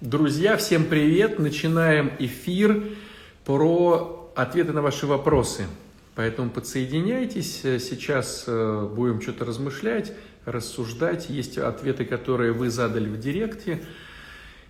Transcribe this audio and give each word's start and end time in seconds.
Друзья, 0.00 0.56
всем 0.56 0.84
привет! 0.84 1.40
Начинаем 1.40 2.12
эфир 2.20 2.84
про 3.44 4.32
ответы 4.36 4.72
на 4.72 4.80
ваши 4.80 5.08
вопросы. 5.08 5.66
Поэтому 6.14 6.50
подсоединяйтесь. 6.50 7.62
Сейчас 7.62 8.44
э, 8.46 8.88
будем 8.94 9.20
что-то 9.20 9.44
размышлять, 9.44 10.12
рассуждать. 10.44 11.28
Есть 11.30 11.58
ответы, 11.58 12.04
которые 12.04 12.52
вы 12.52 12.70
задали 12.70 13.08
в 13.08 13.18
директе 13.18 13.82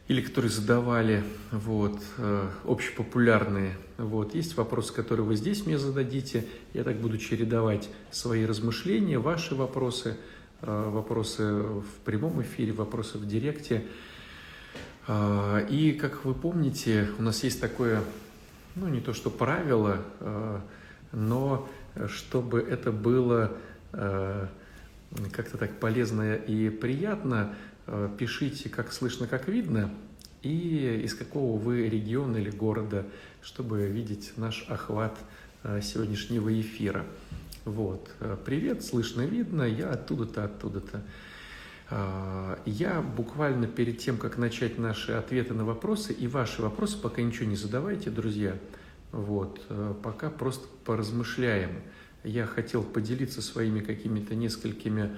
или 0.09 0.23
которые 0.23 0.51
задавали, 0.51 1.23
вот, 1.51 2.01
э, 2.17 2.49
общепопулярные. 2.65 3.77
Вот. 3.99 4.35
Есть 4.35 4.57
вопросы, 4.57 4.95
которые 4.95 5.27
вы 5.27 5.37
здесь 5.37 5.67
мне 5.67 5.77
зададите. 5.77 6.47
Я 6.73 6.85
так 6.85 6.97
буду 6.97 7.19
чередовать 7.19 7.91
свои 8.11 8.47
размышления, 8.47 9.19
ваши 9.19 9.55
вопросы, 9.55 10.17
э, 10.63 10.91
вопросы 10.91 11.53
в 11.53 12.01
прямом 12.07 12.41
эфире, 12.41 12.73
вопросы 12.73 13.19
в 13.19 13.29
директе. 13.29 13.85
А, 15.11 15.61
и, 15.71 15.93
как 15.93 16.27
вы 16.27 16.35
помните, 16.35 17.09
у 17.19 17.23
нас 17.23 17.43
есть 17.43 17.63
такое, 17.63 18.05
ну, 18.77 18.89
не 18.89 19.01
то 19.01 19.15
что 19.15 19.31
правило, 19.31 20.05
а, 20.21 20.61
но 21.13 21.67
чтобы 22.09 22.61
это 22.61 22.93
было 22.93 23.57
а, 23.93 24.49
как-то 25.33 25.57
так 25.57 25.81
полезно 25.81 26.35
и 26.35 26.69
приятно, 26.69 27.55
пишите, 28.19 28.69
как 28.69 28.93
слышно, 28.93 29.27
как 29.27 29.49
видно, 29.49 29.91
и 30.43 31.01
из 31.03 31.15
какого 31.15 31.59
вы 31.59 31.89
региона 31.89 32.37
или 32.37 32.51
города, 32.51 33.07
чтобы 33.41 33.87
видеть 33.87 34.35
наш 34.37 34.67
охват 34.69 35.19
сегодняшнего 35.81 36.61
эфира. 36.61 37.07
Вот. 37.65 38.11
Привет, 38.45 38.85
слышно, 38.85 39.23
видно, 39.23 39.63
я 39.63 39.89
оттуда-то, 39.89 40.45
оттуда-то. 40.45 41.03
А, 41.91 42.59
я 42.67 43.01
буквально 43.01 43.67
перед 43.67 43.99
тем, 43.99 44.19
как 44.19 44.37
начать 44.37 44.79
наши 44.79 45.13
ответы 45.13 45.55
на 45.55 45.65
вопросы, 45.65 46.13
и 46.13 46.27
ваши 46.27 46.61
вопросы, 46.61 47.01
пока 47.01 47.23
ничего 47.23 47.47
не 47.47 47.57
задавайте, 47.57 48.11
друзья, 48.11 48.57
вот, 49.11 49.63
э, 49.71 49.95
пока 50.03 50.29
просто 50.29 50.67
поразмышляем. 50.85 51.71
Я 52.25 52.47
хотел 52.47 52.83
поделиться 52.83 53.41
своими 53.41 53.81
какими-то 53.81 54.35
несколькими, 54.35 55.17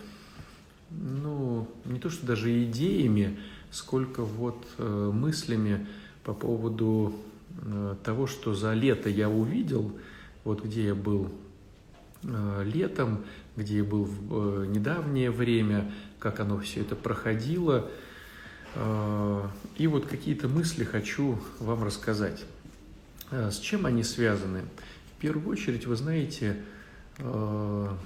ну, 0.90 1.68
не 1.86 1.98
то 1.98 2.08
что 2.08 2.24
даже 2.24 2.64
идеями, 2.64 3.38
сколько 3.72 4.22
вот 4.22 4.64
э, 4.78 5.10
мыслями 5.12 5.88
по 6.22 6.34
поводу 6.34 7.16
э, 7.62 7.96
того, 8.04 8.28
что 8.28 8.54
за 8.54 8.74
лето 8.74 9.08
я 9.08 9.28
увидел, 9.28 9.90
вот 10.44 10.64
где 10.64 10.86
я 10.86 10.94
был 10.94 11.30
летом, 12.66 13.24
где 13.56 13.78
я 13.78 13.84
был 13.84 14.04
в 14.04 14.66
недавнее 14.66 15.30
время, 15.30 15.90
как 16.20 16.38
оно 16.38 16.60
все 16.60 16.82
это 16.82 16.94
проходило. 16.94 17.90
А, 18.76 19.50
и 19.76 19.86
вот 19.88 20.06
какие-то 20.06 20.48
мысли 20.48 20.84
хочу 20.84 21.40
вам 21.58 21.82
рассказать. 21.82 22.44
А, 23.30 23.50
с 23.50 23.58
чем 23.58 23.86
они 23.86 24.04
связаны? 24.04 24.62
В 25.16 25.20
первую 25.20 25.48
очередь, 25.48 25.86
вы 25.86 25.96
знаете, 25.96 26.56
а, 27.18 27.96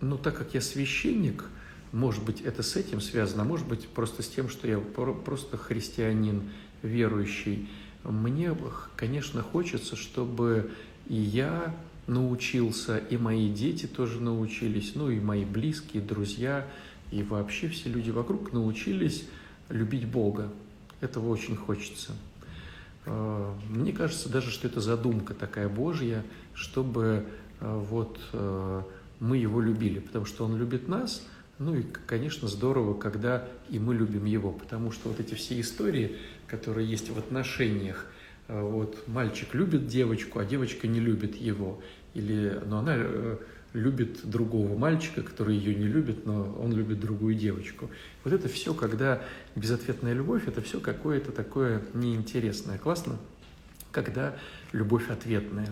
ну, 0.00 0.16
так 0.16 0.38
как 0.38 0.54
я 0.54 0.60
священник, 0.62 1.44
может 1.92 2.24
быть, 2.24 2.40
это 2.40 2.62
с 2.62 2.76
этим 2.76 3.00
связано, 3.00 3.42
а 3.42 3.44
может 3.44 3.66
быть, 3.66 3.88
просто 3.88 4.22
с 4.22 4.28
тем, 4.28 4.48
что 4.48 4.68
я 4.68 4.78
просто 4.78 5.58
христианин, 5.58 6.48
верующий. 6.82 7.68
Мне, 8.04 8.56
конечно, 8.96 9.42
хочется, 9.42 9.96
чтобы 9.96 10.70
и 11.08 11.16
я 11.16 11.74
научился, 12.10 12.98
и 12.98 13.16
мои 13.16 13.48
дети 13.48 13.86
тоже 13.86 14.20
научились, 14.20 14.92
ну 14.96 15.10
и 15.10 15.20
мои 15.20 15.44
близкие, 15.44 16.02
друзья, 16.02 16.66
и 17.12 17.22
вообще 17.22 17.68
все 17.68 17.88
люди 17.88 18.10
вокруг 18.10 18.52
научились 18.52 19.26
любить 19.68 20.06
Бога. 20.06 20.52
Этого 21.00 21.28
очень 21.28 21.56
хочется. 21.56 22.12
А, 23.06 23.56
мне 23.68 23.92
кажется 23.92 24.28
даже, 24.28 24.50
что 24.50 24.66
это 24.66 24.80
задумка 24.80 25.34
такая 25.34 25.68
Божья, 25.68 26.24
чтобы 26.52 27.26
а, 27.60 27.78
вот 27.78 28.18
а, 28.32 28.84
мы 29.20 29.36
Его 29.36 29.60
любили, 29.60 30.00
потому 30.00 30.24
что 30.24 30.44
Он 30.44 30.56
любит 30.56 30.88
нас, 30.88 31.24
ну 31.60 31.76
и, 31.76 31.84
конечно, 32.06 32.48
здорово, 32.48 32.98
когда 32.98 33.46
и 33.68 33.78
мы 33.78 33.94
любим 33.94 34.24
Его, 34.24 34.50
потому 34.50 34.90
что 34.90 35.10
вот 35.10 35.20
эти 35.20 35.34
все 35.34 35.60
истории, 35.60 36.16
которые 36.48 36.90
есть 36.90 37.08
в 37.10 37.18
отношениях, 37.18 38.06
вот 38.48 39.06
мальчик 39.06 39.54
любит 39.54 39.86
девочку, 39.86 40.40
а 40.40 40.44
девочка 40.44 40.88
не 40.88 40.98
любит 40.98 41.36
его 41.36 41.80
или, 42.14 42.60
но 42.66 42.78
она 42.78 42.94
э, 42.96 43.36
любит 43.72 44.20
другого 44.24 44.76
мальчика, 44.76 45.22
который 45.22 45.56
ее 45.56 45.74
не 45.74 45.86
любит, 45.86 46.26
но 46.26 46.58
он 46.60 46.72
любит 46.72 47.00
другую 47.00 47.34
девочку. 47.34 47.90
Вот 48.24 48.32
это 48.32 48.48
все, 48.48 48.74
когда 48.74 49.22
безответная 49.54 50.12
любовь, 50.12 50.48
это 50.48 50.60
все 50.60 50.80
какое-то 50.80 51.32
такое 51.32 51.82
неинтересное. 51.94 52.78
Классно, 52.78 53.18
когда 53.92 54.36
любовь 54.72 55.08
ответная, 55.10 55.68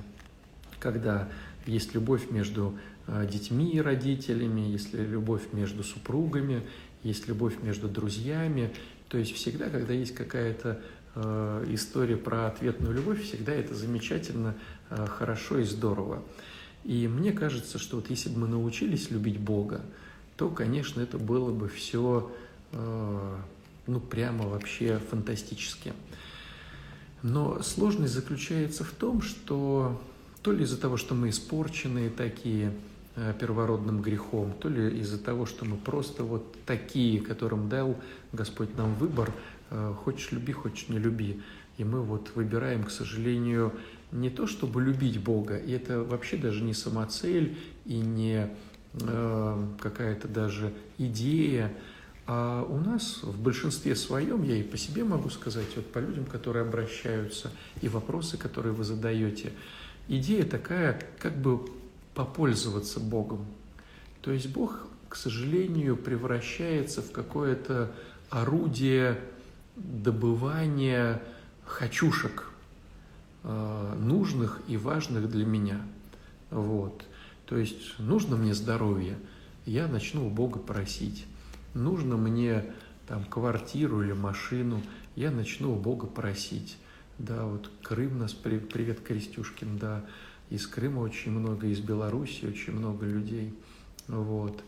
когда 0.78 1.28
есть 1.66 1.94
любовь 1.94 2.30
между 2.30 2.78
э, 3.06 3.26
детьми 3.30 3.72
и 3.72 3.80
родителями, 3.80 4.60
если 4.60 5.04
любовь 5.04 5.42
между 5.52 5.82
супругами, 5.82 6.62
есть 7.02 7.28
любовь 7.28 7.54
между 7.62 7.88
друзьями. 7.88 8.72
То 9.08 9.18
есть 9.18 9.34
всегда, 9.34 9.70
когда 9.70 9.92
есть 9.92 10.14
какая-то 10.14 10.80
э, 11.14 11.66
история 11.70 12.16
про 12.16 12.46
ответную 12.46 12.94
любовь, 12.94 13.22
всегда 13.22 13.52
это 13.52 13.74
замечательно, 13.74 14.54
хорошо 14.90 15.58
и 15.58 15.64
здорово. 15.64 16.22
И 16.84 17.06
мне 17.08 17.32
кажется, 17.32 17.78
что 17.78 17.96
вот 17.96 18.10
если 18.10 18.30
бы 18.30 18.40
мы 18.40 18.48
научились 18.48 19.10
любить 19.10 19.38
Бога, 19.38 19.82
то, 20.36 20.48
конечно, 20.48 21.00
это 21.00 21.18
было 21.18 21.52
бы 21.52 21.68
все, 21.68 22.30
э, 22.72 23.36
ну, 23.86 24.00
прямо 24.00 24.46
вообще 24.46 24.98
фантастически. 25.10 25.92
Но 27.22 27.60
сложность 27.62 28.14
заключается 28.14 28.84
в 28.84 28.92
том, 28.92 29.20
что 29.20 30.00
то 30.42 30.52
ли 30.52 30.62
из-за 30.64 30.78
того, 30.78 30.96
что 30.96 31.14
мы 31.14 31.30
испорченные 31.30 32.08
такие 32.08 32.72
э, 33.16 33.34
первородным 33.38 34.00
грехом, 34.00 34.54
то 34.60 34.68
ли 34.68 35.00
из-за 35.00 35.18
того, 35.18 35.44
что 35.44 35.64
мы 35.64 35.76
просто 35.76 36.22
вот 36.22 36.56
такие, 36.64 37.20
которым 37.20 37.68
дал 37.68 37.98
Господь 38.32 38.76
нам 38.76 38.94
выбор, 38.94 39.32
хочешь 40.04 40.32
люби, 40.32 40.54
хочешь 40.54 40.88
не 40.88 40.98
люби. 40.98 41.42
И 41.76 41.84
мы 41.84 42.00
вот 42.00 42.30
выбираем, 42.34 42.84
к 42.84 42.90
сожалению, 42.90 43.74
не 44.12 44.30
то 44.30 44.46
чтобы 44.46 44.82
любить 44.82 45.20
Бога, 45.22 45.56
и 45.56 45.72
это 45.72 46.02
вообще 46.02 46.36
даже 46.36 46.62
не 46.62 46.74
самоцель 46.74 47.58
и 47.84 47.96
не 47.96 48.48
э, 48.94 49.66
какая-то 49.80 50.28
даже 50.28 50.72
идея, 50.96 51.72
а 52.26 52.62
у 52.62 52.78
нас 52.78 53.22
в 53.22 53.40
большинстве 53.40 53.96
своем, 53.96 54.42
я 54.42 54.56
и 54.56 54.62
по 54.62 54.76
себе 54.76 55.02
могу 55.02 55.30
сказать, 55.30 55.68
вот 55.76 55.90
по 55.92 55.98
людям, 55.98 56.26
которые 56.26 56.62
обращаются, 56.62 57.50
и 57.80 57.88
вопросы, 57.88 58.36
которые 58.36 58.74
вы 58.74 58.84
задаете, 58.84 59.52
идея 60.08 60.44
такая, 60.44 61.00
как 61.18 61.36
бы 61.36 61.70
попользоваться 62.14 63.00
Богом. 63.00 63.46
То 64.20 64.32
есть 64.32 64.48
Бог, 64.52 64.88
к 65.08 65.16
сожалению, 65.16 65.96
превращается 65.96 67.00
в 67.00 67.12
какое-то 67.12 67.92
орудие 68.28 69.18
добывания 69.76 71.22
хочушек, 71.64 72.47
нужных 73.48 74.60
и 74.68 74.76
важных 74.76 75.30
для 75.30 75.46
меня. 75.46 75.80
Вот. 76.50 77.04
То 77.46 77.56
есть 77.56 77.98
нужно 77.98 78.36
мне 78.36 78.54
здоровье, 78.54 79.16
я 79.64 79.86
начну 79.86 80.26
у 80.26 80.30
Бога 80.30 80.58
просить. 80.58 81.26
Нужно 81.74 82.16
мне 82.16 82.64
там 83.06 83.24
квартиру 83.24 84.02
или 84.02 84.12
машину, 84.12 84.82
я 85.16 85.30
начну 85.30 85.74
у 85.74 85.76
Бога 85.76 86.06
просить. 86.06 86.76
Да, 87.18 87.44
вот 87.44 87.70
Крым 87.82 88.18
нас, 88.18 88.32
привет, 88.32 89.00
Крестюшкин, 89.00 89.78
да, 89.78 90.04
из 90.50 90.66
Крыма 90.66 91.00
очень 91.00 91.32
много, 91.32 91.66
из 91.66 91.80
Беларуси 91.80 92.44
очень 92.44 92.74
много 92.74 93.06
людей. 93.06 93.54
Вот. 94.06 94.62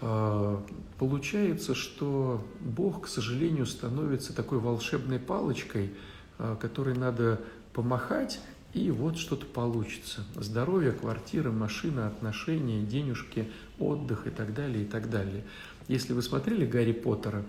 А, 0.00 0.64
получается, 0.98 1.74
что 1.74 2.46
Бог, 2.60 3.06
к 3.06 3.08
сожалению, 3.08 3.66
становится 3.66 4.34
такой 4.34 4.58
волшебной 4.58 5.18
палочкой, 5.18 5.90
а, 6.38 6.56
которой 6.56 6.94
надо 6.94 7.40
помахать, 7.78 8.40
и 8.74 8.90
вот 8.90 9.18
что-то 9.18 9.46
получится. 9.46 10.24
Здоровье, 10.34 10.90
квартира, 10.90 11.52
машина, 11.52 12.08
отношения, 12.08 12.82
денежки, 12.82 13.48
отдых 13.78 14.26
и 14.26 14.30
так 14.30 14.52
далее, 14.52 14.82
и 14.82 14.84
так 14.84 15.08
далее. 15.08 15.44
Если 15.86 16.12
вы 16.12 16.22
смотрели 16.22 16.66
Гарри 16.66 16.90
Поттера, 16.90 17.44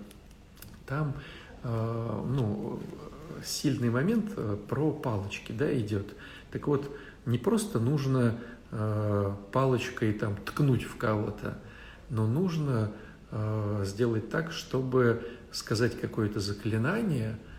там 0.86 1.14
э, 1.64 2.24
ну, 2.28 2.78
сильный 3.44 3.90
момент 3.90 4.30
э, 4.36 4.56
про 4.68 4.92
палочки 4.92 5.50
да, 5.50 5.76
идет. 5.76 6.14
Так 6.52 6.68
вот, 6.68 6.88
не 7.26 7.36
просто 7.36 7.80
нужно 7.80 8.38
э, 8.70 9.34
палочкой 9.50 10.12
там, 10.12 10.36
ткнуть 10.36 10.84
в 10.84 10.96
кого-то, 10.96 11.58
но 12.08 12.28
нужно 12.28 12.92
э, 13.32 13.82
сделать 13.84 14.30
так, 14.30 14.52
чтобы 14.52 15.26
сказать 15.50 16.00
какое-то 16.00 16.38
заклинание– 16.38 17.36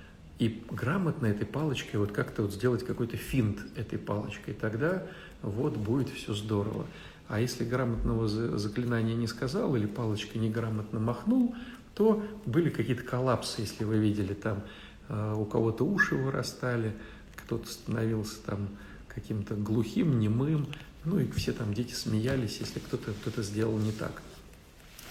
и 0.41 0.63
грамотно 0.71 1.27
этой 1.27 1.45
палочкой 1.45 1.99
вот 1.99 2.13
как-то 2.13 2.41
вот 2.41 2.51
сделать 2.51 2.83
какой-то 2.83 3.15
финт 3.15 3.59
этой 3.75 3.99
палочкой, 3.99 4.55
тогда 4.55 5.05
вот 5.43 5.77
будет 5.77 6.09
все 6.09 6.33
здорово. 6.33 6.88
А 7.27 7.39
если 7.39 7.63
грамотного 7.63 8.27
заклинания 8.27 9.13
не 9.13 9.27
сказал 9.27 9.75
или 9.75 9.85
палочкой 9.85 10.41
неграмотно 10.41 10.99
махнул, 10.99 11.55
то 11.93 12.25
были 12.47 12.71
какие-то 12.71 13.03
коллапсы, 13.03 13.61
если 13.61 13.83
вы 13.83 13.99
видели, 13.99 14.33
там 14.33 14.63
э, 15.09 15.35
у 15.38 15.45
кого-то 15.45 15.85
уши 15.85 16.15
вырастали, 16.15 16.95
кто-то 17.35 17.71
становился 17.71 18.41
там 18.43 18.67
каким-то 19.09 19.53
глухим, 19.53 20.19
немым, 20.19 20.65
ну 21.05 21.19
и 21.19 21.29
все 21.29 21.53
там 21.53 21.75
дети 21.75 21.93
смеялись, 21.93 22.57
если 22.59 22.79
кто-то 22.79 23.13
кто 23.23 23.43
сделал 23.43 23.77
не 23.77 23.91
так. 23.91 24.23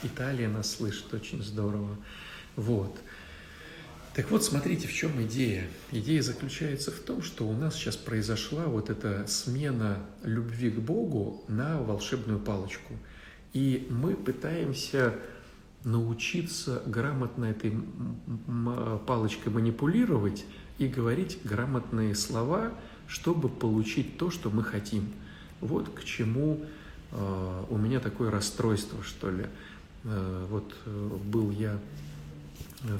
Италия 0.02 0.48
нас 0.48 0.72
слышит 0.72 1.14
очень 1.14 1.40
здорово. 1.40 1.96
Вот. 2.56 2.98
Так 4.14 4.30
вот, 4.32 4.42
смотрите, 4.42 4.88
в 4.88 4.92
чем 4.92 5.22
идея. 5.22 5.68
Идея 5.92 6.22
заключается 6.22 6.90
в 6.90 6.98
том, 6.98 7.22
что 7.22 7.46
у 7.46 7.52
нас 7.52 7.76
сейчас 7.76 7.96
произошла 7.96 8.64
вот 8.64 8.90
эта 8.90 9.24
смена 9.28 9.98
любви 10.24 10.70
к 10.70 10.80
Богу 10.80 11.44
на 11.46 11.80
волшебную 11.80 12.40
палочку. 12.40 12.94
И 13.52 13.86
мы 13.88 14.14
пытаемся 14.14 15.14
научиться 15.84 16.82
грамотно 16.86 17.46
этой 17.46 17.72
палочкой 19.06 19.52
манипулировать 19.52 20.44
и 20.78 20.88
говорить 20.88 21.38
грамотные 21.44 22.16
слова, 22.16 22.72
чтобы 23.06 23.48
получить 23.48 24.18
то, 24.18 24.30
что 24.30 24.50
мы 24.50 24.64
хотим. 24.64 25.08
Вот 25.60 25.88
к 25.88 26.02
чему 26.02 26.64
э, 27.12 27.64
у 27.70 27.76
меня 27.76 28.00
такое 28.00 28.30
расстройство, 28.30 29.02
что 29.04 29.30
ли. 29.30 29.46
Э, 30.04 30.46
вот 30.50 30.74
э, 30.86 31.18
был 31.24 31.50
я 31.50 31.78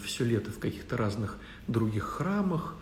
все 0.03 0.25
лето 0.25 0.50
в 0.50 0.59
каких-то 0.59 0.97
разных 0.97 1.37
других 1.67 2.05
храмах, 2.05 2.75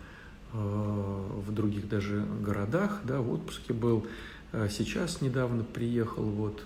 в 0.51 1.51
других 1.51 1.87
даже 1.87 2.25
городах, 2.41 3.01
да, 3.03 3.21
в 3.21 3.31
отпуске 3.31 3.73
был. 3.73 4.05
Сейчас 4.69 5.21
недавно 5.21 5.63
приехал, 5.63 6.23
вот. 6.23 6.63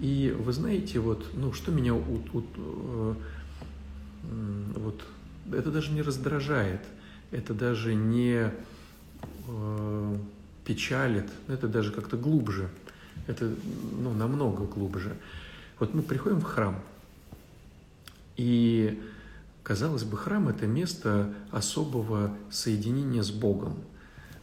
И 0.00 0.34
вы 0.36 0.52
знаете, 0.52 0.98
вот, 0.98 1.26
ну, 1.34 1.52
что 1.52 1.70
меня 1.70 1.94
у, 1.94 2.20
у, 2.32 3.14
вот, 4.74 5.00
это 5.52 5.70
даже 5.70 5.92
не 5.92 6.02
раздражает, 6.02 6.80
это 7.30 7.54
даже 7.54 7.94
не 7.94 8.50
э, 9.48 10.16
печалит, 10.64 11.30
это 11.48 11.68
даже 11.68 11.92
как-то 11.92 12.16
глубже, 12.16 12.68
это 13.26 13.52
ну, 13.98 14.12
намного 14.12 14.64
глубже. 14.64 15.16
Вот 15.78 15.94
мы 15.94 16.02
приходим 16.02 16.40
в 16.40 16.44
храм, 16.44 16.80
и, 18.36 18.98
казалось 19.70 20.02
бы, 20.02 20.16
храм– 20.16 20.48
это 20.48 20.66
место 20.66 21.32
особого 21.52 22.36
соединения 22.50 23.22
с 23.22 23.30
Богом. 23.30 23.76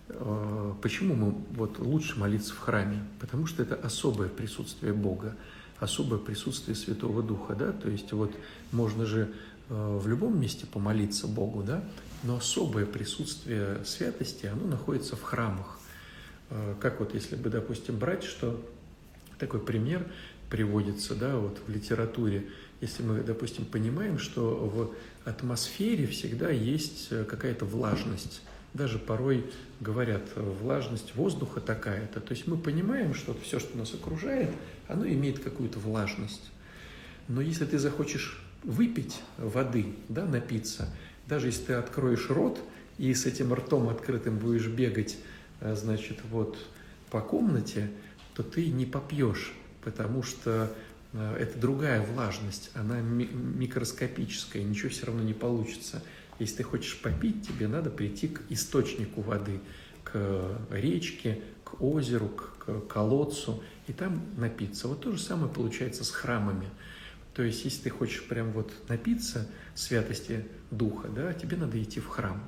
Э, 0.08 0.74
почему 0.82 1.16
мы 1.16 1.36
вот 1.50 1.80
лучше 1.80 2.18
молиться 2.18 2.54
в 2.54 2.60
храме? 2.60 3.04
Потому 3.20 3.46
что 3.46 3.62
это 3.62 3.76
особое 3.76 4.30
присутствие 4.30 4.94
Бога, 4.94 5.36
особое 5.82 6.18
присутствие 6.18 6.78
Святого 6.78 7.22
Духа, 7.22 7.56
да, 7.56 7.74
то 7.74 7.90
есть 7.90 8.14
вот 8.14 8.34
можно 8.72 9.06
же 9.06 9.30
э, 9.68 10.00
в 10.02 10.08
любом 10.08 10.40
месте 10.40 10.66
помолиться 10.66 11.28
Богу, 11.28 11.62
да, 11.62 11.84
но 12.24 12.38
особое 12.38 12.86
присутствие 12.86 13.84
святости, 13.84 14.46
оно 14.46 14.66
находится 14.66 15.18
в 15.18 15.24
храмах. 15.24 15.78
Э, 16.52 16.76
как 16.80 17.02
вот 17.02 17.14
если 17.14 17.36
бы, 17.36 17.50
допустим, 17.50 17.98
брать, 17.98 18.24
что 18.24 18.66
такой 19.40 19.60
пример 19.60 20.08
приводится, 20.50 21.16
да, 21.16 21.36
вот 21.36 21.60
в 21.68 21.70
литературе, 21.70 22.48
если 22.82 23.04
мы, 23.04 23.22
допустим, 23.22 23.66
понимаем, 23.66 24.20
что 24.20 24.56
в 24.56 25.30
атмосфере 25.30 26.06
всегда 26.08 26.50
есть 26.50 27.08
э, 27.12 27.24
какая-то 27.24 27.66
влажность, 27.66 28.42
даже 28.74 29.00
порой 29.00 29.46
говорят, 29.80 30.24
влажность 30.36 31.16
воздуха 31.16 31.60
такая-то. 31.60 32.20
То 32.22 32.34
есть 32.34 32.48
мы 32.48 32.58
понимаем, 32.58 33.14
что 33.14 33.36
все, 33.42 33.60
что 33.60 33.78
нас 33.78 33.94
окружает, 33.94 34.52
оно 34.88 35.08
имеет 35.08 35.40
какую-то 35.40 35.80
влажность. 35.80 36.52
Но 37.28 37.42
если 37.42 37.66
ты 37.66 37.80
захочешь 37.80 38.42
выпить 38.64 39.20
воды, 39.38 39.88
да, 40.10 40.26
напиться, 40.26 40.94
даже 41.26 41.48
если 41.48 41.64
ты 41.64 41.74
откроешь 41.74 42.30
рот 42.30 42.60
и 42.98 43.14
с 43.14 43.26
этим 43.26 43.54
ртом 43.54 43.90
открытым 43.90 44.38
будешь 44.38 44.68
бегать, 44.68 45.18
э, 45.62 45.76
значит, 45.76 46.20
вот 46.30 46.58
по 47.10 47.22
комнате, 47.22 47.90
то 48.36 48.44
ты 48.44 48.68
не 48.68 48.86
попьешь, 48.86 49.54
потому 49.84 50.22
что 50.22 50.72
это 51.14 51.58
другая 51.58 52.02
влажность, 52.02 52.72
она 52.74 53.00
микроскопическая, 53.00 54.64
ничего 54.64 54.90
все 54.90 55.06
равно 55.08 55.24
не 55.24 55.34
получится. 55.34 56.04
Если 56.40 56.58
ты 56.58 56.64
хочешь 56.64 57.00
попить, 57.02 57.48
тебе 57.48 57.68
надо 57.68 57.90
прийти 57.90 58.28
к 58.28 58.42
источнику 58.50 59.22
воды, 59.22 59.60
к 60.04 60.58
речке, 60.70 61.42
к 61.64 61.82
озеру, 61.82 62.30
к 62.30 62.82
колодцу, 62.88 63.64
и 63.88 63.94
там 63.94 64.22
напиться. 64.38 64.88
Вот 64.88 65.02
то 65.02 65.12
же 65.12 65.20
самое 65.20 65.52
получается 65.52 66.04
с 66.04 66.12
храмами. 66.12 66.70
То 67.34 67.44
есть, 67.44 67.66
если 67.66 67.84
ты 67.84 67.90
хочешь 67.90 68.24
прям 68.24 68.52
вот 68.52 68.72
напиться 68.90 69.48
святости 69.76 70.46
Духа, 70.72 71.08
да, 71.08 71.34
тебе 71.34 71.56
надо 71.56 71.82
идти 71.82 72.00
в 72.00 72.08
храм. 72.08 72.44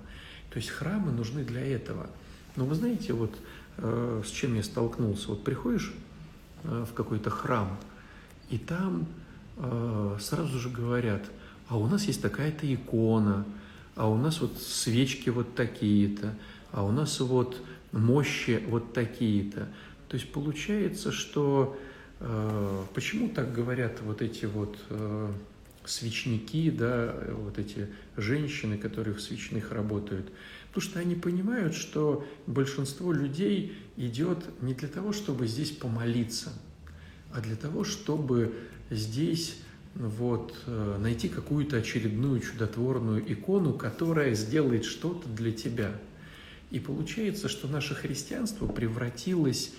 То 0.49 0.57
есть 0.57 0.69
храмы 0.69 1.11
нужны 1.11 1.43
для 1.43 1.61
этого. 1.61 2.09
Но 2.55 2.65
вы 2.65 2.75
знаете, 2.75 3.13
вот 3.13 3.37
э, 3.77 4.23
с 4.25 4.29
чем 4.29 4.55
я 4.55 4.63
столкнулся. 4.63 5.29
Вот 5.29 5.43
приходишь 5.43 5.93
э, 6.63 6.85
в 6.89 6.93
какой-то 6.93 7.29
храм, 7.29 7.79
и 8.49 8.57
там 8.57 9.07
э, 9.57 10.17
сразу 10.19 10.59
же 10.59 10.69
говорят, 10.69 11.23
а 11.67 11.77
у 11.77 11.87
нас 11.87 12.05
есть 12.05 12.21
такая-то 12.21 12.71
икона, 12.71 13.45
а 13.95 14.09
у 14.09 14.17
нас 14.17 14.41
вот 14.41 14.57
свечки 14.59 15.29
вот 15.29 15.55
такие-то, 15.55 16.33
а 16.71 16.83
у 16.83 16.91
нас 16.91 17.19
вот 17.19 17.61
мощи 17.91 18.63
вот 18.67 18.93
такие-то. 18.93 19.67
То 20.07 20.15
есть 20.15 20.31
получается, 20.31 21.11
что 21.11 21.77
Э, 22.19 22.83
почему 22.93 23.29
так 23.29 23.53
говорят 23.53 24.01
вот 24.01 24.21
эти 24.21 24.45
вот 24.45 24.77
э, 24.89 25.31
свечники, 25.85 26.69
да, 26.69 27.15
вот 27.31 27.57
эти 27.57 27.87
женщины, 28.17 28.77
которые 28.77 29.15
в 29.15 29.21
свечных 29.21 29.71
работают? 29.71 30.31
Потому 30.67 30.89
что 30.89 30.99
они 30.99 31.15
понимают, 31.15 31.73
что 31.73 32.27
большинство 32.45 33.11
людей 33.11 33.77
идет 33.95 34.43
не 34.61 34.73
для 34.73 34.87
того, 34.87 35.13
чтобы 35.13 35.47
здесь 35.47 35.71
помолиться, 35.71 36.51
а 37.31 37.41
для 37.41 37.55
того, 37.55 37.83
чтобы 37.83 38.53
здесь 38.89 39.57
вот, 39.95 40.55
э, 40.65 40.97
найти 40.99 41.29
какую-то 41.29 41.77
очередную 41.77 42.39
чудотворную 42.39 43.31
икону, 43.31 43.73
которая 43.73 44.33
сделает 44.33 44.85
что-то 44.85 45.27
для 45.29 45.51
тебя. 45.51 45.91
И 46.71 46.79
получается, 46.79 47.49
что 47.49 47.67
наше 47.67 47.95
христианство 47.95 48.67
превратилось 48.67 49.73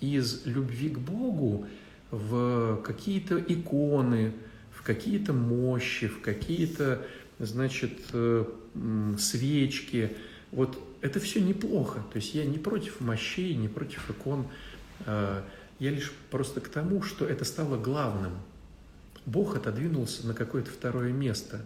из 0.00 0.44
любви 0.46 0.90
к 0.90 0.98
Богу 0.98 1.66
в 2.10 2.82
какие-то 2.84 3.38
иконы, 3.38 4.32
в 4.70 4.82
какие-то 4.82 5.32
мощи, 5.32 6.06
в 6.06 6.20
какие-то, 6.20 7.02
значит, 7.38 7.98
э, 8.12 8.44
свечки. 9.18 10.12
Вот 10.52 10.78
это 11.00 11.20
все 11.20 11.40
неплохо. 11.40 12.04
То 12.12 12.16
есть 12.16 12.34
я 12.34 12.44
не 12.44 12.58
против 12.58 13.00
мощей, 13.00 13.54
не 13.54 13.68
против 13.68 14.08
икон. 14.10 14.46
Я 15.78 15.90
лишь 15.90 16.12
просто 16.30 16.60
к 16.60 16.68
тому, 16.68 17.02
что 17.02 17.26
это 17.26 17.44
стало 17.44 17.76
главным. 17.76 18.32
Бог 19.26 19.56
отодвинулся 19.56 20.26
на 20.26 20.34
какое-то 20.34 20.70
второе 20.70 21.12
место, 21.12 21.64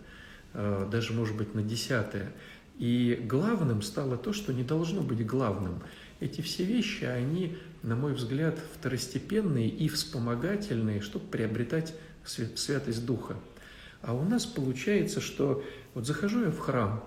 э, 0.55 0.89
даже, 0.91 1.13
может 1.13 1.37
быть, 1.37 1.55
на 1.55 1.63
десятое. 1.63 2.33
И 2.79 3.21
главным 3.29 3.83
стало 3.83 4.17
то, 4.17 4.33
что 4.33 4.53
не 4.53 4.63
должно 4.63 5.03
быть 5.03 5.27
главным. 5.27 5.83
Эти 6.21 6.41
все 6.41 6.65
вещи, 6.65 7.05
они 7.05 7.59
на 7.83 7.97
мой 7.97 8.15
взгляд, 8.15 8.59
второстепенные 8.75 9.69
и 9.69 9.89
вспомогательные, 9.89 11.01
чтобы 11.01 11.27
приобретать 11.27 11.95
святость 12.25 13.07
Духа. 13.07 13.37
А 14.03 14.15
у 14.15 14.25
нас 14.25 14.47
получается, 14.47 15.21
что 15.21 15.65
вот 15.95 16.07
захожу 16.07 16.45
я 16.45 16.51
в 16.51 16.59
храм, 16.59 17.05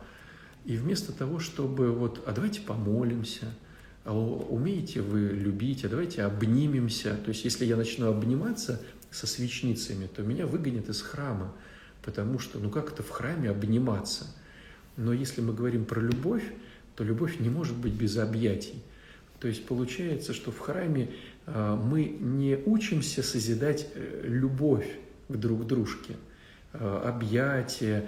и 0.66 0.78
вместо 0.78 1.12
того, 1.12 1.40
чтобы 1.40 1.92
вот, 1.92 2.24
а 2.26 2.32
давайте 2.32 2.62
помолимся, 2.62 3.48
а 4.04 4.14
умеете 4.14 5.02
вы 5.02 5.30
любить, 5.30 5.86
а 5.86 5.90
давайте 5.90 6.24
обнимемся. 6.24 7.16
То 7.24 7.30
есть, 7.30 7.46
если 7.46 7.66
я 7.66 7.78
начну 7.78 8.10
обниматься 8.10 8.82
со 9.12 9.28
свечницами, 9.28 10.08
то 10.08 10.24
меня 10.24 10.48
выгонят 10.48 10.90
из 10.90 11.02
храма, 11.02 11.54
потому 12.02 12.40
что, 12.40 12.60
ну 12.60 12.70
как 12.70 12.92
это 12.92 13.04
в 13.04 13.10
храме 13.10 13.50
обниматься? 13.50 14.26
Но 14.98 15.14
если 15.14 15.42
мы 15.42 15.54
говорим 15.54 15.86
про 15.86 16.02
любовь, 16.02 16.44
то 16.96 17.04
любовь 17.04 17.40
не 17.40 17.50
может 17.50 17.76
быть 17.76 17.94
без 17.94 18.18
объятий. 18.18 18.82
То 19.40 19.48
есть 19.48 19.66
получается, 19.66 20.34
что 20.34 20.52
в 20.52 20.60
храме 20.60 21.10
а, 21.46 21.76
мы 21.76 22.06
не 22.06 22.58
учимся 22.66 23.24
созидать 23.24 23.88
э, 23.96 24.24
любовь 24.26 24.88
к 25.28 25.36
друг 25.36 25.66
дружке, 25.66 26.16
а, 26.74 27.10
объятия, 27.10 28.08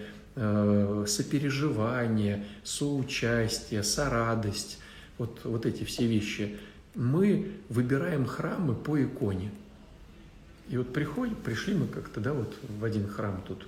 сопереживание, 1.05 2.43
соучастие, 2.63 3.83
сорадость, 3.83 4.79
вот, 5.17 5.41
вот 5.43 5.65
эти 5.65 5.83
все 5.83 6.05
вещи. 6.05 6.57
Мы 6.95 7.51
выбираем 7.69 8.25
храмы 8.25 8.75
по 8.75 9.01
иконе. 9.01 9.51
И 10.69 10.77
вот 10.77 10.93
приходим, 10.93 11.35
пришли 11.35 11.73
мы 11.73 11.87
как-то, 11.87 12.19
да, 12.19 12.33
вот 12.33 12.55
в 12.79 12.83
один 12.83 13.07
храм 13.07 13.43
тут, 13.45 13.67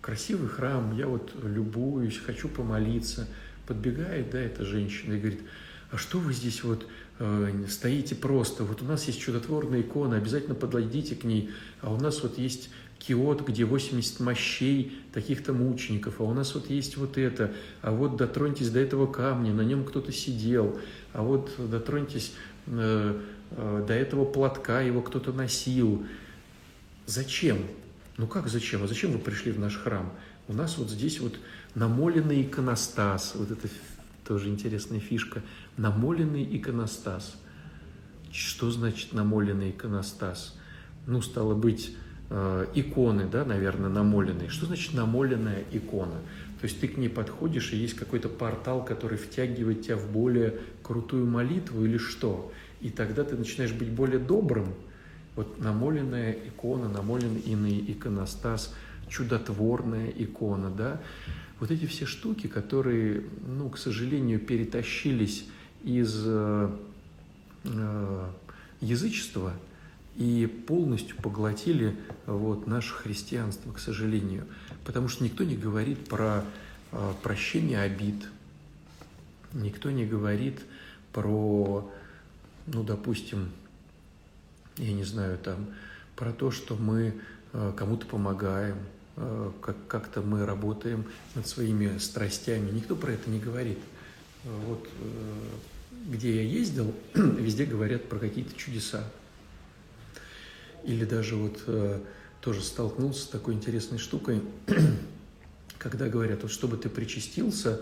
красивый 0.00 0.48
храм, 0.48 0.96
я 0.96 1.06
вот 1.06 1.32
любуюсь, 1.42 2.18
хочу 2.18 2.48
помолиться. 2.48 3.26
Подбегает, 3.66 4.30
да, 4.30 4.38
эта 4.38 4.64
женщина 4.64 5.14
и 5.14 5.18
говорит– 5.18 5.40
а 5.90 5.98
что 5.98 6.18
вы 6.18 6.32
здесь 6.32 6.64
вот 6.64 6.86
э, 7.18 7.64
стоите 7.68 8.14
просто? 8.14 8.64
Вот 8.64 8.82
у 8.82 8.84
нас 8.84 9.06
есть 9.06 9.20
чудотворная 9.20 9.82
икона, 9.82 10.16
обязательно 10.16 10.54
подойдите 10.54 11.14
к 11.14 11.24
ней, 11.24 11.50
а 11.80 11.92
у 11.92 11.96
нас 11.96 12.22
вот 12.22 12.38
есть 12.38 12.70
киот, 12.98 13.46
где 13.46 13.64
80 13.64 14.20
мощей 14.20 14.98
таких-то 15.12 15.52
мучеников, 15.52 16.20
а 16.20 16.24
у 16.24 16.34
нас 16.34 16.54
вот 16.54 16.70
есть 16.70 16.96
вот 16.96 17.18
это, 17.18 17.52
а 17.82 17.92
вот 17.92 18.16
дотроньтесь 18.16 18.70
до 18.70 18.80
этого 18.80 19.06
камня, 19.06 19.52
на 19.52 19.62
нем 19.62 19.84
кто-то 19.84 20.12
сидел, 20.12 20.78
а 21.12 21.22
вот 21.22 21.52
дотроньтесь 21.58 22.32
э, 22.66 23.20
э, 23.50 23.84
до 23.86 23.94
этого 23.94 24.24
платка, 24.24 24.80
его 24.80 25.02
кто-то 25.02 25.32
носил. 25.32 26.04
Зачем? 27.06 27.58
Ну 28.16 28.26
как 28.26 28.48
зачем? 28.48 28.82
А 28.82 28.86
зачем 28.86 29.12
вы 29.12 29.18
пришли 29.18 29.52
в 29.52 29.58
наш 29.58 29.76
храм? 29.76 30.12
У 30.48 30.52
нас 30.52 30.78
вот 30.78 30.90
здесь 30.90 31.20
вот 31.20 31.36
намоленный 31.74 32.42
иконостас, 32.42 33.34
вот 33.34 33.50
это 33.50 33.68
тоже 34.26 34.48
интересная 34.48 35.00
фишка, 35.00 35.42
намоленный 35.76 36.44
иконостас. 36.56 37.36
Что 38.32 38.70
значит 38.70 39.12
намоленный 39.12 39.70
иконостас? 39.70 40.56
Ну, 41.06 41.22
стало 41.22 41.54
быть, 41.54 41.96
э, 42.30 42.66
иконы, 42.74 43.26
да, 43.26 43.44
наверное, 43.44 43.90
намоленные. 43.90 44.48
Что 44.48 44.66
значит 44.66 44.94
намоленная 44.94 45.64
икона? 45.72 46.20
То 46.60 46.64
есть 46.64 46.80
ты 46.80 46.88
к 46.88 46.96
ней 46.96 47.08
подходишь, 47.08 47.72
и 47.72 47.76
есть 47.76 47.94
какой-то 47.94 48.28
портал, 48.28 48.84
который 48.84 49.18
втягивает 49.18 49.82
тебя 49.82 49.96
в 49.96 50.10
более 50.10 50.58
крутую 50.82 51.26
молитву 51.26 51.84
или 51.84 51.98
что? 51.98 52.52
И 52.80 52.90
тогда 52.90 53.24
ты 53.24 53.36
начинаешь 53.36 53.72
быть 53.72 53.88
более 53.88 54.18
добрым. 54.18 54.74
Вот 55.34 55.58
намоленная 55.58 56.32
икона, 56.32 56.88
намоленный 56.88 57.84
иконостас, 57.92 58.74
чудотворная 59.08 60.08
икона, 60.08 60.70
да? 60.70 61.00
Вот 61.60 61.70
эти 61.70 61.86
все 61.86 62.06
штуки, 62.06 62.46
которые, 62.48 63.22
ну, 63.46 63.70
к 63.70 63.78
сожалению, 63.78 64.40
перетащились 64.40 65.46
из 65.84 66.22
э, 66.26 66.70
э, 67.64 68.28
язычества 68.80 69.52
и 70.16 70.46
полностью 70.46 71.16
поглотили 71.16 71.96
вот, 72.26 72.66
наше 72.66 72.94
христианство, 72.94 73.72
к 73.72 73.78
сожалению. 73.78 74.46
Потому 74.84 75.08
что 75.08 75.24
никто 75.24 75.44
не 75.44 75.56
говорит 75.56 76.08
про 76.08 76.44
э, 76.92 77.12
прощение 77.22 77.80
обид, 77.80 78.28
никто 79.52 79.90
не 79.90 80.06
говорит 80.06 80.60
про, 81.12 81.90
ну, 82.66 82.82
допустим, 82.82 83.50
я 84.76 84.92
не 84.92 85.04
знаю, 85.04 85.38
там, 85.38 85.66
про 86.14 86.32
то, 86.32 86.50
что 86.50 86.76
мы 86.76 87.14
э, 87.52 87.72
кому-то 87.76 88.06
помогаем, 88.06 88.76
Э, 89.18 89.50
как, 89.62 89.76
как-то 89.88 90.20
мы 90.20 90.44
работаем 90.44 91.06
над 91.34 91.46
своими 91.46 91.96
страстями. 91.98 92.70
Никто 92.70 92.94
про 92.94 93.12
это 93.12 93.30
не 93.30 93.38
говорит. 93.38 93.78
Вот 94.44 94.86
э, 95.00 96.10
где 96.12 96.36
я 96.36 96.42
ездил, 96.42 96.92
везде 97.14 97.64
говорят 97.64 98.08
про 98.10 98.18
какие-то 98.18 98.54
чудеса. 98.56 99.04
Или 100.86 101.04
даже 101.04 101.36
вот 101.36 101.62
э, 101.66 102.00
тоже 102.40 102.62
столкнулся 102.62 103.22
с 103.22 103.28
такой 103.28 103.54
интересной 103.54 103.98
штукой, 103.98 104.42
когда 105.78 106.08
говорят, 106.08 106.42
вот 106.42 106.52
чтобы 106.52 106.76
ты 106.76 106.88
причастился, 106.88 107.80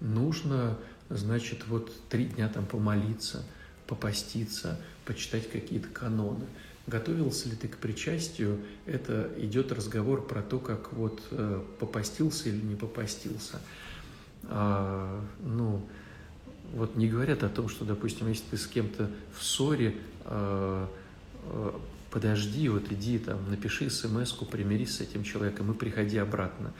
нужно, 0.00 0.78
значит, 1.10 1.66
вот 1.66 1.92
три 2.08 2.26
дня 2.26 2.48
там 2.48 2.64
помолиться, 2.64 3.44
попаститься, 3.86 4.80
почитать 5.04 5.50
какие-то 5.50 5.88
каноны– 5.88 6.46
Готовился 6.86 7.48
ли 7.48 7.56
ты 7.56 7.66
к 7.66 7.78
причастию? 7.78 8.60
Это 8.84 9.30
идет 9.38 9.72
разговор 9.72 10.26
про 10.26 10.42
то, 10.42 10.58
как 10.58 10.92
вот 10.92 11.22
э, 11.30 11.62
попастился 11.80 12.50
или 12.50 12.60
не 12.60 12.74
попастился. 12.74 13.58
А, 14.44 15.24
ну, 15.40 15.80
вот 16.74 16.94
не 16.96 17.08
говорят 17.08 17.42
о 17.42 17.48
том, 17.48 17.70
что, 17.70 17.86
допустим, 17.86 18.28
если 18.28 18.44
ты 18.50 18.58
с 18.58 18.66
кем-то 18.66 19.10
в 19.34 19.42
ссоре, 19.42 19.96
а, 20.26 20.90
а, 21.44 21.80
подожди, 22.14 22.68
вот 22.68 22.92
иди 22.92 23.18
там, 23.18 23.50
напиши 23.50 23.90
смс-ку, 23.90 24.46
примирись 24.46 24.96
с 24.96 25.00
этим 25.00 25.24
человеком 25.24 25.72
и 25.72 25.74
приходи 25.74 26.16
обратно. 26.16 26.72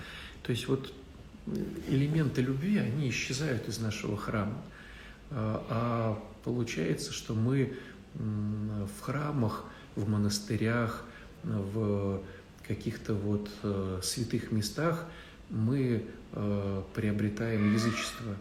То 0.44 0.52
есть 0.52 0.68
вот 0.68 0.94
элементы 1.88 2.40
любви, 2.40 2.78
они 2.78 3.10
исчезают 3.10 3.68
из 3.68 3.80
нашего 3.80 4.16
храма. 4.16 4.62
А, 5.30 5.66
а 5.68 6.24
получается, 6.44 7.12
что 7.12 7.34
мы 7.34 7.76
в 8.14 9.00
храмах 9.00 9.64
в 9.96 10.08
монастырях, 10.08 11.04
в 11.42 12.22
каких-то 12.66 13.14
вот 13.14 13.50
э, 13.64 14.00
святых 14.02 14.52
местах 14.52 15.06
мы 15.50 16.04
э, 16.32 16.82
приобретаем 16.94 17.74
язычество, 17.74 18.36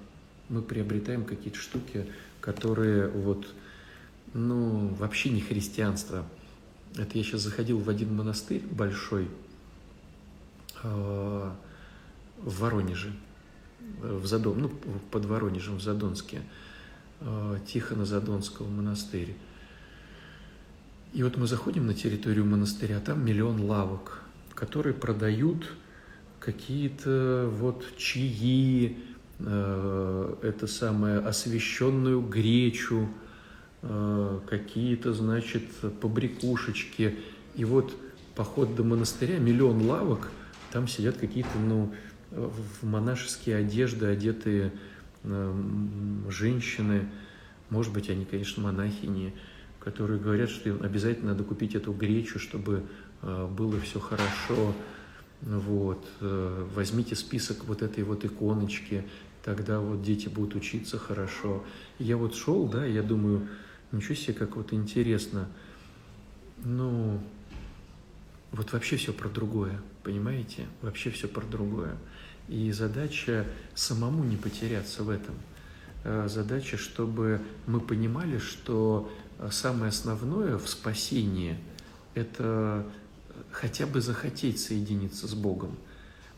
мы 0.47 0.61
приобретаем 0.61 1.25
какие-то 1.25 1.59
штуки, 1.59 2.05
которые 2.39 3.09
вот, 3.09 3.47
ну, 4.33 4.89
вообще 4.99 5.31
не 5.31 5.41
христианство. 5.41 6.25
Это 6.97 7.17
я 7.17 7.23
сейчас 7.23 7.41
заходил 7.41 7.79
в 7.79 7.89
один 7.89 8.15
монастырь 8.15 8.61
большой 8.61 9.27
э, 10.83 11.51
в 12.41 12.59
Воронеже, 12.59 13.11
в 14.01 14.25
Задон, 14.25 14.61
ну, 14.61 14.69
под 15.11 15.25
Воронежем, 15.25 15.77
в 15.77 15.81
Задонске, 15.81 16.41
Тихона 17.65 18.05
Задонского 18.05 18.67
монастырь. 18.67 19.35
И 21.13 21.23
вот 21.23 21.37
мы 21.37 21.47
заходим 21.47 21.85
на 21.87 21.93
территорию 21.93 22.45
монастыря, 22.45 22.99
там 22.99 23.23
миллион 23.25 23.61
лавок, 23.61 24.23
которые 24.55 24.93
продают 24.93 25.71
какие-то 26.39 27.49
вот 27.51 27.85
чаи, 27.97 28.97
э, 29.39 30.35
это 30.41 30.67
самое 30.67 31.19
освященную 31.19 32.21
гречу, 32.21 33.07
э, 33.07 33.22
какие-то, 34.47 35.13
значит, 35.13 35.63
побрякушечки. 35.99 37.17
И 37.55 37.65
вот 37.65 37.93
поход 38.35 38.75
до 38.75 38.83
монастыря, 38.83 39.39
миллион 39.39 39.81
лавок, 39.85 40.31
там 40.71 40.87
сидят 40.87 41.17
какие-то, 41.17 41.57
ну, 41.59 41.93
в 42.31 42.85
монашеские 42.85 43.57
одежды 43.57 44.07
одетые 44.07 44.71
э, 45.23 45.63
женщины, 46.29 47.09
может 47.69 47.93
быть, 47.93 48.09
они, 48.09 48.25
конечно, 48.25 48.63
монахини, 48.63 49.33
которые 49.79 50.19
говорят, 50.19 50.49
что 50.49 50.69
им 50.69 50.81
обязательно 50.81 51.31
надо 51.31 51.43
купить 51.43 51.75
эту 51.75 51.91
гречу, 51.93 52.39
чтобы 52.39 52.83
э, 53.21 53.47
было 53.47 53.79
все 53.79 53.99
хорошо. 53.99 54.73
Вот. 55.41 56.03
Э, 56.21 56.67
возьмите 56.73 57.15
список 57.15 57.65
вот 57.65 57.81
этой 57.81 58.03
вот 58.03 58.25
иконочки, 58.25 59.03
тогда 59.43 59.79
вот 59.79 60.01
дети 60.01 60.27
будут 60.27 60.55
учиться 60.55 60.97
хорошо. 60.97 61.63
Я 61.99 62.17
вот 62.17 62.35
шел, 62.35 62.67
да, 62.67 62.85
я 62.85 63.03
думаю, 63.03 63.47
ничего 63.93 64.15
себе, 64.15 64.33
как 64.33 64.55
вот 64.55 64.73
интересно. 64.73 65.47
Ну, 66.63 67.19
вот 68.51 68.73
вообще 68.73 68.97
все 68.97 69.13
про 69.13 69.29
другое, 69.29 69.79
понимаете? 70.03 70.67
Вообще 70.81 71.09
все 71.09 71.27
про 71.27 71.45
другое. 71.45 71.95
И 72.49 72.71
задача 72.71 73.45
самому 73.73 74.23
не 74.23 74.35
потеряться 74.35 75.03
в 75.03 75.09
этом. 75.09 75.35
Э, 76.03 76.27
задача, 76.29 76.77
чтобы 76.77 77.41
мы 77.67 77.79
понимали, 77.79 78.37
что 78.37 79.11
а 79.39 79.51
самое 79.51 79.89
основное 79.89 80.57
в 80.57 80.69
спасении– 80.69 81.57
это 82.13 82.85
хотя 83.51 83.85
бы 83.85 84.01
захотеть 84.01 84.59
соединиться 84.59 85.27
с 85.27 85.33
Богом. 85.33 85.75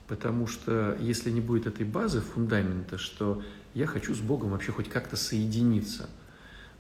Потому 0.08 0.48
что 0.48 0.98
если 1.00 1.32
не 1.32 1.42
будет 1.42 1.68
этой 1.68 1.86
базы, 1.86 2.22
фундамента, 2.22 2.98
что 2.98 3.44
я 3.74 3.88
хочу 3.88 4.14
с 4.14 4.20
Богом 4.20 4.52
вообще 4.52 4.72
хоть 4.72 4.90
как-то 4.90 5.18
соединиться, 5.18 6.10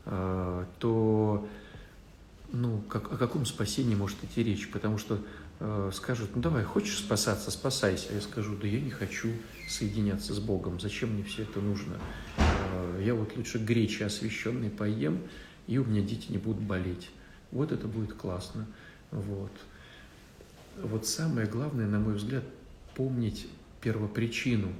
то 0.05 1.47
ну, 2.51 2.81
как, 2.89 3.11
о 3.11 3.17
каком 3.17 3.45
спасении 3.45 3.95
может 3.95 4.23
идти 4.23 4.43
речь? 4.43 4.69
Потому 4.69 4.97
что 4.97 5.19
э, 5.59 5.91
скажут, 5.93 6.35
ну 6.35 6.41
давай, 6.41 6.63
хочешь 6.63 6.97
спасаться, 6.97 7.51
спасайся. 7.51 8.13
Я 8.13 8.21
скажу, 8.21 8.55
да 8.55 8.67
я 8.67 8.79
не 8.79 8.91
хочу 8.91 9.29
соединяться 9.67 10.33
с 10.33 10.39
Богом, 10.39 10.79
зачем 10.79 11.13
мне 11.13 11.23
все 11.23 11.43
это 11.43 11.59
нужно? 11.59 11.95
Э, 12.37 13.01
я 13.03 13.13
вот 13.15 13.35
лучше 13.35 13.57
гречи 13.57 14.03
освященной 14.03 14.69
поем, 14.69 15.19
и 15.67 15.77
у 15.77 15.85
меня 15.85 16.01
дети 16.01 16.31
не 16.31 16.37
будут 16.37 16.61
болеть. 16.61 17.09
Вот 17.51 17.71
это 17.71 17.87
будет 17.87 18.13
классно. 18.13 18.65
Вот. 19.11 19.51
Вот 20.81 21.07
самое 21.07 21.47
главное, 21.47 21.87
на 21.87 21.99
мой 21.99 22.15
взгляд, 22.15 22.43
помнить 22.95 23.47
первопричину. 23.81 24.73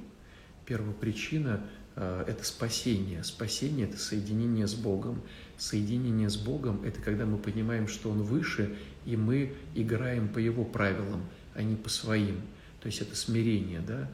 Первопричина 0.66 1.60
э,– 1.62 1.68
это 1.96 2.44
спасение. 2.44 3.24
Спасение– 3.24 3.86
это 3.88 3.98
соединение 3.98 4.66
с 4.66 4.74
Богом. 4.74 5.22
Соединение 5.56 6.28
с 6.28 6.36
Богом– 6.36 6.82
это 6.84 7.00
когда 7.00 7.24
мы 7.24 7.38
понимаем, 7.38 7.88
что 7.88 8.10
Он 8.10 8.22
выше, 8.22 8.76
и 9.06 9.16
мы 9.16 9.54
играем 9.74 10.28
по 10.28 10.38
Его 10.38 10.64
правилам, 10.64 11.24
а 11.54 11.62
не 11.62 11.74
по 11.74 11.88
своим. 11.88 12.42
То 12.80 12.88
есть 12.88 13.00
это 13.00 13.16
смирение, 13.16 13.80
да? 13.80 14.10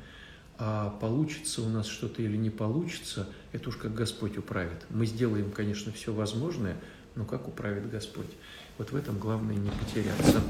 А 0.58 0.90
получится 1.00 1.60
у 1.60 1.68
нас 1.68 1.86
что-то 1.86 2.22
или 2.22 2.36
не 2.36 2.50
получится, 2.50 3.28
это 3.50 3.68
уж 3.68 3.76
как 3.76 3.94
Господь 3.94 4.38
управит. 4.38 4.86
Мы 4.90 5.06
сделаем, 5.06 5.50
конечно, 5.50 5.90
все 5.90 6.12
возможное, 6.12 6.76
но 7.16 7.24
как 7.24 7.48
управит 7.48 7.90
Господь? 7.90 8.30
Вот 8.78 8.92
в 8.92 8.96
этом 8.96 9.18
главное 9.18 9.56
не 9.56 9.70
потеряться. 9.70 10.40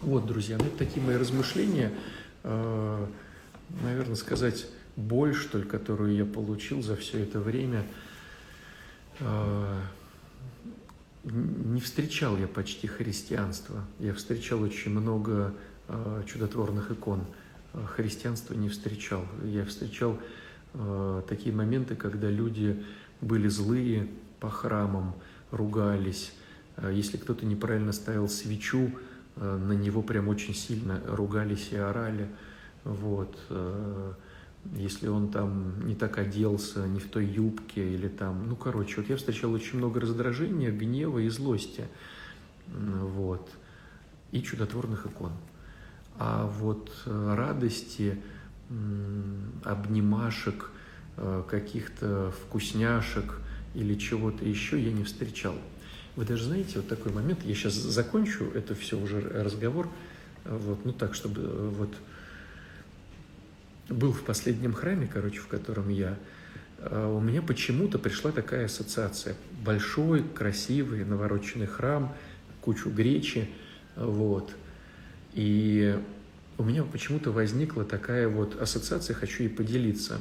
Вот, 0.00 0.26
друзья, 0.26 0.56
ну 0.58 0.64
это 0.64 0.78
такие 0.78 1.04
мои 1.04 1.16
размышления, 1.16 1.92
э, 2.44 3.06
наверное, 3.82 4.16
сказать 4.16 4.66
боль, 4.96 5.34
что 5.34 5.58
ли, 5.58 5.64
которую 5.64 6.14
я 6.14 6.24
получил 6.24 6.82
за 6.82 6.96
все 6.96 7.22
это 7.22 7.40
время. 7.40 7.84
Э, 9.20 9.80
не 11.24 11.80
встречал 11.80 12.36
я 12.36 12.48
почти 12.48 12.86
христианство. 12.86 13.84
Я 13.98 14.14
встречал 14.14 14.62
очень 14.62 14.92
много 14.92 15.54
э, 15.88 16.22
чудотворных 16.26 16.90
икон 16.90 17.24
христианства 17.94 18.54
не 18.54 18.68
встречал. 18.68 19.24
Я 19.44 19.64
встречал 19.64 20.18
такие 21.28 21.54
моменты, 21.54 21.96
когда 21.96 22.28
люди 22.28 22.82
были 23.20 23.48
злые 23.48 24.08
по 24.40 24.50
храмам, 24.50 25.14
ругались. 25.50 26.32
Если 26.90 27.16
кто-то 27.16 27.46
неправильно 27.46 27.92
ставил 27.92 28.28
свечу, 28.28 28.90
на 29.36 29.72
него 29.72 30.02
прям 30.02 30.28
очень 30.28 30.54
сильно 30.54 31.02
ругались 31.06 31.68
и 31.72 31.76
орали. 31.76 32.28
Вот 32.84 33.38
если 34.74 35.08
он 35.08 35.28
там 35.28 35.86
не 35.86 35.94
так 35.94 36.18
оделся, 36.18 36.86
не 36.86 37.00
в 37.00 37.08
той 37.08 37.26
юбке 37.26 37.94
или 37.94 38.08
там, 38.08 38.48
ну, 38.48 38.56
короче, 38.56 38.96
вот 39.00 39.08
я 39.08 39.16
встречал 39.16 39.52
очень 39.52 39.78
много 39.78 40.00
раздражения, 40.00 40.70
гнева 40.70 41.18
и 41.20 41.28
злости, 41.28 41.84
вот, 42.66 43.48
и 44.32 44.42
чудотворных 44.42 45.06
икон. 45.06 45.32
А 46.18 46.46
вот 46.46 46.90
э, 47.04 47.34
радости, 47.36 48.18
обнимашек, 49.64 50.70
э, 51.16 51.42
каких-то 51.48 52.32
вкусняшек 52.42 53.38
или 53.74 53.94
чего-то 53.94 54.44
еще 54.44 54.80
я 54.80 54.92
не 54.92 55.04
встречал. 55.04 55.54
Вы 56.16 56.24
даже 56.24 56.44
знаете, 56.44 56.72
вот 56.76 56.88
такой 56.88 57.12
момент, 57.12 57.44
я 57.44 57.54
сейчас 57.54 57.74
закончу 57.74 58.44
это 58.54 58.74
все 58.74 58.98
уже 58.98 59.20
разговор, 59.20 59.88
вот, 60.44 60.84
ну 60.84 60.92
так, 60.92 61.14
чтобы 61.14 61.42
э, 61.42 61.70
вот 61.78 61.94
был 63.88 64.12
в 64.12 64.22
последнем 64.22 64.72
храме, 64.72 65.08
короче, 65.12 65.38
в 65.38 65.48
котором 65.48 65.88
я, 65.88 66.16
а, 66.78 67.14
у 67.14 67.20
меня 67.20 67.42
почему-то 67.42 67.98
пришла 67.98 68.32
такая 68.32 68.66
ассоциация. 68.66 69.34
Большой, 69.64 70.22
красивый, 70.22 71.04
навороченный 71.04 71.66
храм, 71.66 72.14
кучу 72.60 72.90
гречи, 72.90 73.48
вот. 73.96 74.54
И 75.34 75.98
у 76.58 76.64
меня 76.64 76.84
почему-то 76.84 77.30
возникла 77.30 77.84
такая 77.84 78.28
вот 78.28 78.60
ассоциация, 78.60 79.14
хочу 79.14 79.44
и 79.44 79.48
поделиться. 79.48 80.20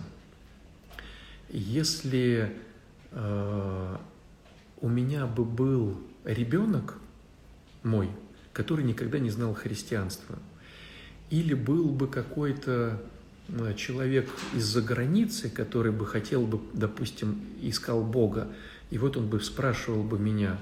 Если 1.50 2.52
э, 3.12 3.98
у 4.82 4.90
меня 4.90 5.26
бы 5.26 5.46
был 5.46 6.02
ребенок 6.26 6.96
мой, 7.84 8.10
который 8.52 8.84
никогда 8.84 9.20
не 9.20 9.30
знал 9.30 9.54
христианства, 9.54 10.38
или 11.30 11.54
был 11.54 11.90
бы 11.90 12.08
какой-то 12.08 13.02
человек 13.78 14.30
из-за 14.54 14.82
границы, 14.82 15.50
который 15.50 15.92
бы 15.92 16.06
хотел 16.06 16.46
бы, 16.46 16.60
допустим, 16.74 17.42
искал 17.62 18.04
Бога, 18.04 18.48
и 18.92 18.98
вот 18.98 19.18
он 19.18 19.28
бы 19.28 19.40
спрашивал 19.40 20.04
бы 20.04 20.18
меня, 20.20 20.60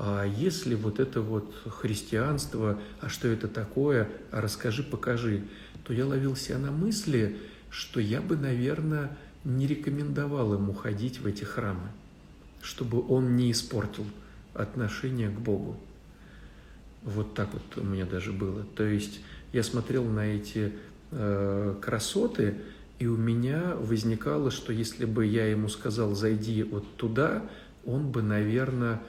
а 0.00 0.24
если 0.24 0.74
вот 0.74 1.00
это 1.00 1.20
вот 1.20 1.52
христианство, 1.66 2.78
а 3.00 3.08
что 3.08 3.28
это 3.28 3.48
такое, 3.48 4.08
а 4.30 4.40
расскажи, 4.40 4.82
покажи, 4.82 5.42
то 5.84 5.92
я 5.92 6.06
ловил 6.06 6.36
себя 6.36 6.58
на 6.58 6.70
мысли, 6.70 7.36
что 7.70 7.98
я 7.98 8.20
бы, 8.20 8.36
наверное, 8.36 9.16
не 9.44 9.66
рекомендовал 9.66 10.54
ему 10.54 10.72
ходить 10.72 11.20
в 11.20 11.26
эти 11.26 11.44
храмы, 11.44 11.88
чтобы 12.62 13.04
он 13.08 13.36
не 13.36 13.50
испортил 13.50 14.06
отношение 14.54 15.30
к 15.30 15.38
Богу. 15.38 15.76
Вот 17.02 17.34
так 17.34 17.48
вот 17.52 17.62
у 17.76 17.84
меня 17.84 18.04
даже 18.04 18.32
было. 18.32 18.64
То 18.76 18.84
есть 18.84 19.20
я 19.52 19.62
смотрел 19.62 20.04
на 20.04 20.26
эти 20.26 20.72
э, 21.10 21.74
красоты, 21.80 22.56
и 22.98 23.06
у 23.06 23.16
меня 23.16 23.74
возникало, 23.76 24.50
что 24.50 24.72
если 24.72 25.04
бы 25.04 25.24
я 25.24 25.46
ему 25.46 25.68
сказал 25.68 26.14
«зайди 26.14 26.62
вот 26.62 26.96
туда», 26.96 27.42
он 27.86 28.10
бы, 28.10 28.22
наверное, 28.22 29.00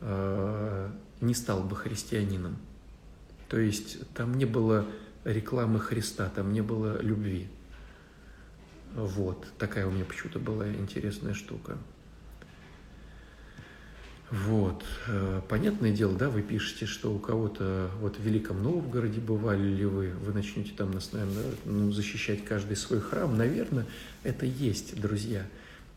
э, 0.00 0.90
не 1.20 1.34
стал 1.34 1.62
бы 1.62 1.74
христианином. 1.74 2.56
То 3.48 3.58
есть 3.58 3.98
там 4.14 4.36
не 4.36 4.44
было 4.44 4.86
рекламы 5.24 5.80
Христа, 5.80 6.30
там 6.34 6.52
не 6.52 6.60
было 6.60 7.00
любви. 7.02 7.48
Вот, 8.94 9.46
такая 9.58 9.86
у 9.86 9.90
меня 9.90 10.04
почему-то 10.04 10.38
была 10.38 10.68
интересная 10.68 11.34
штука. 11.34 11.78
Вот. 14.30 14.84
Э, 15.08 15.40
понятное 15.48 15.92
дело, 15.92 16.16
да, 16.16 16.30
вы 16.30 16.42
пишете, 16.42 16.86
что 16.86 17.12
у 17.12 17.18
кого-то 17.18 17.90
вот 18.00 18.16
в 18.16 18.20
Великом 18.20 18.62
Новгороде 18.62 19.20
бывали 19.20 19.66
ли 19.66 19.84
вы, 19.84 20.12
вы 20.24 20.32
начнете 20.32 20.70
там 20.76 20.92
наверное, 21.12 21.44
ну, 21.64 21.90
защищать 21.90 22.44
каждый 22.44 22.76
свой 22.76 23.00
храм. 23.00 23.36
Наверное, 23.36 23.86
это 24.22 24.46
есть, 24.46 25.00
друзья. 25.00 25.44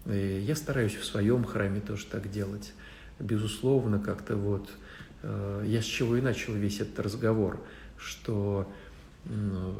Э, 0.05 0.39
я 0.41 0.55
стараюсь 0.55 0.95
в 0.95 1.05
своем 1.05 1.43
храме 1.43 1.79
тоже 1.79 2.07
так 2.07 2.31
делать. 2.31 2.73
Безусловно, 3.19 3.99
как-то 3.99 4.35
вот 4.35 4.67
э, 5.21 5.63
я 5.67 5.81
с 5.83 5.85
чего 5.85 6.17
и 6.17 6.21
начал 6.21 6.53
весь 6.53 6.79
этот 6.79 6.99
разговор, 6.99 7.59
что 7.97 8.67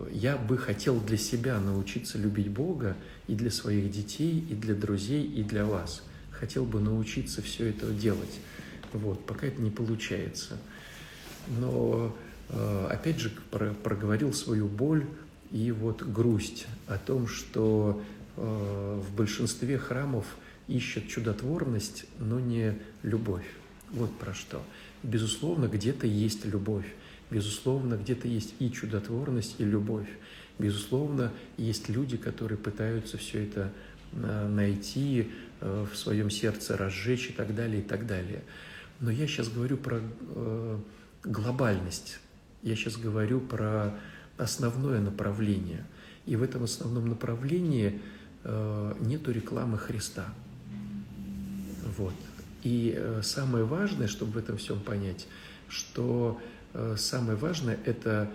я 0.10 0.38
бы 0.38 0.58
хотел 0.58 1.02
для 1.02 1.18
себя 1.18 1.60
научиться 1.60 2.18
любить 2.18 2.48
Бога 2.48 2.96
и 3.28 3.36
для 3.36 3.52
своих 3.52 3.92
детей, 3.92 4.40
и 4.50 4.54
для 4.54 4.74
друзей, 4.74 5.26
и 5.26 5.44
для 5.44 5.66
вас– 5.66 6.02
хотел 6.44 6.66
бы 6.66 6.82
научиться 6.82 7.42
все 7.42 7.70
это 7.70 7.90
делать. 7.92 8.42
Вот, 8.92 9.26
пока 9.26 9.48
это 9.48 9.62
не 9.62 9.72
получается. 9.72 10.58
Но, 11.58 12.14
э, 12.50 12.88
опять 12.92 13.18
же, 13.18 13.32
проговорил 13.50 14.34
свою 14.34 14.68
боль 14.68 15.06
и 15.54 15.72
вот 15.72 16.04
грусть 16.04 16.68
о 16.88 16.98
том, 16.98 17.28
что 17.28 18.04
э, 18.36 19.02
в 19.02 19.16
большинстве 19.16 19.78
храмов 19.78 20.26
ищут 20.68 21.08
чудотворность, 21.08 22.04
но 22.20 22.42
не 22.42 22.78
любовь. 23.04 23.48
Вот 23.92 24.14
про 24.18 24.34
что. 24.34 24.62
Безусловно, 25.02 25.68
где-то 25.68 26.08
есть 26.08 26.44
любовь. 26.44 26.88
Безусловно, 27.32 27.96
где-то 27.96 28.28
есть 28.28 28.54
и 28.60 28.70
чудотворность, 28.70 29.56
и 29.60 29.64
любовь. 29.64 30.10
Безусловно, 30.60 31.32
есть 31.56 31.88
люди, 31.88 32.18
которые 32.18 32.58
пытаются 32.58 33.18
все 33.18 33.46
это 33.46 33.72
найти, 34.16 35.32
Э, 35.64 35.86
в 35.90 35.96
своем 35.96 36.30
сердце 36.30 36.76
разжечь 36.76 37.30
и 37.30 37.32
так 37.32 37.56
далее, 37.56 37.80
и 37.80 37.84
так 37.84 38.06
далее. 38.06 38.44
Но 39.00 39.10
я 39.10 39.28
сейчас 39.28 39.48
говорю 39.48 39.78
про 39.78 40.02
э, 40.02 40.80
глобальность, 41.24 42.20
я 42.64 42.76
сейчас 42.76 42.98
говорю 42.98 43.40
про 43.40 43.98
основное 44.38 45.00
направление. 45.00 45.86
И 46.26 46.36
в 46.36 46.44
этом 46.44 46.64
основном 46.64 47.08
направлении 47.08 48.02
э, 48.44 48.94
нету 49.00 49.32
рекламы 49.32 49.78
Христа. 49.78 50.26
Вот. 51.98 52.16
И 52.64 53.02
самое 53.22 53.64
важное, 53.64 54.08
чтобы 54.08 54.34
в 54.34 54.38
этом 54.38 54.58
всем 54.58 54.80
понять, 54.82 55.28
что 55.68 56.42
самое 56.96 57.38
важное– 57.38 57.78
это 57.86 58.32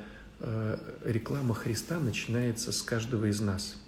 реклама 1.02 1.54
Христа 1.54 1.98
начинается 1.98 2.70
с 2.70 2.82
каждого 2.82 3.24
из 3.24 3.40
нас– 3.40 3.76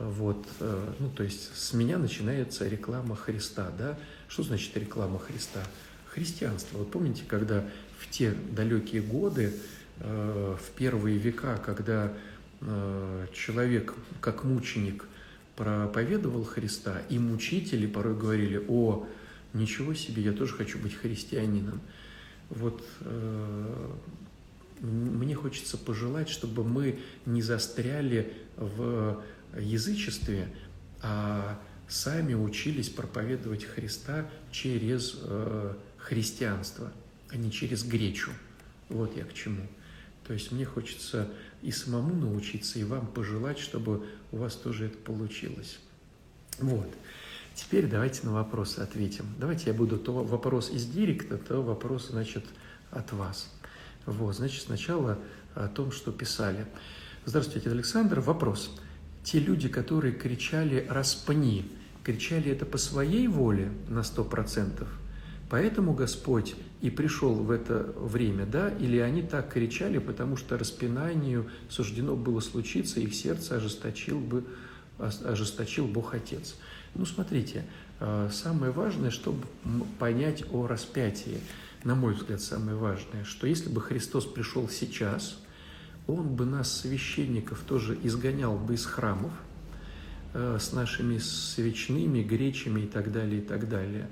вот, 0.00 0.46
э, 0.60 0.92
ну, 0.98 1.10
то 1.10 1.22
есть 1.22 1.54
с 1.54 1.74
меня 1.74 1.98
начинается 1.98 2.66
реклама 2.66 3.14
Христа, 3.14 3.70
да? 3.78 3.98
Что 4.28 4.42
значит 4.42 4.74
реклама 4.76 5.18
Христа? 5.18 5.60
Христианство. 6.06 6.78
Вот 6.78 6.90
помните, 6.90 7.22
когда 7.28 7.66
в 7.98 8.08
те 8.08 8.32
далекие 8.32 9.02
годы, 9.02 9.52
э, 9.98 10.56
в 10.58 10.70
первые 10.70 11.18
века, 11.18 11.60
когда 11.64 12.14
э, 12.62 13.26
человек 13.34 13.94
как 14.22 14.44
мученик 14.44 15.04
проповедовал 15.54 16.44
Христа, 16.44 17.02
и 17.10 17.18
мучители 17.18 17.86
порой 17.86 18.16
говорили, 18.16 18.64
о, 18.68 19.06
ничего 19.52 19.92
себе, 19.92 20.22
я 20.22 20.32
тоже 20.32 20.54
хочу 20.54 20.78
быть 20.78 20.94
христианином. 20.94 21.82
Вот 22.48 22.82
мне 24.80 25.34
хочется 25.34 25.76
пожелать, 25.76 26.28
чтобы 26.28 26.64
мы 26.64 26.98
не 27.26 27.42
застряли 27.42 28.32
в 28.56 29.22
язычестве, 29.58 30.48
а 31.02 31.58
сами 31.88 32.34
учились 32.34 32.88
проповедовать 32.88 33.64
Христа 33.64 34.28
через 34.52 35.18
э, 35.22 35.74
христианство, 35.98 36.92
а 37.30 37.36
не 37.36 37.50
через 37.50 37.84
гречу. 37.84 38.30
Вот 38.88 39.16
я 39.16 39.24
к 39.24 39.32
чему. 39.34 39.66
То 40.26 40.34
есть 40.34 40.52
мне 40.52 40.64
хочется 40.64 41.28
и 41.62 41.72
самому 41.72 42.14
научиться, 42.14 42.78
и 42.78 42.84
вам 42.84 43.06
пожелать, 43.06 43.58
чтобы 43.58 44.06
у 44.30 44.36
вас 44.36 44.54
тоже 44.54 44.86
это 44.86 44.98
получилось. 44.98 45.78
Вот. 46.58 46.88
Теперь 47.54 47.88
давайте 47.88 48.24
на 48.24 48.32
вопросы 48.32 48.78
ответим. 48.78 49.26
Давайте 49.38 49.70
я 49.70 49.74
буду 49.74 49.98
то 49.98 50.12
вопрос 50.12 50.70
из 50.70 50.86
директа, 50.86 51.36
то 51.36 51.62
вопрос, 51.62 52.08
значит, 52.10 52.44
от 52.90 53.12
вас. 53.12 53.52
Вот, 54.06 54.36
значит, 54.36 54.62
сначала 54.62 55.18
о 55.54 55.68
том, 55.68 55.92
что 55.92 56.12
писали. 56.12 56.66
Здравствуйте, 57.24 57.70
Александр. 57.70 58.20
Вопрос 58.20 58.70
те 59.22 59.38
люди, 59.38 59.68
которые 59.68 60.14
кричали 60.14 60.86
«распни», 60.88 61.70
кричали 62.04 62.50
это 62.50 62.64
по 62.64 62.78
своей 62.78 63.28
воле 63.28 63.70
на 63.88 64.02
сто 64.02 64.24
процентов, 64.24 64.88
поэтому 65.50 65.92
Господь 65.92 66.54
и 66.80 66.88
пришел 66.88 67.34
в 67.34 67.50
это 67.50 67.92
время, 67.98 68.46
да, 68.46 68.70
или 68.70 68.98
они 68.98 69.22
так 69.22 69.52
кричали, 69.52 69.98
потому 69.98 70.36
что 70.36 70.56
распинанию 70.56 71.50
суждено 71.68 72.16
было 72.16 72.40
случиться, 72.40 73.00
их 73.00 73.14
сердце 73.14 73.56
ожесточил 73.56 74.18
бы, 74.18 74.44
ожесточил 74.98 75.86
Бог 75.86 76.14
Отец. 76.14 76.56
Ну, 76.94 77.04
смотрите, 77.04 77.66
э, 78.00 78.30
самое 78.32 78.72
важное, 78.72 79.10
чтобы 79.10 79.46
понять 79.98 80.44
о 80.50 80.66
распятии, 80.66 81.38
на 81.84 81.94
мой 81.94 82.14
взгляд, 82.14 82.40
самое 82.40 82.76
важное, 82.76 83.24
что 83.24 83.46
если 83.46 83.68
бы 83.68 83.80
Христос 83.82 84.24
пришел 84.24 84.68
сейчас– 84.68 85.38
он 86.14 86.34
бы 86.34 86.44
нас, 86.44 86.80
священников, 86.80 87.60
тоже 87.60 87.98
изгонял 88.02 88.56
бы 88.56 88.74
из 88.74 88.84
храмов 88.86 89.32
э, 90.34 90.58
с 90.60 90.72
нашими 90.72 91.18
свечными, 91.18 92.22
гречами 92.22 92.82
и 92.82 92.86
так 92.86 93.12
далее, 93.12 93.40
и 93.40 93.44
так 93.44 93.68
далее. 93.68 94.08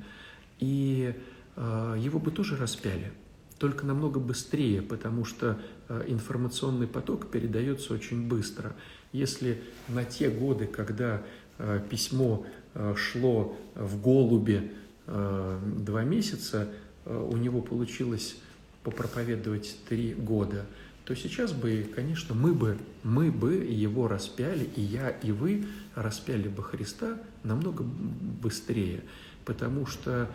И 0.61 1.15
э, 1.57 1.97
его 1.99 2.19
бы 2.19 2.31
тоже 2.31 2.57
распяли, 2.57 3.13
только 3.59 3.87
намного 3.87 4.21
быстрее, 4.21 4.83
потому 4.83 5.25
что 5.25 5.61
э, 5.89 6.05
информационный 6.09 6.87
поток 6.87 7.31
передается 7.31 7.95
очень 7.95 8.29
быстро. 8.29 8.75
Если 9.13 9.63
на 9.89 10.05
те 10.05 10.31
годы, 10.31 10.67
когда 10.67 11.23
э, 11.59 11.81
письмо 11.89 12.47
э, 12.75 12.95
шло 12.97 13.57
в 13.75 14.01
голубе 14.01 14.73
э, 15.07 15.61
два 15.79 16.05
месяца, 16.05 16.69
э, 17.05 17.17
у 17.17 17.37
него 17.37 17.61
получилось 17.61 18.37
попроповедовать 18.83 19.77
три 19.89 20.15
года– 20.15 20.65
то 21.09 21.17
сейчас 21.17 21.55
бы, 21.55 21.91
конечно, 21.95 22.35
мы 22.35 22.53
бы, 22.53 22.77
мы 23.03 23.33
бы 23.33 23.55
его 23.55 24.09
распяли, 24.09 24.69
и 24.77 24.83
я, 24.83 25.09
и 25.09 25.33
вы 25.33 25.65
распяли 25.95 26.49
бы 26.49 26.63
Христа 26.63 27.17
намного 27.45 27.83
быстрее, 27.83 29.01
потому 29.47 29.87
что 29.87 30.31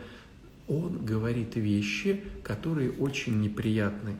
он 0.67 1.05
говорит 1.05 1.55
вещи, 1.55 2.23
которые 2.41 2.91
очень 2.91 3.39
неприятны. 3.39 4.15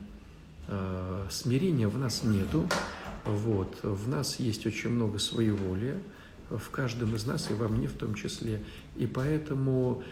А, 0.68 1.26
смирения 1.28 1.88
в 1.88 1.98
нас 1.98 2.22
нету, 2.22 2.68
вот, 3.24 3.80
в 3.82 4.08
нас 4.08 4.38
есть 4.38 4.64
очень 4.64 4.90
много 4.90 5.18
своеволия, 5.18 5.98
в 6.50 6.70
каждом 6.70 7.16
из 7.16 7.26
нас 7.26 7.50
и 7.50 7.54
во 7.54 7.66
мне 7.66 7.88
в 7.88 7.94
том 7.94 8.14
числе. 8.14 8.62
И 8.94 9.06
поэтому 9.06 10.04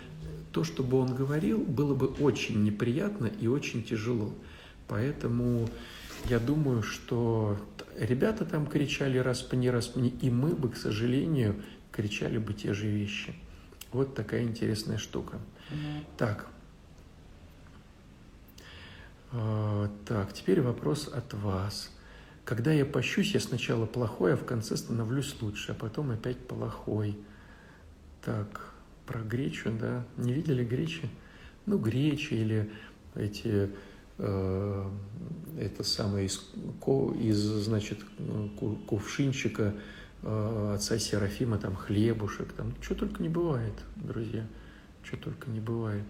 то, 0.51 0.65
что 0.65 0.83
бы 0.83 0.99
он 0.99 1.15
говорил, 1.15 1.59
было 1.59 1.95
бы 1.95 2.09
очень 2.09 2.65
неприятно 2.65 3.31
и 3.41 3.47
очень 3.47 3.85
тяжело. 3.85 4.35
Поэтому 4.89 5.69
я 6.29 6.39
думаю, 6.39 6.83
что 6.83 7.59
ребята 7.99 8.45
там 8.45 8.67
кричали 8.67 9.19
«распни, 9.19 9.71
распни», 9.71 10.09
и 10.21 10.31
мы 10.31 10.55
бы, 10.55 10.71
к 10.71 10.77
сожалению, 10.77 11.63
кричали 11.91 12.39
бы 12.39 12.55
те 12.55 12.75
же 12.75 12.89
вещи. 12.89 13.35
Вот 13.93 14.15
такая 14.15 14.43
интересная 14.43 14.99
штука. 14.99 15.39
Mm-hmm. 15.71 16.05
Так. 16.17 16.47
А, 19.33 19.91
так, 20.07 20.33
теперь 20.33 20.61
вопрос 20.61 21.09
от 21.09 21.35
вас. 21.35 21.91
Когда 22.45 22.73
я 22.73 22.85
пощусь, 22.85 23.35
я 23.35 23.41
сначала 23.41 23.87
плохой, 23.87 24.35
а 24.35 24.37
в 24.37 24.45
конце 24.45 24.77
становлюсь 24.77 25.37
лучше, 25.41 25.73
а 25.73 25.75
потом 25.75 26.11
опять 26.11 26.39
плохой. 26.39 27.17
Так, 28.25 28.73
про 29.07 29.21
гречу, 29.21 29.71
да? 29.71 30.05
Не 30.17 30.33
видели 30.33 30.65
гречи? 30.65 31.09
Ну, 31.67 31.79
гречи 31.79 32.35
или 32.35 32.71
эти 33.15 33.71
это 34.19 35.85
самое 35.85 36.27
из, 36.27 36.41
из 37.21 37.39
значит, 37.39 37.99
кувшинчика 38.87 39.75
э, 40.23 40.75
отца 40.75 40.99
Серафима, 40.99 41.59
там 41.59 41.77
хлебушек, 41.77 42.53
там 42.53 42.75
что 42.81 42.95
только 42.95 43.23
не 43.23 43.29
бывает, 43.29 43.75
друзья, 43.97 44.47
что 45.03 45.17
только 45.17 45.51
не 45.51 45.61
бывает. 45.61 46.07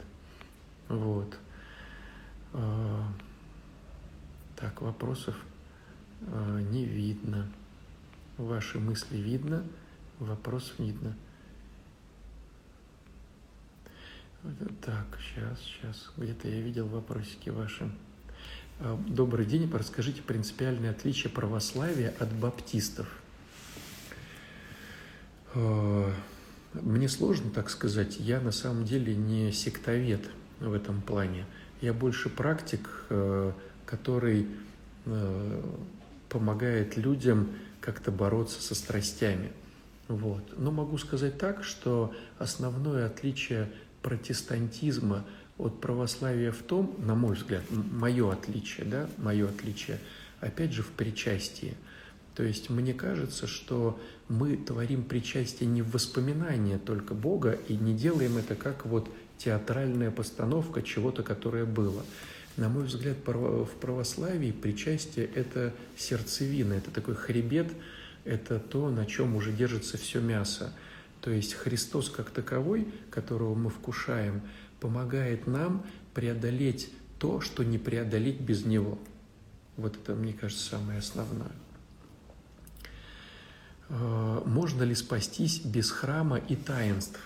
Вот. 0.88 1.36
Э, 2.52 3.02
так, 4.56 4.80
вопросов 4.82 5.36
не 6.70 6.84
видно. 6.84 7.50
Ваши 8.38 8.78
мысли 8.78 9.16
видно, 9.16 9.64
вопросов 10.20 10.78
видно. 10.78 11.16
Так, 14.80 15.06
сейчас, 15.20 15.60
сейчас. 15.60 16.10
Где-то 16.16 16.48
я 16.48 16.60
видел 16.60 16.88
вопросики 16.88 17.48
ваши. 17.48 17.88
А, 18.80 19.00
добрый 19.06 19.46
день. 19.46 19.70
Расскажите 19.72 20.20
принципиальное 20.20 20.90
отличие 20.90 21.30
православия 21.30 22.12
от 22.18 22.32
баптистов. 22.32 23.06
А, 25.54 26.12
мне 26.72 27.08
сложно 27.08 27.52
так 27.52 27.70
сказать. 27.70 28.16
Я 28.18 28.40
на 28.40 28.50
самом 28.50 28.84
деле 28.84 29.14
не 29.14 29.52
сектовед 29.52 30.28
в 30.58 30.72
этом 30.72 31.02
плане. 31.02 31.46
Я 31.80 31.92
больше 31.92 32.28
практик, 32.28 32.88
а, 33.10 33.54
который 33.86 34.48
помогает 36.28 36.96
людям 36.96 37.48
как-то 37.80 38.10
бороться 38.10 38.60
со 38.60 38.74
страстями. 38.74 39.52
Вот. 40.08 40.58
Но 40.58 40.72
могу 40.72 40.98
сказать 40.98 41.38
так, 41.38 41.62
что 41.62 42.12
основное 42.38 43.06
отличие 43.06 43.68
протестантизма 44.02 45.24
от 45.58 45.80
православия 45.80 46.52
в 46.52 46.62
том, 46.62 46.94
на 46.98 47.14
мой 47.14 47.36
взгляд, 47.36 47.62
мое 47.70 48.32
отличие, 48.32 48.86
да, 48.86 49.08
мое 49.18 49.48
отличие, 49.48 49.98
опять 50.40 50.72
же, 50.72 50.82
в 50.82 50.90
причастии. 50.90 51.74
То 52.34 52.42
есть 52.42 52.70
мне 52.70 52.94
кажется, 52.94 53.46
что 53.46 54.00
мы 54.28 54.56
творим 54.56 55.04
причастие 55.04 55.68
не 55.68 55.82
в 55.82 55.90
воспоминания 55.90 56.78
только 56.78 57.14
Бога 57.14 57.58
и 57.68 57.76
не 57.76 57.94
делаем 57.94 58.38
это 58.38 58.54
как 58.54 58.86
вот 58.86 59.10
театральная 59.36 60.10
постановка 60.10 60.82
чего-то, 60.82 61.22
которое 61.22 61.64
было. 61.64 62.04
На 62.56 62.68
мой 62.68 62.84
взгляд, 62.84 63.16
в 63.26 63.70
православии 63.80 64.52
причастие– 64.52 65.26
это 65.34 65.72
сердцевина, 65.96 66.74
это 66.74 66.90
такой 66.90 67.14
хребет, 67.14 67.72
это 68.24 68.58
то, 68.58 68.90
на 68.90 69.06
чем 69.06 69.36
уже 69.36 69.52
держится 69.52 69.96
все 69.98 70.20
мясо. 70.20 70.72
То 71.22 71.30
есть 71.30 71.54
Христос 71.54 72.10
как 72.10 72.30
таковой, 72.30 72.86
которого 73.10 73.54
мы 73.54 73.70
вкушаем, 73.70 74.42
помогает 74.80 75.46
нам 75.46 75.86
преодолеть 76.14 76.90
то, 77.18 77.40
что 77.40 77.62
не 77.62 77.78
преодолеть 77.78 78.40
без 78.40 78.66
Него. 78.66 78.98
Вот 79.76 79.96
это, 79.96 80.16
мне 80.16 80.32
кажется, 80.32 80.68
самое 80.68 80.98
основное. 80.98 81.52
А, 83.88 84.42
можно 84.44 84.82
ли 84.82 84.96
спастись 84.96 85.60
без 85.60 85.92
храма 85.92 86.38
и 86.38 86.56
таинств? 86.56 87.20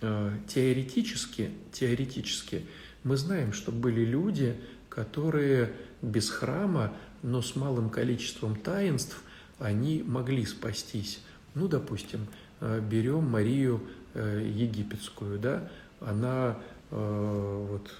А, 0.00 0.36
теоретически, 0.48 1.52
теоретически 1.70 2.66
мы 3.04 3.16
знаем, 3.16 3.52
что 3.52 3.70
были 3.70 4.04
люди, 4.04 4.60
которые 4.88 5.72
без 6.02 6.28
храма, 6.28 6.92
но 7.22 7.40
с 7.40 7.54
малым 7.54 7.88
количеством 7.88 8.56
таинств, 8.56 9.22
они 9.60 10.02
могли 10.04 10.44
спастись. 10.44 11.20
Ну, 11.54 11.68
допустим, 11.68 12.26
Э, 12.26 12.41
берем 12.62 13.24
Марию 13.24 13.80
э, 14.14 14.48
египетскую, 14.54 15.38
да, 15.38 15.68
она 16.00 16.58
э, 16.90 17.66
вот 17.70 17.92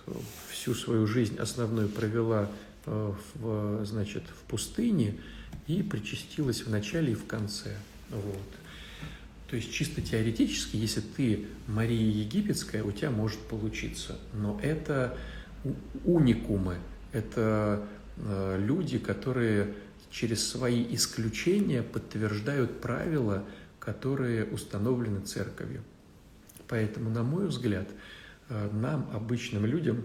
всю 0.51 0.75
свою 0.75 1.07
жизнь 1.07 1.37
основную 1.39 1.89
провела 1.89 2.49
в, 2.85 3.85
значит, 3.85 4.25
в 4.25 4.43
пустыне 4.51 5.15
и 5.69 5.85
причастилась 5.85 6.63
в 6.63 6.71
начале 6.71 7.13
и 7.13 7.15
в 7.15 7.27
конце. 7.27 7.77
Вот. 8.11 8.49
То 9.49 9.55
есть 9.55 9.73
чисто 9.73 10.01
теоретически, 10.01 10.77
если 10.77 11.01
ты 11.01 11.47
Мария 11.69 12.11
Египетская, 12.11 12.83
у 12.83 12.91
тебя 12.91 13.13
может 13.13 13.39
получиться. 13.39 14.19
Но 14.35 14.59
это 14.65 15.17
уникумы, 16.05 16.79
это 17.13 17.87
люди, 18.59 18.99
которые 18.99 19.75
через 20.11 20.45
свои 20.45 20.85
исключения 20.93 21.83
подтверждают 21.83 22.81
правила– 22.81 23.45
которые 23.85 24.45
установлены 24.45 25.21
церковью. 25.21 25.83
Поэтому, 26.69 27.11
на 27.11 27.25
мой 27.25 27.49
взгляд, 27.49 27.89
э, 28.49 28.71
нам, 28.73 29.11
обычным 29.13 29.67
людям, 29.67 30.05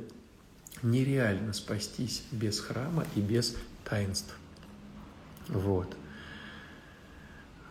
нереально 0.81 1.53
спастись 1.53 2.23
без 2.31 2.59
храма 2.59 3.05
и 3.15 3.21
без 3.21 3.55
таинств. 3.83 4.35
Вот. 5.47 5.95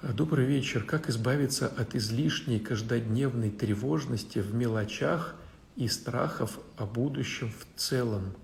Добрый 0.03 0.47
вечер. 0.47 0.85
Как 0.85 1.09
избавиться 1.09 1.67
от 1.67 1.97
излишней 1.97 2.61
каждодневной 2.61 3.51
тревожности 3.51 4.39
в 4.39 4.55
мелочах 4.55 5.35
и 5.75 5.89
страхов 5.89 6.61
о 6.77 6.87
будущем 6.87 7.51
в 7.51 7.79
целом? 7.79 8.37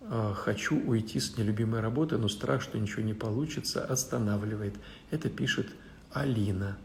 А, 0.00 0.34
Хочу 0.34 0.84
уйти 0.84 1.20
с 1.20 1.38
нелюбимой 1.38 1.80
работы, 1.80 2.18
но 2.18 2.28
страх, 2.28 2.60
что 2.60 2.76
ничего 2.76 3.02
не 3.02 3.14
получится, 3.14 3.84
останавливает. 3.84 4.74
Это 5.12 5.30
пишет 5.30 5.68
Алина. 6.14 6.78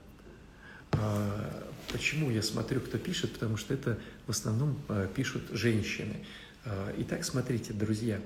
А, 0.92 1.64
почему 1.92 2.32
я 2.32 2.42
смотрю, 2.42 2.82
кто 2.82 2.98
пишет? 2.98 3.32
Потому 3.34 3.58
что 3.58 3.76
это 3.76 4.00
в 4.26 4.32
основном 4.32 4.78
а, 4.90 5.08
пишут 5.08 5.44
женщины. 5.52 6.16
А, 6.66 6.94
итак, 6.98 7.24
смотрите, 7.24 7.72
друзья, 7.72 8.20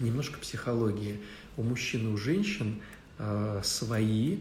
немножко 0.00 0.38
психологии. 0.40 1.20
У 1.56 1.62
мужчин 1.62 2.08
и 2.08 2.12
у 2.12 2.16
женщин 2.16 2.80
свои 3.64 4.38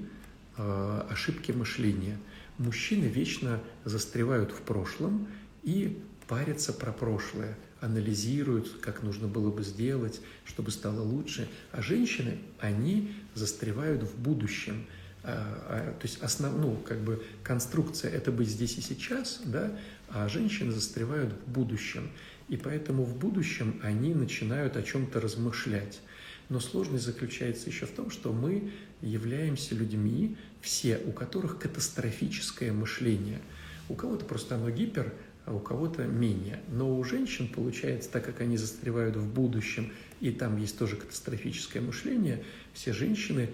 ошибки 0.55 1.51
мышления. 1.51 2.19
Мужчины 2.59 3.05
вечно 3.05 3.59
застревают 3.85 4.51
в 4.51 4.61
прошлом 4.61 5.27
и 5.63 5.99
парятся 6.27 6.73
про 6.73 6.91
прошлое, 6.91 7.57
анализируют, 7.81 8.77
как 8.81 9.01
нужно 9.01 9.27
было 9.27 9.49
бы 9.49 9.63
сделать, 9.63 10.21
чтобы 10.45 10.69
стало 10.69 11.01
лучше. 11.01 11.49
А 11.71 11.81
женщины, 11.81 12.37
они 12.59 13.15
застревают 13.33 14.03
в 14.03 14.15
будущем– 14.15 14.85
то 15.27 16.03
есть 16.03 16.21
основ, 16.21 16.55
ну, 16.57 16.75
как 16.87 16.99
бы 16.99 17.21
конструкция 17.43 18.11
это 18.11 18.31
быть 18.31 18.47
здесь 18.47 18.77
и 18.77 18.81
сейчас, 18.81 19.41
да, 19.43 19.77
а 20.09 20.29
женщины 20.29 20.71
застревают 20.71 21.33
в 21.33 21.51
будущем. 21.51 22.09
И 22.47 22.55
поэтому 22.55 23.03
в 23.03 23.17
будущем 23.17 23.79
они 23.83 24.13
начинают 24.13 24.77
о 24.77 24.83
чем-то 24.83 25.19
размышлять. 25.19 25.99
Но 26.47 26.61
сложность 26.61 27.03
заключается 27.03 27.69
еще 27.69 27.85
в 27.85 27.91
том, 27.91 28.09
что 28.09 28.31
мы 28.31 28.71
являемся 29.01 29.75
людьми, 29.75 30.37
все, 30.61 30.97
у 31.05 31.11
которых 31.11 31.59
катастрофическое 31.59 32.71
мышление. 32.71 33.41
У 33.89 33.95
кого-то 33.95 34.23
просто 34.23 34.55
оно 34.55 34.69
гипер, 34.69 35.13
а 35.45 35.53
у 35.53 35.59
кого-то 35.59 36.05
менее. 36.05 36.61
Но 36.69 36.97
у 36.97 37.03
женщин 37.03 37.49
получается, 37.49 38.09
так 38.09 38.23
как 38.23 38.39
они 38.39 38.55
застревают 38.55 39.17
в 39.17 39.27
будущем, 39.27 39.91
и 40.21 40.31
там 40.31 40.57
есть 40.57 40.77
тоже 40.79 40.95
катастрофическое 40.95 41.81
мышление, 41.81 42.43
все 42.73 42.93
женщины 42.93 43.49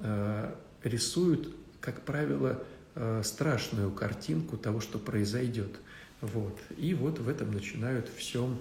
э, 0.00 0.54
рисуют, 0.82 1.54
как 1.80 2.02
правило, 2.02 2.62
э, 2.94 3.22
страшную 3.24 3.90
картинку 3.90 4.56
того, 4.56 4.80
что 4.80 4.98
произойдет. 4.98 5.78
Вот. 6.20 6.58
И 6.76 6.94
вот 6.94 7.18
в 7.18 7.28
этом 7.28 7.52
начинают 7.52 8.08
всем 8.08 8.58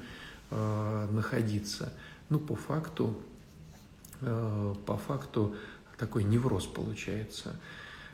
э, 0.52 1.08
находиться. 1.12 1.92
Ну, 2.30 2.40
по 2.40 2.56
факту, 2.56 3.20
э, 4.22 4.76
по 4.86 4.98
факту 4.98 5.56
такой 5.98 6.24
невроз 6.24 6.66
получается. 6.66 7.60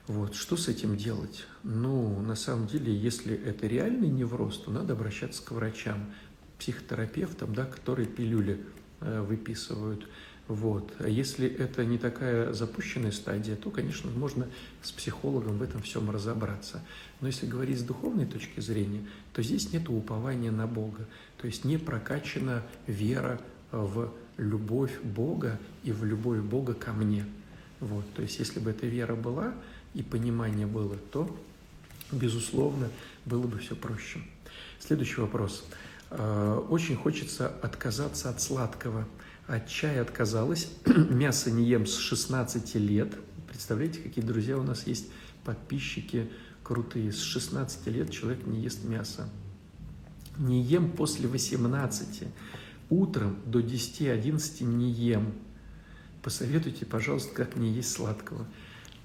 Вот. 0.08 0.36
Что 0.36 0.58
с 0.58 0.68
этим 0.68 0.98
делать? 0.98 1.46
Ну, 1.63 2.20
на 2.22 2.36
самом 2.36 2.68
деле, 2.68 2.94
если 2.96 3.36
это 3.36 3.68
реальный 3.68 4.10
невроз, 4.10 4.58
то 4.60 4.72
надо 4.72 4.94
обращаться 4.94 5.44
к 5.44 5.52
врачам, 5.52 6.13
психотерапевтам, 6.60 7.54
да, 7.54 7.66
которые 7.66 8.08
пилюли 8.08 8.63
э, 9.02 9.22
выписывают. 9.22 10.08
Вот. 10.47 10.93
А 10.99 11.08
если 11.08 11.47
это 11.47 11.86
не 11.86 11.97
такая 11.97 12.51
запущенная 12.53 13.12
стадия, 13.12 13.56
то, 13.56 13.71
конечно, 13.71 14.12
можно 14.12 14.47
с 14.82 14.91
психологом 14.91 15.58
в 15.58 15.63
этом 15.63 15.82
всем 15.82 16.10
разобраться. 16.10 16.82
Но 17.21 17.27
если 17.27 17.45
говорить 17.45 17.79
с 17.79 17.84
духовной 17.84 18.25
точки 18.25 18.60
зрения, 18.60 19.06
то 19.32 19.41
здесь 19.41 19.71
нет 19.71 19.88
упования 19.88 20.51
на 20.51 20.67
Бога. 20.67 21.08
То 21.38 21.47
есть 21.47 21.63
не 21.63 21.77
прокачана 21.77 22.63
вера 22.88 23.39
в 23.71 24.12
любовь 24.38 24.99
Бога 25.01 25.60
и 25.84 25.91
в 25.91 26.03
любовь 26.03 26.41
Бога 26.41 26.73
ко 26.73 26.91
мне. 26.91 27.25
Вот. 27.79 28.06
То 28.13 28.21
есть 28.21 28.39
если 28.39 28.60
бы 28.60 28.71
эта 28.71 28.86
вера 28.86 29.15
была, 29.15 29.53
и 29.93 30.01
понимание 30.01 30.65
было, 30.65 30.97
то, 31.12 31.36
безусловно, 32.12 32.89
было 33.25 33.45
бы 33.47 33.60
все 33.60 33.75
проще. 33.75 34.19
Следующий 34.79 35.21
вопрос. 35.21 35.65
Э, 36.10 36.62
очень 36.69 36.95
хочется 36.95 37.47
отказаться 37.47 38.29
от 38.29 38.41
сладкого. 38.41 39.08
От 39.47 39.67
чая 39.67 40.01
отказалась. 40.01 40.69
Мясо 40.86 41.51
не 41.51 41.65
ем 41.65 41.86
с 41.86 41.97
16 41.97 42.75
лет. 42.75 43.13
Представляете, 43.47 43.99
какие 43.99 44.23
друзья 44.23 44.58
у 44.58 44.63
нас 44.63 44.88
есть, 44.88 45.08
подписчики 45.43 46.29
крутые. 46.63 47.12
С 47.12 47.19
16 47.19 47.88
лет 47.88 48.10
человек 48.10 48.45
не 48.47 48.62
ест 48.62 48.86
мясо. 48.86 49.29
Не 50.38 50.62
ем 50.62 50.91
после 50.91 51.27
18. 51.27 52.23
Утром 52.89 53.38
до 53.45 53.60
10-11 53.60 54.63
не 54.63 54.89
ем. 54.89 55.34
Посоветуйте, 56.21 56.86
пожалуйста, 56.86 57.36
как 57.36 57.58
не 57.58 57.69
есть 57.69 57.91
сладкого. 57.91 58.45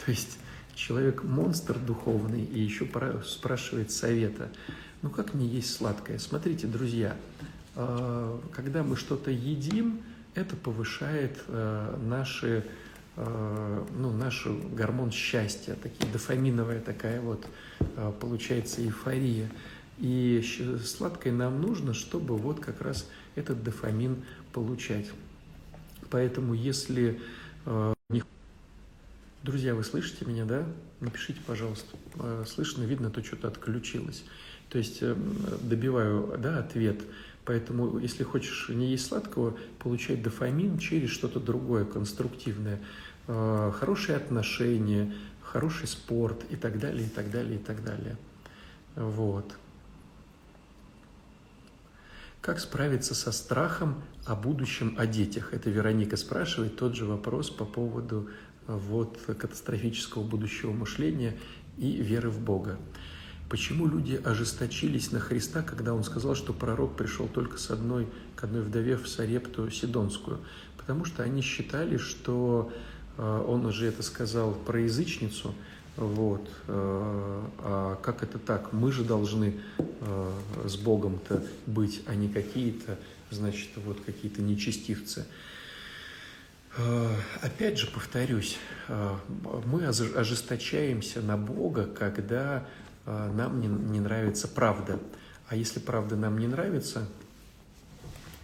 То 0.05 0.13
есть 0.13 0.39
человек 0.77 1.25
монстр 1.25 1.77
духовный 1.81 2.45
и 2.45 2.61
еще 2.61 2.89
спрашивает 3.27 3.91
совета. 3.91 4.51
Ну 5.03 5.11
как 5.11 5.35
не 5.35 5.49
есть 5.49 5.75
сладкое? 5.75 6.19
Смотрите, 6.19 6.69
друзья, 6.69 7.17
а, 7.75 8.41
когда 8.53 8.85
мы 8.85 8.95
что-то 8.95 9.33
едим, 9.33 10.01
это 10.39 10.57
повышает 10.57 11.39
а, 11.49 11.99
наши, 11.99 12.65
а, 13.17 13.87
ну, 13.97 14.13
наш 14.13 14.47
гормон 14.47 15.11
счастья, 15.11 15.75
такие, 15.75 16.11
дофаминовая 16.13 16.81
такая 16.81 17.21
вот 17.21 17.47
получается 18.21 18.83
эйфория. 18.83 19.51
И 19.99 20.45
сладкое 20.85 21.33
нам 21.33 21.61
нужно, 21.61 21.93
чтобы 21.93 22.37
вот 22.37 22.61
как 22.61 22.81
раз 22.81 23.09
этот 23.35 23.65
дофамин 23.65 24.23
получать. 24.53 25.07
Поэтому 26.09 26.55
если 26.55 27.21
Друзья, 29.49 29.75
вы 29.75 29.85
слышите 29.85 30.25
меня, 30.25 30.45
да? 30.45 30.67
Напишите, 31.01 31.39
пожалуйста. 31.47 31.97
Э, 32.17 32.45
слышно, 32.47 32.83
видно, 32.83 33.09
то 33.09 33.23
что-то 33.23 33.49
отключилось. 33.49 34.25
То 34.69 34.79
есть 34.79 34.99
э, 35.01 35.15
добиваю, 35.63 36.37
да, 36.39 36.59
ответ. 36.59 37.01
Поэтому, 37.49 37.99
если 37.99 38.25
хочешь 38.25 38.69
не 38.69 38.91
есть 38.91 39.07
сладкого, 39.07 39.57
получать 39.79 40.23
дофамин 40.23 40.77
через 40.77 41.09
что-то 41.09 41.41
другое, 41.41 41.87
конструктивное. 41.87 42.79
Э, 43.27 43.73
хорошие 43.75 44.17
отношения, 44.17 45.15
хороший 45.43 45.89
спорт 45.89 46.45
и 46.51 46.57
так 46.57 46.79
далее, 46.79 47.07
и 47.07 47.09
так 47.09 47.31
далее, 47.31 47.59
и 47.59 47.59
так 47.59 47.83
далее. 47.83 48.19
Вот. 48.97 49.57
Как 52.43 52.61
справиться 52.61 53.15
со 53.15 53.33
страхом 53.33 54.03
о 54.27 54.35
будущем, 54.35 54.95
о 54.99 55.07
детях? 55.07 55.55
Это 55.55 55.71
Вероника 55.71 56.19
спрашивает 56.19 56.77
тот 56.77 56.97
же 56.97 57.07
вопрос 57.07 57.49
по 57.49 57.65
поводу 57.65 58.29
вот 58.67 59.19
катастрофического 59.27 60.23
будущего 60.23 60.73
мышления 60.73 61.35
и 61.79 61.93
веры 61.93 62.29
в 62.29 62.43
Бога. 62.43 62.79
Почему 63.49 63.87
люди 63.87 64.21
ожесточились 64.23 65.11
на 65.11 65.21
Христа, 65.21 65.63
когда 65.63 65.95
он 65.95 66.05
сказал, 66.05 66.35
что 66.35 66.53
пророк 66.53 66.97
пришел 66.97 67.29
только 67.29 67.57
с 67.57 67.71
одной, 67.71 68.07
к 68.37 68.45
одной 68.45 68.63
вдове 68.63 68.97
в 68.99 69.09
Сарепту 69.09 69.71
Сидонскую? 69.71 70.39
Потому 70.77 71.07
что 71.07 71.23
они 71.23 71.41
считали, 71.41 71.97
что 71.97 72.71
э, 73.17 73.45
он 73.47 73.65
уже 73.65 73.87
это 73.87 74.03
сказал 74.03 74.53
про 74.53 74.81
язычницу, 74.81 75.55
вот, 75.97 76.47
э, 76.67 77.43
а 77.61 77.99
как 78.03 78.23
это 78.23 78.39
так? 78.39 78.75
Мы 78.75 78.93
же 78.93 79.03
должны 79.03 79.55
э, 79.79 80.33
с 80.67 80.77
Богом-то 80.77 81.43
быть, 81.67 82.03
а 82.07 82.15
не 82.15 82.29
какие-то, 82.29 82.99
значит, 83.31 83.71
вот 83.77 83.99
какие-то 84.05 84.43
нечестивцы. 84.43 85.27
Опять 87.41 87.79
же 87.79 87.89
повторюсь, 87.89 88.57
мы 89.65 89.85
ожесточаемся 89.87 91.21
на 91.23 91.37
Бога, 91.37 91.87
когда 91.87 92.69
нам 93.09 93.61
не, 93.61 93.69
не 93.69 94.01
нравится 94.01 94.49
правда. 94.49 94.99
А 95.49 95.57
если 95.57 95.81
правда 95.81 96.17
нам 96.17 96.39
не 96.39 96.47
нравится, 96.47 97.09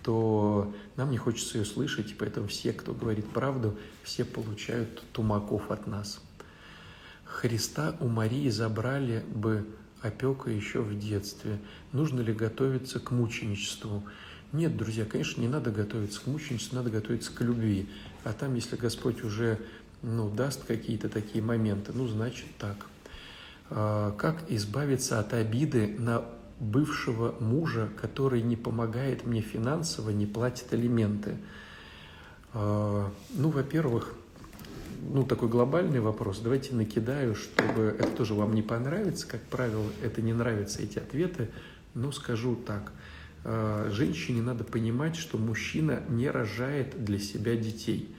то 0.03 0.73
нам 0.97 1.11
не 1.11 1.19
хочется 1.19 1.59
ее 1.59 1.65
слышать, 1.65 2.11
и 2.11 2.15
поэтому 2.15 2.47
все, 2.47 2.73
кто 2.73 2.93
говорит 2.93 3.27
правду, 3.29 3.79
все 4.03 4.25
получают 4.25 5.03
тумаков 5.13 5.71
от 5.71 5.87
нас. 5.87 6.21
Христа 7.25 7.97
у 8.01 8.09
Марии 8.09 8.49
забрали 8.49 9.25
бы 9.35 9.67
опека 10.01 10.51
еще 10.51 10.81
в 10.81 10.99
детстве. 10.99 11.59
Нужно 11.93 12.21
ли 12.21 12.33
готовиться 12.33 13.01
к 13.01 13.11
мученичеству? 13.11 14.03
Нет, 14.53 14.77
друзья, 14.77 15.05
конечно, 15.05 15.41
не 15.41 15.49
надо 15.49 15.71
готовиться 15.71 16.21
к 16.21 16.27
мученичеству, 16.27 16.77
надо 16.77 16.91
готовиться 16.91 17.33
к 17.33 17.41
любви. 17.41 17.89
А 18.23 18.33
там, 18.33 18.55
если 18.55 18.77
Господь 18.77 19.25
уже 19.25 19.59
ну, 20.03 20.31
даст 20.31 20.65
какие-то 20.65 21.09
такие 21.09 21.43
моменты, 21.43 21.93
ну, 21.95 22.07
значит 22.07 22.47
так. 22.59 22.87
А, 23.71 24.13
как 24.13 24.51
избавиться 24.51 25.19
от 25.19 25.33
обиды 25.33 25.97
на 25.99 26.25
бывшего 26.61 27.35
мужа, 27.41 27.89
который 28.01 28.43
не 28.43 28.57
помогает 28.57 29.27
мне 29.27 29.41
финансово, 29.41 30.11
не 30.11 30.27
платит 30.27 30.73
алименты? 30.73 31.37
А, 32.53 33.11
ну, 33.31 33.51
во-первых, 33.51 34.15
ну, 35.13 35.25
такой 35.25 35.49
глобальный 35.49 36.01
вопрос. 36.01 36.41
Давайте 36.41 36.75
накидаю, 36.75 37.35
чтобы 37.35 37.97
это 37.99 38.11
тоже 38.11 38.35
вам 38.35 38.55
не 38.55 38.63
понравится. 38.63 39.27
Как 39.27 39.43
правило, 39.43 39.87
это 40.03 40.23
не 40.23 40.33
нравятся 40.33 40.83
эти 40.83 40.99
ответы. 40.99 41.51
Но 41.95 42.11
скажу 42.13 42.57
так– 42.57 42.93
Э, 43.45 43.91
женщине 43.93 44.41
надо 44.41 44.65
понимать, 44.65 45.17
что 45.17 45.37
мужчина 45.37 46.03
не 46.09 46.31
рожает 46.31 47.05
для 47.05 47.19
себя 47.19 47.57
детей. 47.57 48.15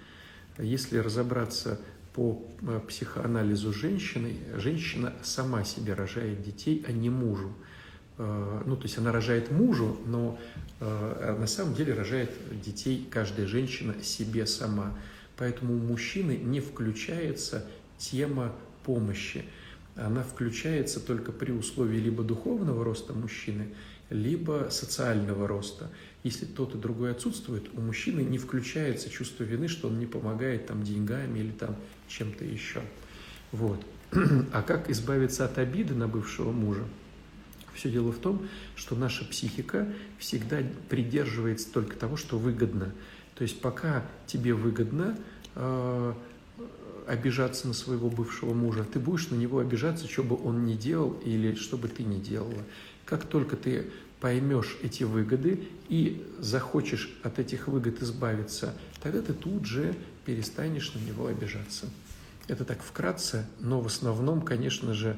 Если 0.59 0.99
разобраться 0.99 1.79
по 2.15 2.41
э, 2.61 2.79
психоанализу 2.87 3.73
женщины, 3.73 4.37
женщина 4.55 5.13
сама 5.21 5.65
себе 5.65 5.93
рожает 5.93 6.41
детей, 6.41 6.83
а 6.87 6.93
не 6.93 7.09
мужу. 7.09 7.51
Э, 8.17 8.63
ну, 8.65 8.77
то 8.77 8.83
есть 8.83 8.97
она 8.97 9.11
рожает 9.11 9.51
мужу, 9.51 9.97
но 10.05 10.39
на 10.79 11.47
самом 11.47 11.73
деле 11.73 11.93
рожает 11.93 12.31
детей 12.61 13.07
каждая 13.09 13.47
женщина 13.47 13.95
себе 14.03 14.45
сама. 14.45 14.93
Поэтому 15.37 15.73
у 15.73 15.79
мужчины 15.79 16.35
не 16.35 16.59
включается 16.59 17.65
тема 17.97 18.53
помощи. 18.83 19.45
Она 19.95 20.23
включается 20.23 20.99
только 20.99 21.31
при 21.31 21.51
условии 21.51 21.97
либо 21.97 22.23
духовного 22.23 22.83
роста 22.83 23.13
мужчины, 23.13 23.69
либо 24.09 24.67
социального 24.69 25.47
роста. 25.47 25.89
Если 26.25 26.47
тот 26.47 26.73
и 26.73 26.79
другой 26.79 27.11
отсутствует, 27.11 27.69
у 27.75 27.81
мужчины 27.81 28.21
не 28.21 28.39
включается 28.39 29.11
чувство 29.11 29.43
вины, 29.43 29.67
что 29.67 29.89
он 29.89 29.99
не 29.99 30.07
помогает 30.07 30.65
там 30.65 30.81
деньгами 30.81 31.37
или 31.37 31.51
там 31.51 31.75
чем-то 32.07 32.43
еще. 32.43 32.81
Вот. 33.51 33.85
А 34.51 34.63
как 34.63 34.89
избавиться 34.89 35.45
от 35.45 35.59
обиды 35.59 35.93
на 35.93 36.07
бывшего 36.07 36.51
мужа? 36.51 36.83
Все 37.75 37.91
дело 37.91 38.11
в 38.11 38.17
том, 38.17 38.47
что 38.75 38.95
наша 38.95 39.23
психика 39.23 39.87
всегда 40.17 40.63
придерживается 40.89 41.71
только 41.71 41.95
того, 41.95 42.17
что 42.17 42.39
выгодно. 42.39 42.91
То 43.35 43.43
есть 43.43 43.61
пока 43.61 44.03
тебе 44.25 44.55
выгодно 44.55 45.15
э, 45.53 46.13
обижаться 47.05 47.67
на 47.67 47.75
своего 47.75 48.09
бывшего 48.09 48.55
мужа, 48.55 48.83
ты 48.83 48.99
будешь 48.99 49.29
на 49.29 49.35
него 49.35 49.59
обижаться, 49.59 50.07
что 50.07 50.23
бы 50.23 50.43
он 50.43 50.65
ни 50.65 50.73
делал 50.73 51.11
или 51.23 51.53
что 51.53 51.77
бы 51.77 51.87
ты 51.87 52.03
ни 52.03 52.19
делала. 52.19 52.63
Как 53.05 53.25
только 53.25 53.55
ты 53.55 53.91
поймешь 54.19 54.77
эти 54.81 55.03
выгоды 55.03 55.67
и 55.89 56.25
захочешь 56.39 57.15
от 57.23 57.39
этих 57.39 57.67
выгод 57.67 58.01
избавиться, 58.01 58.73
тогда 59.01 59.21
ты 59.21 59.33
тут 59.33 59.65
же 59.65 59.95
перестанешь 60.25 60.93
на 60.93 60.99
него 60.99 61.27
обижаться. 61.27 61.87
Это 62.47 62.63
так 62.65 62.81
вкратце, 62.81 63.45
но 63.59 63.81
в 63.81 63.87
основном, 63.87 64.41
конечно 64.41 64.93
же, 64.93 65.17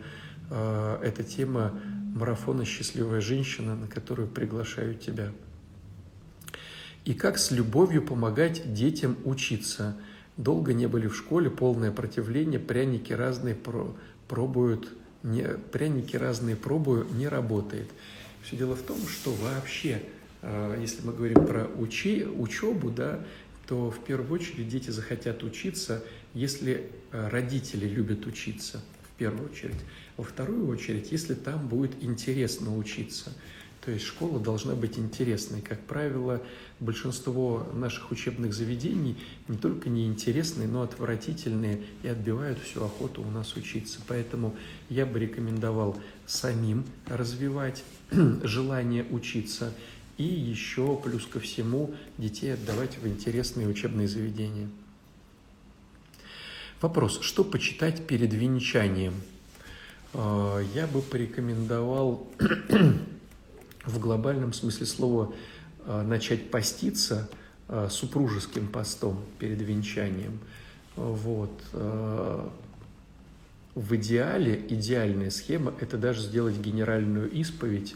э, 0.50 1.00
это 1.04 1.24
тема 1.24 1.80
марафона 2.16 2.66
«Счастливая 2.66 3.22
женщина», 3.22 3.76
на 3.76 3.88
которую 3.88 4.28
приглашаю 4.28 4.96
тебя. 4.96 5.32
И 7.06 7.14
как 7.14 7.38
с 7.38 7.52
любовью 7.52 8.02
помогать 8.02 8.74
детям 8.74 9.18
учиться. 9.24 9.96
Долго 10.36 10.74
не 10.74 10.88
были 10.88 11.08
в 11.08 11.16
школе, 11.16 11.50
полное 11.50 11.92
противление, 11.92 12.60
пряники 12.60 13.14
разные 13.14 13.56
про 13.56 13.96
пробуют, 14.28 14.90
не, 15.24 15.44
пряники 15.44 16.16
разные 16.16 16.56
пробую, 16.56 17.08
не 17.14 17.28
работает. 17.28 17.90
Все 18.48 18.56
дело 18.56 18.78
в 18.78 18.82
том, 18.82 18.98
что 19.10 19.34
вообще, 19.34 20.02
э, 20.42 20.78
если 20.80 21.06
мы 21.06 21.12
говорим 21.12 21.46
про 21.46 21.66
учи, 21.66 22.24
учебу, 22.24 22.90
да, 22.90 23.20
то 23.68 23.92
в 23.92 24.02
первую 24.06 24.40
очередь 24.40 24.70
дети 24.70 24.90
захотят 24.90 25.44
учиться, 25.44 26.02
если 26.34 26.90
э, 27.12 27.28
родители 27.28 27.86
любят 27.86 28.26
учиться, 28.26 28.82
в 29.04 29.18
первую 29.18 29.52
очередь. 29.52 29.76
Во 30.16 30.24
вторую 30.24 30.70
очередь, 30.70 31.12
если 31.12 31.34
там 31.34 31.68
будет 31.68 32.02
интересно 32.02 32.78
учиться. 32.78 33.34
То 33.88 33.94
есть 33.94 34.06
школа 34.06 34.38
должна 34.38 34.76
быть 34.76 35.00
интересной. 35.00 35.62
Как 35.62 35.80
правило, 35.80 36.42
большинство 36.82 37.66
наших 37.74 38.12
учебных 38.12 38.54
заведений 38.54 39.16
не 39.48 39.56
только 39.56 39.88
неинтересные, 39.88 40.68
но 40.68 40.82
отвратительные 40.82 41.82
и 42.04 42.10
отбивают 42.10 42.60
всю 42.60 42.84
охоту 42.84 43.22
у 43.22 43.32
нас 43.32 43.56
учиться. 43.56 44.02
Поэтому 44.06 44.54
я 44.90 45.06
бы 45.06 45.20
рекомендовал 45.20 45.98
самим 46.26 46.84
развивать 47.06 47.86
желание 48.44 49.06
учиться 49.10 49.74
и 50.18 50.26
еще 50.26 51.00
плюс 51.02 51.26
ко 51.26 51.40
всему 51.40 51.96
детей 52.18 52.56
отдавать 52.56 52.98
в 52.98 53.08
интересные 53.08 53.70
учебные 53.70 54.10
заведения. 54.10 54.68
Вопрос, 56.82 57.22
что 57.22 57.46
почитать 57.46 58.06
перед 58.06 58.34
венчанием? 58.34 59.14
А, 60.14 60.60
я 60.76 60.88
бы 60.88 61.02
порекомендовал 61.02 62.28
в 63.88 64.00
глобальном 64.00 64.54
смысле 64.54 64.86
слова 64.86 65.34
а, 65.86 66.04
начать 66.04 66.52
поститься 66.52 67.30
а, 67.68 67.90
супружеским 67.90 68.68
постом 68.68 69.24
перед 69.40 69.62
венчанием. 69.62 70.40
Вот. 70.96 71.52
В 73.76 73.96
идеале, 73.96 74.66
идеальная 74.70 75.30
схема– 75.30 75.72
это 75.80 76.00
даже 76.00 76.22
сделать 76.22 76.58
генеральную 76.58 77.30
исповедь 77.30 77.96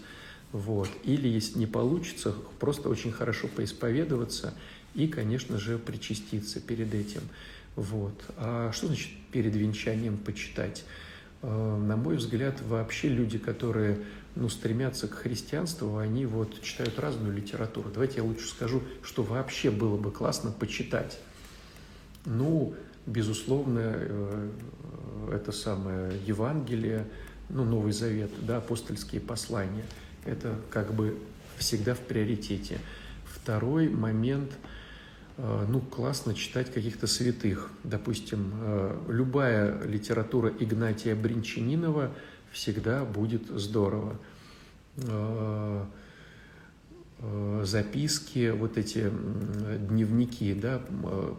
вот. 0.51 0.89
Или, 1.04 1.27
если 1.27 1.60
не 1.60 1.65
получится, 1.65 2.36
просто 2.60 2.89
очень 2.89 3.12
хорошо 3.12 3.47
поисповедоваться 3.47 4.54
и, 4.93 5.08
конечно 5.08 5.58
же, 5.58 5.77
причаститься 5.77 6.60
перед 6.60 6.93
этим. 6.93 7.21
Вот. 7.75 8.13
А 8.38 8.71
что 8.73 8.88
значит 8.88 9.12
перед 9.32 9.56
венчанием 9.56 10.17
почитать? 10.17 10.84
Э, 11.41 11.47
на 11.47 11.95
мой 11.95 12.17
взгляд, 12.17 12.62
вообще 12.67 13.08
люди, 13.08 13.38
которые 13.38 13.99
ну, 14.36 14.50
стремятся 14.50 15.08
к 15.08 15.13
христианству, 15.13 15.98
они 15.98 16.26
вот 16.26 16.62
читают 16.62 17.00
разную 17.00 17.34
литературу. 17.34 17.89
Давайте 17.94 18.17
я 18.17 18.24
лучше 18.24 18.48
скажу, 18.48 18.82
что 19.04 19.24
вообще 19.24 19.72
было 19.72 19.98
бы 19.98 20.12
классно 20.12 20.52
почитать. 20.52 21.20
Ну, 22.26 22.76
безусловно, 23.06 23.82
э, 23.84 24.50
это 25.34 25.52
самое 25.52 26.13
Евангелие, 26.26 27.08
ну, 27.50 27.65
Новый 27.65 27.91
Завет, 27.91 28.32
да, 28.46 28.58
апостольские 28.58 29.22
послания– 29.22 29.86
это 30.26 30.56
как 30.70 30.94
бы 30.94 31.17
всегда 31.58 31.94
в 31.94 32.00
приоритете. 32.00 32.80
Второй 33.26 33.89
момент, 33.89 34.52
э, 35.38 35.65
ну, 35.67 35.80
классно 35.80 36.34
читать 36.34 36.72
каких-то 36.72 37.08
святых. 37.08 37.70
Допустим, 37.84 38.52
э, 38.54 38.98
любая 39.10 39.84
литература 39.84 40.52
Игнатия 40.60 41.15
Бринчанинова 41.15 42.12
всегда 42.52 43.06
будет 43.06 43.48
здорово. 43.50 44.18
Э, 44.98 45.86
записки, 47.64 48.50
вот 48.50 48.80
эти 48.80 49.12
дневники, 49.90 50.56
да, 50.56 50.82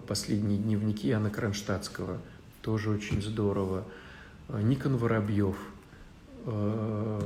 последние 0.06 0.58
дневники 0.58 1.10
Анна 1.10 1.28
Кронштадтского, 1.28 2.18
тоже 2.60 2.90
очень 2.90 3.20
здорово. 3.20 3.84
Никон 4.48 4.96
Воробьев– 4.96 5.56
Э, 6.44 7.20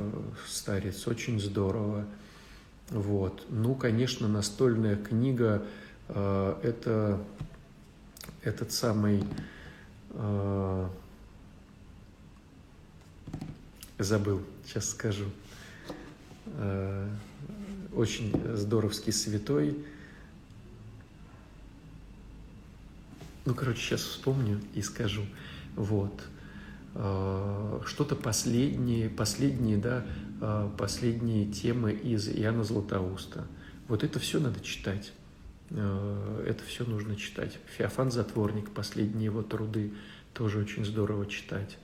старец, 0.47 1.07
очень 1.07 1.39
здорово. 1.39 2.05
Вот. 2.89 3.45
Ну, 3.49 3.73
конечно, 3.73 4.27
настольная 4.27 4.95
книга 4.95 5.63
э, 6.09 6.55
это 6.63 7.19
этот 8.43 8.71
самый 8.71 9.23
э, 10.11 10.87
забыл, 13.97 14.41
сейчас 14.65 14.89
скажу. 14.89 15.25
Э, 16.45 17.09
очень 17.93 18.33
здоровский 18.55 19.11
святой. 19.11 19.77
Ну, 23.45 23.53
короче, 23.53 23.79
сейчас 23.79 24.01
вспомню 24.01 24.59
и 24.73 24.81
скажу. 24.81 25.23
Вот. 25.75 26.23
Э, 26.95 27.81
что-то 27.85 28.15
последние, 28.15 29.09
последние, 29.09 29.77
да, 29.77 30.05
э, 30.41 30.69
последние 30.77 31.51
темы 31.51 31.91
из 31.91 32.27
Иоанна 32.29 32.63
Златоуста. 32.63 33.47
Вот 33.87 34.03
это 34.03 34.19
все 34.19 34.39
надо 34.39 34.59
читать. 34.59 35.13
Это 35.69 36.63
все 36.65 36.85
нужно 36.85 37.17
читать. 37.17 37.59
Феофан 37.77 38.09
Затворник, 38.09 38.71
последние 38.71 39.25
его 39.25 39.43
труды, 39.43 39.93
тоже 40.33 40.59
очень 40.59 40.85
здорово 40.85 41.25
читать. 41.25 41.77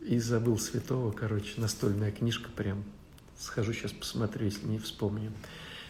И 0.00 0.18
забыл 0.18 0.58
святого, 0.58 1.12
короче, 1.12 1.60
настольная 1.60 2.10
книжка 2.10 2.50
прям. 2.50 2.84
Схожу 3.38 3.72
сейчас 3.72 3.92
посмотрю, 3.92 4.46
если 4.46 4.66
не 4.66 4.78
вспомню. 4.78 5.32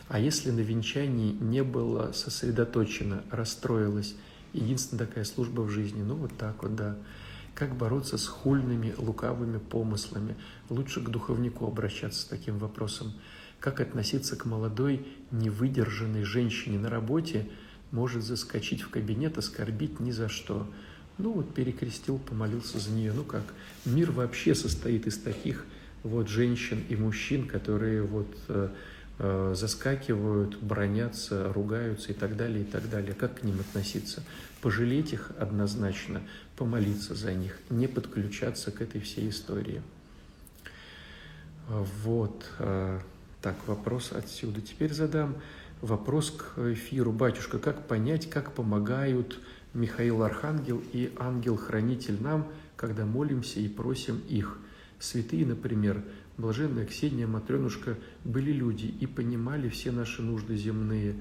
А 0.08 0.18
если 0.18 0.50
на 0.50 0.60
венчании 0.60 1.32
не 1.32 1.62
было 1.62 2.10
сосредоточено, 2.12 3.22
расстроилась 3.30 4.16
единственная 4.52 5.06
такая 5.06 5.24
служба 5.24 5.60
в 5.60 5.70
жизни. 5.70 6.02
Ну, 6.02 6.16
вот 6.16 6.36
так 6.36 6.62
вот, 6.62 6.74
да. 6.74 6.98
Как 7.54 7.76
бороться 7.76 8.18
с 8.18 8.26
хульными, 8.26 8.94
лукавыми 8.96 9.58
помыслами? 9.58 10.36
Лучше 10.68 11.00
к 11.00 11.08
духовнику 11.08 11.66
обращаться 11.66 12.22
с 12.22 12.24
таким 12.24 12.58
вопросом. 12.58 13.12
Как 13.60 13.80
относиться 13.80 14.36
к 14.36 14.46
молодой, 14.46 15.06
невыдержанной 15.30 16.24
женщине 16.24 16.78
на 16.78 16.88
работе, 16.88 17.48
может 17.90 18.22
заскочить 18.22 18.82
в 18.82 18.88
кабинет, 18.88 19.38
оскорбить 19.38 20.00
ни 20.00 20.10
за 20.10 20.28
что. 20.28 20.66
Ну 21.20 21.32
вот 21.32 21.54
перекрестил, 21.54 22.18
помолился 22.18 22.78
за 22.78 22.90
нее. 22.90 23.12
Ну 23.12 23.24
как? 23.24 23.44
Мир 23.84 24.10
вообще 24.10 24.54
состоит 24.54 25.06
из 25.06 25.18
таких 25.18 25.64
вот 26.02 26.28
женщин 26.28 26.82
и 26.88 26.96
мужчин, 26.96 27.46
которые 27.46 28.02
вот 28.02 28.34
э, 28.48 28.70
Э, 29.22 29.52
заскакивают, 29.54 30.56
бронятся, 30.62 31.52
ругаются 31.52 32.12
и 32.12 32.14
так 32.14 32.38
далее, 32.38 32.62
и 32.62 32.64
так 32.64 32.88
далее. 32.88 33.12
Как 33.12 33.40
к 33.40 33.42
ним 33.42 33.60
относиться? 33.60 34.22
Пожалеть 34.62 35.12
их 35.12 35.32
однозначно, 35.38 36.22
помолиться 36.56 37.14
за 37.14 37.34
них, 37.34 37.58
не 37.68 37.86
подключаться 37.86 38.70
к 38.70 38.80
этой 38.80 39.02
всей 39.02 39.28
истории. 39.28 39.82
Вот. 41.68 42.46
Э, 42.60 43.00
так, 43.42 43.56
вопрос 43.66 44.12
отсюда. 44.12 44.62
Теперь 44.62 44.94
задам 44.94 45.36
вопрос 45.82 46.30
к 46.30 46.58
эфиру. 46.72 47.12
Батюшка, 47.12 47.58
как 47.58 47.86
понять, 47.86 48.30
как 48.30 48.54
помогают 48.54 49.38
Михаил 49.74 50.22
Архангел 50.22 50.82
и 50.92 51.12
Ангел-Хранитель 51.18 52.20
нам, 52.20 52.48
когда 52.76 53.04
молимся 53.06 53.60
и 53.60 53.68
просим 53.68 54.20
их? 54.28 54.58
Святые, 54.98 55.46
например, 55.46 56.02
Блаженная 56.40 56.86
Ксения 56.86 57.26
Матренушка 57.26 57.98
были 58.24 58.50
люди 58.50 58.86
и 58.86 59.06
понимали 59.06 59.68
все 59.68 59.92
наши 59.92 60.22
нужды 60.22 60.56
земные. 60.56 61.16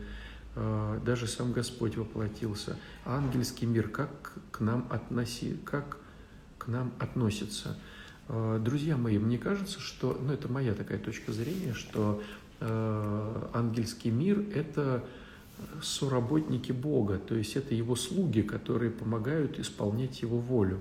А, 0.55 0.97
даже 1.03 1.27
сам 1.27 1.51
Господь 1.51 1.97
воплотился. 1.97 2.77
ангельский 3.03 3.67
мир 3.67 3.89
как 3.89 4.33
к 4.51 4.61
нам 4.61 4.87
относи, 4.89 5.57
как 5.65 5.97
к 6.57 6.67
нам 6.67 6.93
относится. 6.99 7.77
А, 8.29 8.59
друзья 8.59 8.95
мои, 8.95 9.17
мне 9.17 9.37
кажется, 9.37 9.81
что, 9.81 10.17
ну 10.21 10.31
это 10.31 10.47
моя 10.47 10.73
такая 10.73 10.99
точка 10.99 11.33
зрения, 11.33 11.73
что 11.73 12.23
а, 12.61 13.49
ангельский 13.53 14.11
мир– 14.11 14.39
это 14.55 15.03
соработники 15.81 16.71
Бога, 16.71 17.17
то 17.17 17.35
есть 17.35 17.55
это 17.55 17.73
Его 17.73 17.95
слуги, 17.95 18.41
которые 18.41 18.91
помогают 18.91 19.59
исполнять 19.59 20.21
Его 20.21 20.39
волю. 20.39 20.79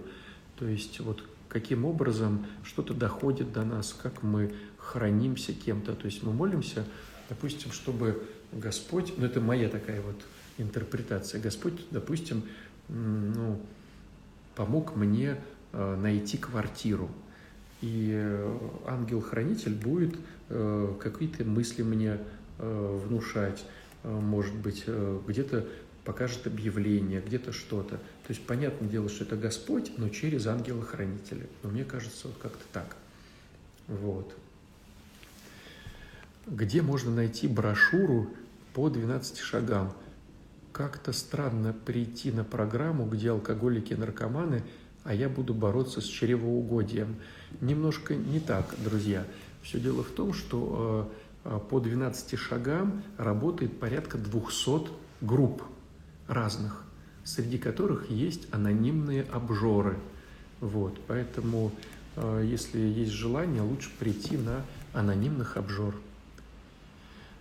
То 0.58 0.66
есть 0.66 1.00
вот 1.00 1.22
каким 1.48 1.84
образом 1.84 2.46
что-то 2.62 2.94
доходит 2.94 3.52
до 3.52 3.64
нас, 3.64 3.96
как 4.02 4.22
мы 4.22 4.52
хранимся 4.76 5.52
кем-то. 5.52 5.94
То 5.94 6.06
есть 6.06 6.22
мы 6.22 6.32
молимся, 6.32 6.84
допустим, 7.28 7.72
чтобы 7.72 8.22
Господь, 8.52 9.14
ну 9.16 9.26
это 9.26 9.40
моя 9.40 9.68
такая 9.68 10.00
вот 10.02 10.16
интерпретация, 10.58 11.40
Господь, 11.40 11.74
допустим, 11.90 12.42
ну, 12.88 13.60
помог 14.54 14.96
мне 14.96 15.36
э, 15.72 15.96
найти 15.96 16.36
квартиру. 16.36 17.10
и 17.80 18.10
э, 18.12 18.58
ангел-хранитель 18.86 19.74
будет 19.74 20.16
э, 20.48 20.94
какие-то 21.00 21.44
мысли 21.44 21.82
мне 21.82 22.18
внушать, 22.58 23.64
может 24.08 24.54
быть, 24.54 24.84
где-то 25.26 25.66
покажет 26.04 26.46
объявление, 26.46 27.20
где-то 27.20 27.52
что-то. 27.52 27.96
То 27.96 28.30
есть, 28.30 28.44
понятное 28.46 28.88
дело, 28.88 29.08
что 29.08 29.24
это 29.24 29.36
Господь, 29.36 29.92
но 29.98 30.08
через 30.08 30.46
ангела-хранителя. 30.46 31.46
Но 31.62 31.70
мне 31.70 31.84
кажется, 31.84 32.28
вот 32.28 32.36
как-то 32.38 32.64
так. 32.72 32.96
Вот. 33.86 34.34
Где 36.46 36.80
можно 36.82 37.10
найти 37.10 37.46
брошюру 37.46 38.30
по 38.72 38.88
12 38.88 39.38
шагам? 39.38 39.92
Как-то 40.72 41.12
странно 41.12 41.72
прийти 41.72 42.30
на 42.30 42.44
программу, 42.44 43.06
где 43.06 43.30
алкоголики 43.30 43.92
и 43.92 43.96
наркоманы– 43.96 44.62
а 45.08 45.14
я 45.14 45.30
буду 45.30 45.54
бороться 45.54 46.02
с 46.02 46.04
чревоугодием. 46.04 47.16
Немножко 47.62 48.14
не 48.14 48.40
так, 48.40 48.74
друзья. 48.84 49.24
Все 49.62 49.80
дело 49.80 50.04
в 50.04 50.10
том, 50.10 50.34
что 50.34 51.10
э, 51.10 51.14
э, 51.14 51.27
по 51.70 51.80
12 51.80 52.38
шагам 52.38 53.02
работает 53.16 53.78
порядка 53.78 54.18
200 54.18 54.88
групп 55.20 55.62
разных, 56.26 56.84
среди 57.24 57.58
которых 57.58 58.10
есть 58.10 58.52
анонимные 58.52 59.22
обжоры. 59.24 59.98
Вот, 60.60 60.98
поэтому, 61.06 61.72
э, 62.16 62.44
если 62.46 62.80
есть 62.80 63.12
желание, 63.12 63.62
лучше 63.62 63.90
прийти 63.98 64.36
на 64.36 64.62
анонимных 64.92 65.56
обжор. 65.56 65.94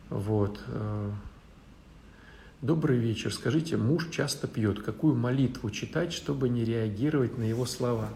Вот. 0.09 0.59
Добрый 2.61 2.97
вечер. 2.97 3.31
Скажите, 3.31 3.77
муж 3.77 4.09
часто 4.09 4.47
пьет. 4.47 4.81
Какую 4.81 5.15
молитву 5.15 5.69
читать, 5.69 6.11
чтобы 6.11 6.49
не 6.49 6.65
реагировать 6.65 7.37
на 7.37 7.43
его 7.43 7.67
слова? 7.67 8.09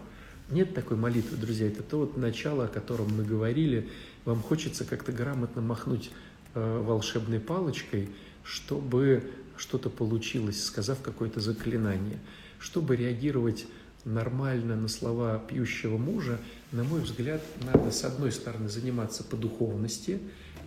Нет 0.52 0.74
такой 0.74 0.98
молитвы, 0.98 1.38
друзья. 1.38 1.66
Это 1.66 1.82
то 1.82 2.00
вот 2.00 2.18
начало, 2.18 2.66
о 2.66 2.68
котором 2.68 3.16
мы 3.16 3.24
говорили. 3.24 3.88
Вам 4.26 4.42
хочется 4.42 4.84
как-то 4.84 5.10
грамотно 5.10 5.62
махнуть 5.62 6.10
э, 6.54 6.82
волшебной 6.82 7.40
палочкой, 7.40 8.10
чтобы 8.44 9.24
что-то 9.56 9.88
получилось, 9.88 10.62
сказав 10.62 11.00
какое-то 11.00 11.40
заклинание. 11.40 12.18
Чтобы 12.58 12.96
реагировать 12.96 13.64
нормально 14.04 14.76
на 14.76 14.88
слова 14.88 15.38
пьющего 15.38 15.96
мужа, 15.96 16.38
на 16.70 16.84
мой 16.84 17.00
взгляд, 17.00 17.40
надо 17.64 17.90
с 17.90 18.04
одной 18.04 18.30
стороны 18.30 18.68
заниматься 18.68 19.24
по 19.24 19.38
духовности, 19.38 20.20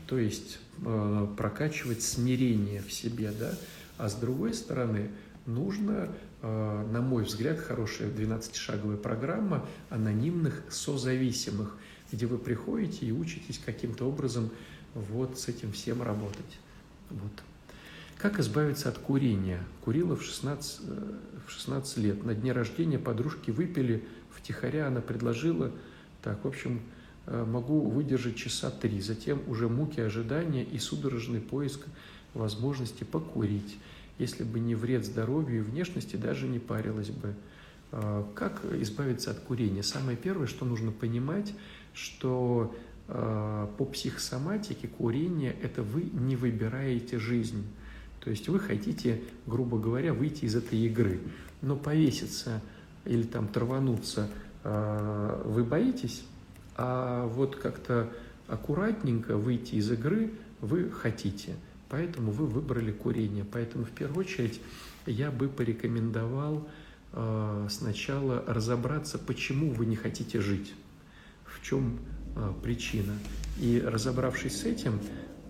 то 0.07 0.17
есть 0.17 0.57
э, 0.83 1.27
прокачивать 1.37 2.01
смирение 2.01 2.81
в 2.81 2.91
себе, 2.91 3.31
да, 3.39 3.53
а 3.99 4.09
с 4.09 4.15
другой 4.15 4.55
стороны 4.55 5.11
нужно, 5.45 6.09
э, 6.41 6.87
на 6.91 7.01
мой 7.01 7.23
взгляд, 7.23 7.59
хорошая 7.59 8.09
12-шаговая 8.09 8.97
программа 8.97 9.65
анонимных 9.89 10.63
созависимых, 10.69 11.77
где 12.11 12.25
вы 12.25 12.37
приходите 12.37 13.05
и 13.05 13.11
учитесь 13.11 13.59
каким-то 13.63 14.05
образом 14.05 14.49
вот 14.93 15.39
с 15.39 15.47
этим 15.47 15.71
всем 15.71 16.01
работать. 16.01 16.59
Вот. 17.09 17.31
Как 18.17 18.39
избавиться 18.39 18.89
от 18.89 18.97
курения? 18.97 19.61
Курила 19.83 20.15
в 20.15 20.23
16, 20.23 20.79
э, 20.83 21.17
в 21.47 21.51
16 21.51 21.97
лет. 21.97 22.23
На 22.23 22.33
дне 22.33 22.51
рождения 22.51 22.99
подружки 22.99 23.51
выпили, 23.51 24.05
втихаря 24.31 24.87
она 24.87 25.01
предложила, 25.01 25.71
так, 26.21 26.43
в 26.43 26.47
общем, 26.47 26.81
Э, 27.27 27.43
могу 27.43 27.81
выдержать 27.89 28.35
часа 28.35 28.69
три, 28.69 29.01
затем 29.01 29.41
уже 29.47 29.67
муки 29.67 29.99
ожидания 29.99 30.63
и 30.63 30.77
судорожный 30.77 31.41
поиск 31.41 31.81
возможности 32.33 33.03
покурить. 33.03 33.77
Если 34.17 34.43
бы 34.43 34.59
не 34.59 34.75
вред 34.75 35.05
здоровью 35.05 35.59
и 35.59 35.63
внешности, 35.63 36.15
даже 36.15 36.47
не 36.47 36.59
парилась 36.59 37.09
бы. 37.09 37.33
Э, 37.91 38.23
как 38.33 38.63
избавиться 38.81 39.31
от 39.31 39.39
курения? 39.39 39.83
Самое 39.83 40.17
первое, 40.17 40.47
что 40.47 40.65
нужно 40.65 40.91
понимать, 40.91 41.53
что 41.93 42.75
э, 43.07 43.67
по 43.77 43.85
психосоматике 43.85 44.87
курение– 44.87 45.55
это 45.61 45.83
вы 45.83 46.03
не 46.03 46.35
выбираете 46.35 47.19
жизнь. 47.19 47.65
То 48.21 48.29
есть 48.29 48.47
вы 48.49 48.59
хотите, 48.59 49.21
грубо 49.45 49.77
говоря, 49.77 50.13
выйти 50.13 50.45
из 50.45 50.55
этой 50.55 50.79
игры, 50.79 51.19
но 51.61 51.75
повеситься 51.75 52.61
или 53.05 53.23
там 53.23 53.47
травануться 53.47 54.29
вы 54.63 55.63
боитесь, 55.63 56.23
а 56.75 57.27
вот 57.27 57.55
как-то 57.55 58.09
аккуратненько 58.47 59.37
выйти 59.37 59.75
из 59.75 59.91
игры 59.91 60.31
вы 60.61 60.89
хотите. 60.89 61.55
Поэтому 61.89 62.31
вы 62.31 62.47
выбрали 62.47 62.91
курение. 62.91 63.45
Поэтому 63.49 63.85
в 63.85 63.91
первую 63.91 64.25
очередь 64.25 64.59
я 65.05 65.31
бы 65.31 65.47
порекомендовал 65.47 66.67
э, 67.13 67.67
сначала 67.69 68.43
разобраться, 68.47 69.19
почему 69.19 69.71
вы 69.71 69.85
не 69.85 69.95
хотите 69.95 70.41
жить, 70.41 70.73
в 71.45 71.61
чем 71.63 71.99
э, 72.35 72.53
причина. 72.63 73.13
И 73.59 73.81
разобравшись 73.85 74.61
с 74.61 74.63
этим, 74.63 74.99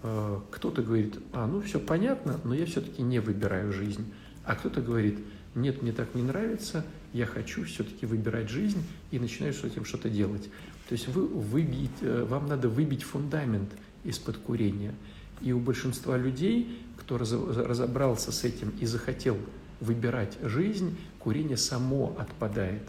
э, 0.03 0.39
кто-то 0.51 0.81
говорит, 0.81 1.17
а, 1.31 1.47
ну 1.47 1.61
все 1.61 1.79
понятно, 1.79 2.39
но 2.43 2.53
я 2.53 2.65
все-таки 2.65 3.01
не 3.01 3.19
выбираю 3.19 3.71
жизнь. 3.71 4.11
А 4.43 4.55
кто-то 4.55 4.81
говорит, 4.81 5.17
нет, 5.55 5.81
мне 5.81 5.93
так 5.93 6.13
не 6.15 6.21
нравится, 6.21 6.85
я 7.13 7.25
хочу 7.25 7.63
все-таки 7.63 8.05
выбирать 8.05 8.49
жизнь 8.49 8.83
и 9.11 9.19
начинаю 9.19 9.53
с 9.53 9.63
этим 9.63 9.85
что-то 9.85 10.09
делать. 10.09 10.49
То 10.89 10.93
есть 10.93 11.07
вы 11.07 11.25
выбить, 11.25 12.01
вам 12.01 12.47
надо 12.47 12.67
выбить 12.67 13.03
фундамент 13.03 13.71
из-под 14.03 14.37
курения. 14.37 14.93
И 15.41 15.51
у 15.51 15.59
большинства 15.59 16.17
людей, 16.17 16.85
кто 16.97 17.17
разобрался 17.17 18.31
с 18.31 18.43
этим 18.43 18.69
и 18.79 18.85
захотел 18.85 19.37
выбирать 19.79 20.37
жизнь, 20.41 20.97
курение 21.19 21.57
само 21.57 22.15
отпадает. 22.17 22.83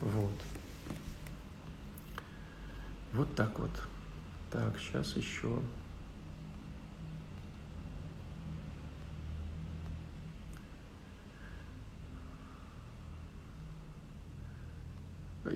Вот. 0.00 0.32
Вот 3.12 3.34
так 3.34 3.58
вот. 3.58 3.70
Так, 4.50 4.78
сейчас 4.78 5.16
еще. 5.16 5.60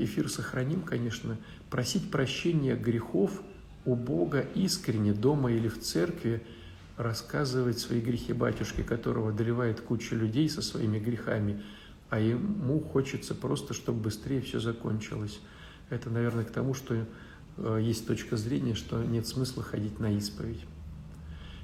эфир 0.04 0.28
сохраним, 0.28 0.82
конечно, 0.82 1.36
просить 1.70 2.10
прощения 2.10 2.76
грехов 2.76 3.42
у 3.84 3.94
Бога 3.94 4.46
искренне 4.54 5.12
дома 5.12 5.52
или 5.52 5.68
в 5.68 5.80
церкви, 5.80 6.42
рассказывать 6.96 7.78
свои 7.78 8.00
грехи 8.00 8.32
батюшке, 8.32 8.82
которого 8.82 9.30
одолевает 9.30 9.80
куча 9.80 10.14
людей 10.14 10.48
со 10.48 10.62
своими 10.62 10.98
грехами, 10.98 11.62
а 12.10 12.20
ему 12.20 12.80
хочется 12.80 13.34
просто, 13.34 13.74
чтобы 13.74 14.00
быстрее 14.00 14.40
все 14.40 14.60
закончилось. 14.60 15.40
Это, 15.88 16.10
наверное, 16.10 16.44
к 16.44 16.50
тому, 16.50 16.74
что 16.74 17.06
э, 17.56 17.78
есть 17.82 18.06
точка 18.06 18.36
зрения, 18.36 18.74
что 18.74 19.02
нет 19.02 19.26
смысла 19.26 19.62
ходить 19.62 19.98
на 19.98 20.12
исповедь. 20.16 20.60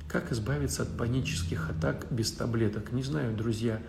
Как 0.09 0.33
избавиться 0.33 0.83
от 0.83 0.97
панических 0.97 1.69
атак 1.69 2.07
без 2.11 2.33
таблеток? 2.33 2.93
Не 2.93 3.03
знаю, 3.03 3.37
друзья, 3.37 3.81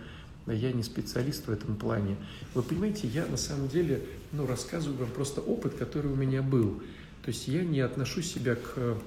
я 0.46 0.72
не 0.72 0.82
специалист 0.82 1.46
в 1.46 1.50
этом 1.50 1.76
плане. 1.76 2.16
Вы 2.54 2.62
понимаете, 2.62 3.08
я 3.08 3.26
на 3.26 3.36
самом 3.36 3.68
деле 3.68 4.02
ну, 4.32 4.46
рассказываю 4.46 4.98
вам 4.98 5.10
просто 5.10 5.40
опыт, 5.40 5.74
который 5.74 6.12
у 6.12 6.16
меня 6.16 6.42
был. 6.42 6.82
То 7.22 7.28
есть 7.30 7.48
я 7.48 7.62
не 7.62 7.80
отношу 7.80 8.22
себя 8.22 8.56
к 8.56 8.98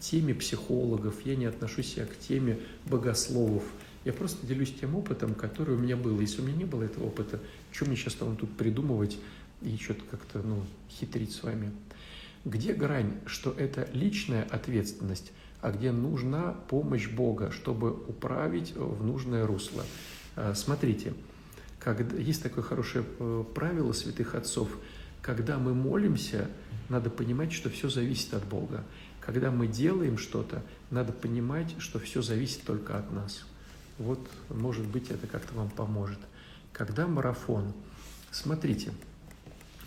теме 0.00 0.34
психологов, 0.34 1.24
я 1.24 1.36
не 1.36 1.46
отношу 1.46 1.82
себя 1.82 2.06
к 2.06 2.18
теме 2.18 2.58
богословов. 2.86 3.62
Я 4.04 4.12
просто 4.12 4.46
делюсь 4.46 4.74
тем 4.78 4.96
опытом, 4.96 5.34
который 5.34 5.76
у 5.76 5.78
меня 5.78 5.96
был. 5.96 6.18
Если 6.20 6.42
у 6.42 6.44
меня 6.44 6.56
не 6.56 6.64
было 6.64 6.82
этого 6.82 7.06
опыта, 7.06 7.40
что 7.70 7.86
мне 7.86 7.96
сейчас 7.96 8.14
там 8.14 8.36
тут 8.36 8.56
придумывать 8.56 9.18
и 9.62 9.76
что-то 9.76 10.02
как-то 10.10 10.42
ну, 10.42 10.64
хитрить 10.90 11.32
с 11.32 11.42
вами? 11.42 11.72
Где 12.44 12.72
грань, 12.72 13.14
что 13.26 13.52
это 13.52 13.88
личная 13.92 14.42
ответственность, 14.50 15.30
а 15.60 15.70
где 15.70 15.92
нужна 15.92 16.56
помощь 16.68 17.08
Бога, 17.08 17.52
чтобы 17.52 17.92
управить 17.92 18.74
в 18.74 19.04
нужное 19.04 19.46
русло? 19.46 19.84
А, 20.34 20.52
смотрите, 20.54 21.14
когда, 21.78 22.16
есть 22.16 22.42
такое 22.42 22.64
хорошее 22.64 23.04
э, 23.18 23.44
правило 23.54 23.92
святых 23.92 24.34
отцов. 24.34 24.68
Когда 25.22 25.56
мы 25.58 25.72
молимся, 25.72 26.50
надо 26.88 27.08
понимать, 27.08 27.52
что 27.52 27.70
все 27.70 27.88
зависит 27.88 28.34
от 28.34 28.44
Бога. 28.44 28.84
Когда 29.20 29.52
мы 29.52 29.68
делаем 29.68 30.18
что-то, 30.18 30.62
надо 30.90 31.12
понимать, 31.12 31.76
что 31.78 32.00
все 32.00 32.22
зависит 32.22 32.64
только 32.64 32.98
от 32.98 33.10
нас. 33.12 33.44
Вот, 33.98 34.20
может 34.50 34.84
быть, 34.86 35.10
это 35.10 35.28
как-то 35.28 35.54
вам 35.54 35.70
поможет. 35.70 36.18
Когда 36.72 37.06
марафон, 37.06 37.72
смотрите, 38.32 38.92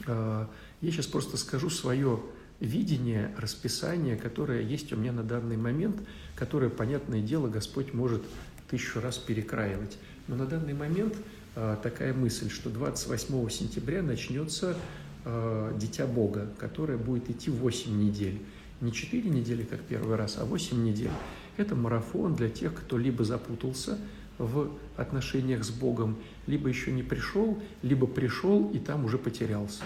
а, 0.08 0.50
я 0.82 0.92
сейчас 0.92 1.08
просто 1.08 1.36
скажу 1.36 1.70
свое 1.70 2.22
видение, 2.62 3.36
расписание, 3.38 4.16
которое 4.16 4.62
есть 4.62 4.94
у 4.94 4.96
меня 4.96 5.12
на 5.12 5.24
данный 5.24 5.58
момент, 5.58 6.02
которое, 6.36 6.70
понятное 6.70 7.22
дело, 7.22 7.50
Господь 7.50 7.94
может 7.94 8.24
тысячу 8.70 9.02
раз 9.02 9.18
перекраивать. 9.18 9.98
Но 10.28 10.36
на 10.36 10.46
данный 10.46 10.74
момент 10.74 11.16
э, 11.56 11.78
такая 11.84 12.14
мысль, 12.14 12.50
что 12.50 12.70
28 12.70 13.50
сентября 13.50 14.02
начнется 14.02 14.78
э, 15.26 15.74
Дитя 15.78 16.08
Бога, 16.08 16.48
которое 16.58 16.98
будет 16.98 17.30
идти 17.30 17.50
8 17.50 18.00
недель. 18.00 18.42
Не 18.82 18.92
4 18.92 19.30
недели, 19.30 19.64
как 19.64 19.82
первый 19.82 20.16
раз, 20.16 20.38
а 20.40 20.46
8 20.46 20.84
недель. 20.84 21.12
Это 21.58 21.76
марафон 21.76 22.36
для 22.36 22.50
тех, 22.50 22.74
кто 22.74 22.98
либо 22.98 23.24
запутался 23.24 23.98
в 24.38 24.70
отношениях 24.98 25.64
с 25.64 25.70
Богом, 25.70 26.18
либо 26.46 26.68
еще 26.68 26.92
не 26.92 27.04
пришел, 27.04 27.58
либо 27.82 28.06
пришел 28.06 28.70
и 28.72 28.80
там 28.80 29.06
уже 29.06 29.18
потерялся. 29.18 29.82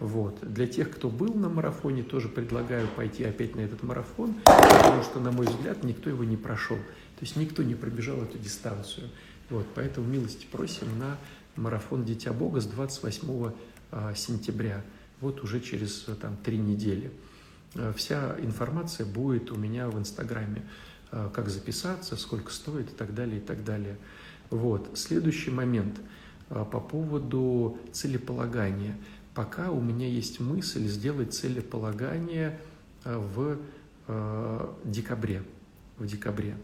Вот. 0.00 0.38
Для 0.42 0.66
тех, 0.66 0.90
кто 0.90 1.08
был 1.08 1.32
на 1.34 1.48
марафоне, 1.48 2.02
тоже 2.02 2.28
предлагаю 2.28 2.86
пойти 2.88 3.24
опять 3.24 3.56
на 3.56 3.60
этот 3.60 3.82
марафон, 3.82 4.34
потому 4.44 5.02
что, 5.02 5.20
на 5.20 5.32
мой 5.32 5.46
взгляд, 5.46 5.82
никто 5.84 6.10
его 6.10 6.24
не 6.24 6.36
прошел. 6.36 6.76
То 6.76 7.22
есть 7.22 7.36
никто 7.36 7.62
не 7.62 7.74
пробежал 7.74 8.18
эту 8.22 8.36
дистанцию. 8.38 9.08
Вот. 9.48 9.66
Поэтому 9.74 10.06
милости 10.06 10.46
просим 10.50 10.86
на 10.98 11.16
марафон 11.56 12.04
«Дитя 12.04 12.32
Бога» 12.32 12.60
с 12.60 12.66
28 12.66 13.28
а, 13.30 13.54
сентября. 14.14 14.82
Вот 15.20 15.42
уже 15.42 15.60
через 15.60 16.06
там, 16.20 16.36
три 16.36 16.58
недели. 16.58 17.10
А, 17.74 17.92
вся 17.92 18.36
информация 18.40 19.06
будет 19.06 19.50
у 19.50 19.56
меня 19.56 19.88
в 19.88 19.98
Инстаграме. 19.98 20.62
А, 21.10 21.30
как 21.30 21.48
записаться, 21.48 22.16
сколько 22.16 22.52
стоит 22.52 22.90
и 22.90 22.94
так 22.94 23.14
далее, 23.14 23.38
и 23.38 23.42
так 23.42 23.64
далее. 23.64 23.96
Вот. 24.50 24.98
Следующий 24.98 25.50
момент 25.50 25.98
по 26.48 26.80
поводу 26.80 27.78
целеполагания– 27.92 28.96
пока 29.36 29.70
у 29.70 29.80
меня 29.80 30.08
есть 30.08 30.40
мысль 30.40 30.86
сделать 30.86 31.34
целеполагание 31.34 32.58
э, 33.04 33.16
в 33.16 33.58
э, 34.08 34.74
декабре. 34.84 35.42
В 35.98 36.06
декабре. 36.06 36.56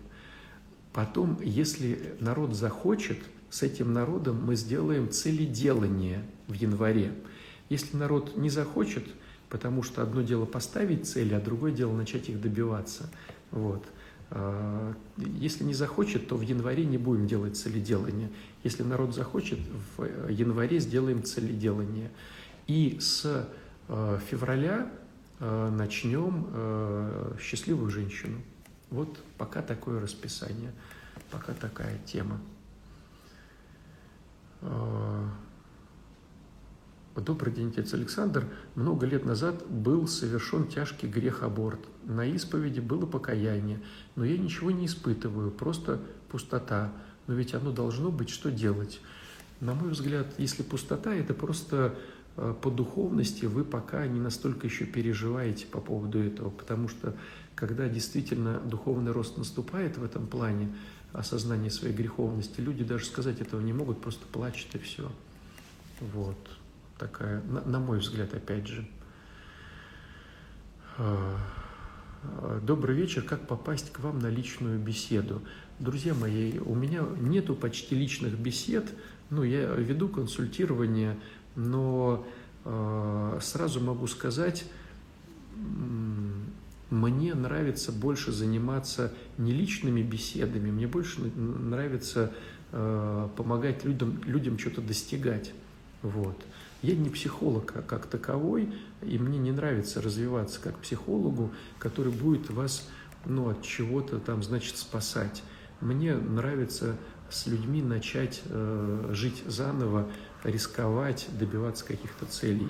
Потом, 0.95 1.39
если 1.43 2.17
народ 2.19 2.55
захочет, 2.55 3.19
с 3.53 3.63
этим 3.63 3.93
народом 3.93 4.43
мы 4.47 4.57
сделаем 4.57 5.11
целеделание 5.11 6.25
в 6.49 6.55
январе. 6.55 7.13
Если 7.69 7.99
народ 7.99 8.35
не 8.39 8.49
захочет, 8.49 9.05
потому 9.51 9.83
что 9.83 10.03
одно 10.03 10.23
дело 10.23 10.47
поставить 10.47 11.07
цели, 11.07 11.35
а 11.35 11.41
другое 11.41 11.71
дело 11.71 11.95
начать 11.95 12.31
их 12.31 12.41
добиваться. 12.41 13.11
Вот. 13.51 13.85
Э, 14.31 14.95
если 15.17 15.65
не 15.65 15.75
захочет, 15.75 16.29
то 16.29 16.37
в 16.37 16.41
январе 16.41 16.87
не 16.87 16.97
будем 16.97 17.27
делать 17.27 17.59
целеделание. 17.59 18.31
Если 18.65 18.85
народ 18.85 19.15
захочет, 19.15 19.59
в 19.99 20.29
январе 20.31 20.79
сделаем 20.79 21.23
целеделание. 21.23 22.11
И 22.67 22.97
с 23.01 23.47
э, 23.89 24.19
февраля 24.31 24.91
э, 25.41 25.71
начнем 25.71 27.37
счастливую 27.39 27.91
женщину. 27.91 28.41
Вот 28.89 29.19
пока 29.37 29.61
такое 29.61 30.01
расписание, 30.01 30.73
пока 31.31 31.53
такая 31.53 31.99
тема. 32.07 32.41
Добрый 37.15 37.53
день, 37.53 37.69
отец 37.69 37.95
Александр. 37.95 38.47
Много 38.75 39.07
лет 39.07 39.25
назад 39.25 39.67
был 39.69 40.07
совершен 40.09 40.67
тяжкий 40.67 41.07
грех 41.07 41.43
аборт. 41.43 41.81
На 42.05 42.25
исповеди 42.27 42.81
было 42.81 43.07
покаяние, 43.07 43.81
но 44.17 44.25
я 44.25 44.37
ничего 44.39 44.71
не 44.71 44.87
испытываю, 44.87 45.51
просто 45.51 46.01
пустота. 46.31 46.93
Но 47.27 47.35
ведь 47.35 47.55
оно 47.55 47.71
должно 47.71 48.11
быть, 48.11 48.31
что 48.31 48.51
делать? 48.51 49.01
На 49.61 49.75
мой 49.75 49.91
взгляд, 49.91 50.27
если 50.39 50.63
пустота, 50.63 51.15
это 51.15 51.35
просто 51.35 51.97
Э, 52.37 52.55
по 52.61 52.71
духовности 52.71 53.45
вы 53.45 53.65
пока 53.65 54.07
не 54.07 54.21
настолько 54.21 54.67
еще 54.67 54.85
переживаете 54.85 55.67
по 55.67 55.81
поводу 55.81 56.19
этого, 56.19 56.51
потому 56.51 56.89
что 56.89 57.15
когда 57.55 57.89
действительно 57.89 58.59
духовный 58.61 59.13
рост 59.13 59.37
наступает 59.37 59.99
в 59.99 60.05
этом 60.05 60.27
плане, 60.27 60.75
осознание 61.13 61.71
своей 61.71 61.95
греховности, 61.95 62.61
люди 62.61 62.85
даже 62.85 63.05
сказать 63.05 63.41
этого 63.41 63.61
не 63.61 63.73
могут, 63.73 64.01
просто 64.01 64.25
плачут 64.27 64.75
и 64.75 64.79
все. 64.79 65.11
Вот 66.01 66.39
такая, 66.99 67.43
на, 67.43 67.63
на 67.63 67.79
мой 67.79 67.99
взгляд, 67.99 68.35
опять 68.35 68.67
же. 68.67 68.87
Э, 70.99 71.37
добрый 72.63 72.97
вечер. 72.97 73.23
Как 73.23 73.47
попасть 73.47 73.93
к 73.93 74.01
вам 74.01 74.19
на 74.19 74.29
личную 74.29 74.79
беседу? 74.79 75.43
Друзья 75.79 76.15
мои, 76.15 76.59
у 76.59 76.75
меня 76.75 77.05
нету 77.21 77.55
почти 77.55 77.95
личных 77.95 78.39
бесед. 78.39 78.87
Ну, 79.31 79.43
я 79.43 79.75
веду 79.75 80.09
консультирование 80.09 81.19
но 81.57 82.27
э, 82.65 83.39
сразу 83.41 83.81
могу 83.81 84.07
сказать, 84.07 84.65
мне 86.93 87.35
нравится 87.35 87.91
больше 87.91 88.33
заниматься 88.33 89.15
не 89.39 89.53
личными 89.53 90.03
беседами, 90.03 90.71
мне 90.71 90.87
больше 90.87 91.23
нравится 91.23 92.33
э, 92.71 93.29
помогать 93.35 93.83
людям, 93.85 94.21
людям 94.25 94.59
что-то 94.59 94.83
достигать. 94.83 95.55
Вот. 96.03 96.37
Я 96.83 96.95
не 96.95 97.09
психолог 97.09 97.73
а 97.77 97.81
как 97.81 98.05
таковой, 98.07 98.75
и 99.01 99.19
мне 99.19 99.39
не 99.39 99.53
нравится 99.53 100.03
развиваться 100.03 100.61
как 100.61 100.77
психологу, 100.81 101.51
который 101.79 102.13
будет 102.13 102.51
вас 102.51 102.87
ну, 103.25 103.49
от 103.49 103.63
чего-то 103.63 104.19
там, 104.19 104.43
значит, 104.43 104.77
спасать. 104.77 105.43
Мне 105.81 106.15
нравится 106.15 106.99
с 107.31 107.47
людьми 107.47 107.81
начать 107.81 108.43
э, 108.45 109.11
жить 109.13 109.43
заново, 109.47 110.11
рисковать, 110.45 111.27
добиваться 111.39 111.87
каких-то 111.87 112.27
целей. 112.27 112.69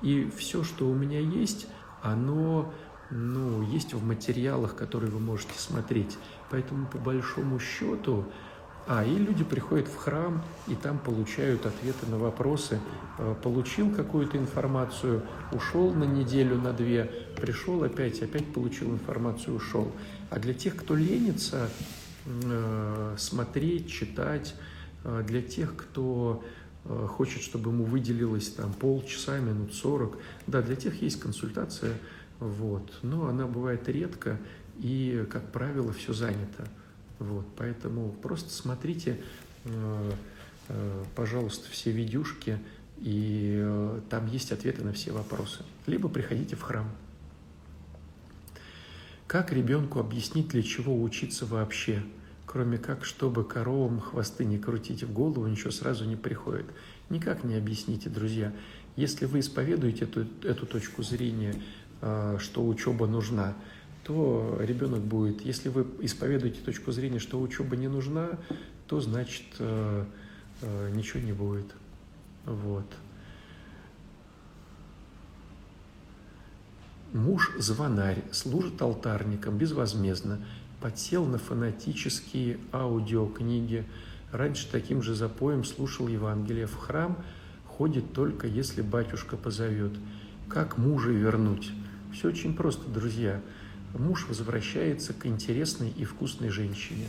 И 0.00 0.30
все, 0.36 0.62
что 0.62 0.88
у 0.88 0.94
меня 0.94 1.18
есть, 1.18 1.66
оно 2.04 2.72
ну, 3.14 3.62
есть 3.62 3.94
в 3.94 4.04
материалах, 4.04 4.74
которые 4.74 5.10
вы 5.10 5.20
можете 5.20 5.56
смотреть. 5.56 6.18
Поэтому 6.50 6.86
по 6.86 6.98
большому 6.98 7.60
счету, 7.60 8.24
а, 8.86 9.04
и 9.04 9.16
люди 9.16 9.44
приходят 9.44 9.88
в 9.88 9.96
храм, 9.96 10.42
и 10.66 10.74
там 10.74 10.98
получают 10.98 11.64
ответы 11.64 12.06
на 12.06 12.18
вопросы. 12.18 12.80
Э, 13.18 13.34
получил 13.42 13.90
какую-то 13.94 14.36
информацию, 14.36 15.22
ушел 15.52 15.94
на 15.94 16.04
неделю, 16.04 16.56
на 16.60 16.72
две, 16.72 17.04
пришел 17.40 17.82
опять, 17.84 18.20
опять 18.20 18.52
получил 18.52 18.90
информацию, 18.90 19.56
ушел. 19.56 19.90
А 20.28 20.38
для 20.38 20.52
тех, 20.52 20.76
кто 20.76 20.96
ленится 20.96 21.70
э, 22.26 23.14
смотреть, 23.16 23.90
читать, 23.90 24.54
э, 25.04 25.22
для 25.26 25.40
тех, 25.40 25.76
кто 25.76 26.42
Э, 26.86 27.06
хочет, 27.08 27.42
чтобы 27.42 27.70
ему 27.70 27.84
выделилось 27.84 28.50
там 28.50 28.72
полчаса, 28.72 29.38
минут 29.38 29.74
сорок. 29.74 30.18
Да, 30.46 30.60
для 30.60 30.76
тех 30.76 31.00
есть 31.00 31.18
консультация, 31.18 31.94
вот, 32.40 32.92
но 33.02 33.26
она 33.28 33.46
бывает 33.46 33.88
редко 33.88 34.38
и, 34.78 35.26
как 35.30 35.52
правило, 35.52 35.92
все 35.92 36.12
занято. 36.12 36.68
Вот, 37.18 37.46
поэтому 37.56 38.10
просто 38.10 38.50
смотрите, 38.50 39.20
э, 39.64 40.10
э, 40.68 41.04
пожалуйста, 41.14 41.70
все 41.70 41.90
видюшки, 41.92 42.58
и 42.98 44.00
там 44.10 44.26
есть 44.26 44.52
ответы 44.52 44.82
на 44.82 44.92
все 44.92 45.12
вопросы. 45.12 45.64
Либо 45.86 46.08
приходите 46.08 46.56
в 46.56 46.62
храм. 46.62 46.88
Как 49.26 49.52
ребенку 49.52 50.00
объяснить, 50.00 50.48
для 50.48 50.62
чего 50.62 51.00
учиться 51.02 51.46
вообще? 51.46 52.02
кроме 52.54 52.78
как, 52.78 53.04
чтобы 53.04 53.42
коровам 53.42 53.98
хвосты 53.98 54.44
не 54.44 54.58
крутить 54.58 55.02
в 55.02 55.12
голову, 55.12 55.44
ничего 55.48 55.72
сразу 55.72 56.04
не 56.04 56.14
приходит. 56.14 56.66
Никак 57.10 57.42
не 57.42 57.56
объясните, 57.56 58.08
друзья. 58.08 58.52
Если 58.94 59.24
вы 59.24 59.40
исповедуете 59.40 60.04
эту, 60.04 60.24
эту 60.44 60.64
точку 60.64 61.02
зрения, 61.02 61.60
что 62.38 62.66
учеба 62.66 63.06
нужна, 63.06 63.54
то 64.04 64.58
ребенок 64.60 65.00
будет, 65.00 65.40
если 65.40 65.68
вы 65.68 65.86
исповедуете 66.00 66.60
точку 66.60 66.92
зрения, 66.92 67.18
что 67.18 67.40
учеба 67.40 67.76
не 67.76 67.88
нужна, 67.88 68.38
то 68.86 69.00
значит 69.00 69.44
а, 69.58 70.06
а, 70.60 70.90
ничего 70.90 71.20
не 71.20 71.32
будет. 71.32 71.66
Вот. 72.44 72.84
Муж 77.14 77.52
звонарь, 77.58 78.22
служит 78.32 78.82
алтарником 78.82 79.56
безвозмездно 79.56 80.40
подсел 80.84 81.24
на 81.24 81.38
фанатические 81.38 82.58
аудиокниги. 82.70 83.86
Раньше 84.32 84.70
таким 84.70 85.00
же 85.00 85.14
запоем 85.14 85.64
слушал 85.64 86.08
Евангелие. 86.08 86.66
В 86.66 86.76
храм 86.76 87.16
ходит 87.66 88.12
только, 88.12 88.46
если 88.46 88.82
батюшка 88.82 89.38
позовет. 89.38 89.92
Как 90.46 90.76
мужа 90.76 91.08
вернуть? 91.08 91.72
Все 92.14 92.28
очень 92.28 92.54
просто, 92.54 92.88
друзья. 92.88 93.42
Муж 93.92 94.26
возвращается 94.28 95.12
к 95.12 95.26
интересной 95.26 95.90
и 95.90 96.04
вкусной 96.04 96.48
женщине. 96.48 97.08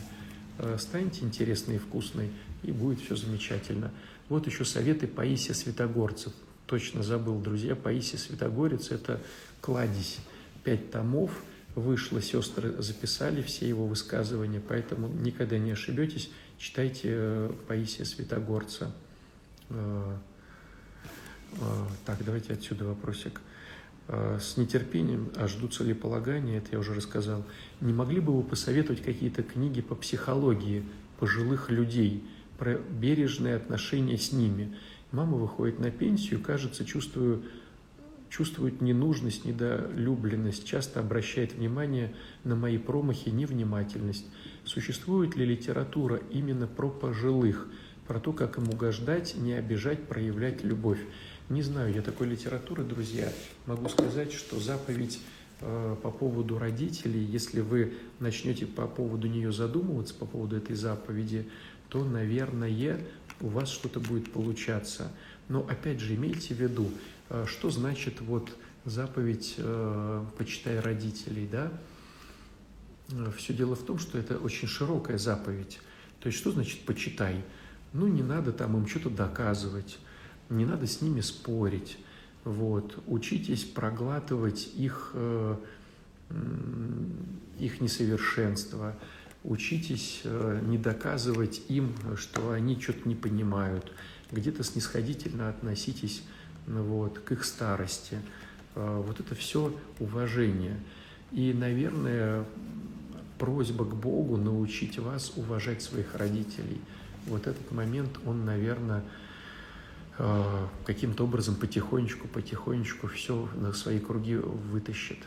Э, 0.58 0.76
станьте 0.78 1.24
интересной 1.24 1.76
и 1.76 1.78
вкусной, 1.78 2.30
и 2.62 2.72
будет 2.72 3.00
все 3.00 3.16
замечательно. 3.16 3.92
Вот 4.28 4.46
еще 4.46 4.64
советы 4.64 5.06
Паисия 5.06 5.54
Святогорцев. 5.54 6.32
Точно 6.66 7.02
забыл, 7.02 7.40
друзья, 7.40 7.76
Паисия 7.76 8.18
Святогорец– 8.18 8.90
это 8.90 9.20
кладезь. 9.60 10.18
Пять 10.64 10.90
томов– 10.90 11.30
вышло, 11.76 12.20
сестры 12.20 12.74
записали 12.82 13.42
все 13.42 13.68
его 13.68 13.86
высказывания, 13.86 14.60
поэтому 14.66 15.08
никогда 15.08 15.58
не 15.58 15.70
ошибетесь, 15.70 16.30
читайте 16.58 17.10
э, 17.12 17.52
Паисия 17.68 18.04
Святогорца. 18.04 18.92
Э, 19.70 20.16
так, 22.04 22.24
давайте 22.24 22.54
отсюда 22.54 22.84
вопросик. 22.86 23.40
С 24.08 24.56
нетерпением, 24.56 25.30
а 25.34 25.48
жду 25.48 25.66
целеполагания, 25.66 26.58
это 26.58 26.68
я 26.72 26.78
уже 26.78 26.94
рассказал. 26.94 27.44
Не 27.80 27.92
могли 27.92 28.20
бы 28.20 28.32
вы 28.32 28.44
посоветовать 28.44 29.02
какие-то 29.02 29.42
книги 29.42 29.80
по 29.80 29.96
психологии 29.96 30.84
пожилых 31.18 31.70
людей, 31.70 32.22
про 32.56 32.74
бережное 32.74 33.56
отношение 33.56 34.16
с 34.16 34.32
ними? 34.32 34.76
Мама 35.10 35.36
выходит 35.36 35.80
на 35.80 35.90
пенсию, 35.90 36.40
кажется, 36.40 36.84
чувствую 36.84 37.42
чувствует 38.28 38.80
ненужность, 38.80 39.44
недолюбленность, 39.44 40.66
часто 40.66 41.00
обращает 41.00 41.54
внимание 41.54 42.14
на 42.44 42.56
мои 42.56 42.76
промахи, 42.76 43.30
невнимательность. 43.30 44.26
Существует 44.64 45.36
ли 45.36 45.44
литература 45.44 46.20
именно 46.30 46.66
про 46.66 46.90
пожилых, 46.90 47.68
про 48.06 48.20
то, 48.20 48.32
как 48.32 48.58
им 48.58 48.68
угождать, 48.68 49.36
не 49.36 49.52
обижать, 49.52 50.06
проявлять 50.08 50.64
любовь? 50.64 51.00
Не 51.48 51.62
знаю 51.62 51.94
я 51.94 52.02
такой 52.02 52.26
литературы, 52.26 52.82
друзья. 52.82 53.32
Могу 53.66 53.88
сказать, 53.88 54.32
что 54.32 54.58
заповедь 54.58 55.20
э, 55.60 55.96
по 56.02 56.10
поводу 56.10 56.58
родителей, 56.58 57.22
если 57.22 57.60
вы 57.60 57.94
начнете 58.18 58.66
по 58.66 58.88
поводу 58.88 59.28
нее 59.28 59.52
задумываться, 59.52 60.12
по 60.14 60.26
поводу 60.26 60.56
этой 60.56 60.74
заповеди, 60.74 61.48
то, 61.88 62.02
наверное, 62.02 63.00
у 63.40 63.46
вас 63.46 63.68
что-то 63.68 64.00
будет 64.00 64.32
получаться. 64.32 65.12
Но 65.48 65.60
опять 65.60 66.00
же, 66.00 66.16
имейте 66.16 66.52
в 66.52 66.58
виду, 66.58 66.90
э, 67.28 67.44
что 67.46 67.70
значит 67.70 68.20
вот 68.20 68.50
заповедь 68.84 69.54
э, 69.58 70.24
«почитай 70.36 70.80
родителей», 70.80 71.48
да? 71.50 71.72
Все 73.36 73.54
дело 73.54 73.76
в 73.76 73.84
том, 73.84 74.00
что 74.00 74.18
это 74.18 74.36
очень 74.36 74.66
широкая 74.66 75.16
заповедь. 75.16 75.78
То 76.18 76.26
есть 76.26 76.40
что 76.40 76.50
значит 76.50 76.80
«почитай»? 76.80 77.44
Ну, 77.92 78.08
не 78.08 78.24
надо 78.24 78.52
там 78.52 78.76
им 78.76 78.88
что-то 78.88 79.10
доказывать, 79.10 79.98
не 80.48 80.64
надо 80.64 80.86
с 80.86 81.02
ними 81.02 81.20
спорить. 81.20 81.98
Вот. 82.44 83.02
Учитесь 83.06 83.64
проглатывать 83.64 84.70
их, 84.76 85.10
э, 85.14 85.56
их 87.58 87.80
несовершенство, 87.80 88.94
учитесь 89.42 90.20
э, 90.24 90.60
не 90.64 90.78
доказывать 90.78 91.62
им, 91.68 91.92
что 92.16 92.52
они 92.52 92.80
что-то 92.80 93.08
не 93.08 93.14
понимают, 93.14 93.92
где-то 94.30 94.62
снисходительно 94.62 95.48
относитесь 95.48 96.22
ну, 96.66 96.82
вот, 96.82 97.18
к 97.18 97.32
их 97.32 97.44
старости. 97.44 98.18
Э, 98.76 99.02
вот 99.04 99.18
это 99.20 99.34
все 99.34 99.74
уважение. 99.98 100.78
И, 101.32 101.52
наверное, 101.52 102.44
просьба 103.38 103.84
к 103.84 103.94
Богу 103.94 104.36
научить 104.36 104.98
вас 104.98 105.32
уважать 105.36 105.82
своих 105.82 106.14
родителей. 106.14 106.80
Вот 107.26 107.46
этот 107.46 107.72
момент, 107.72 108.18
он, 108.24 108.44
наверное, 108.44 109.02
каким-то 110.84 111.24
образом 111.24 111.56
потихонечку, 111.56 112.26
потихонечку 112.28 113.06
все 113.06 113.48
на 113.54 113.72
свои 113.72 114.00
круги 114.00 114.36
вытащит. 114.36 115.18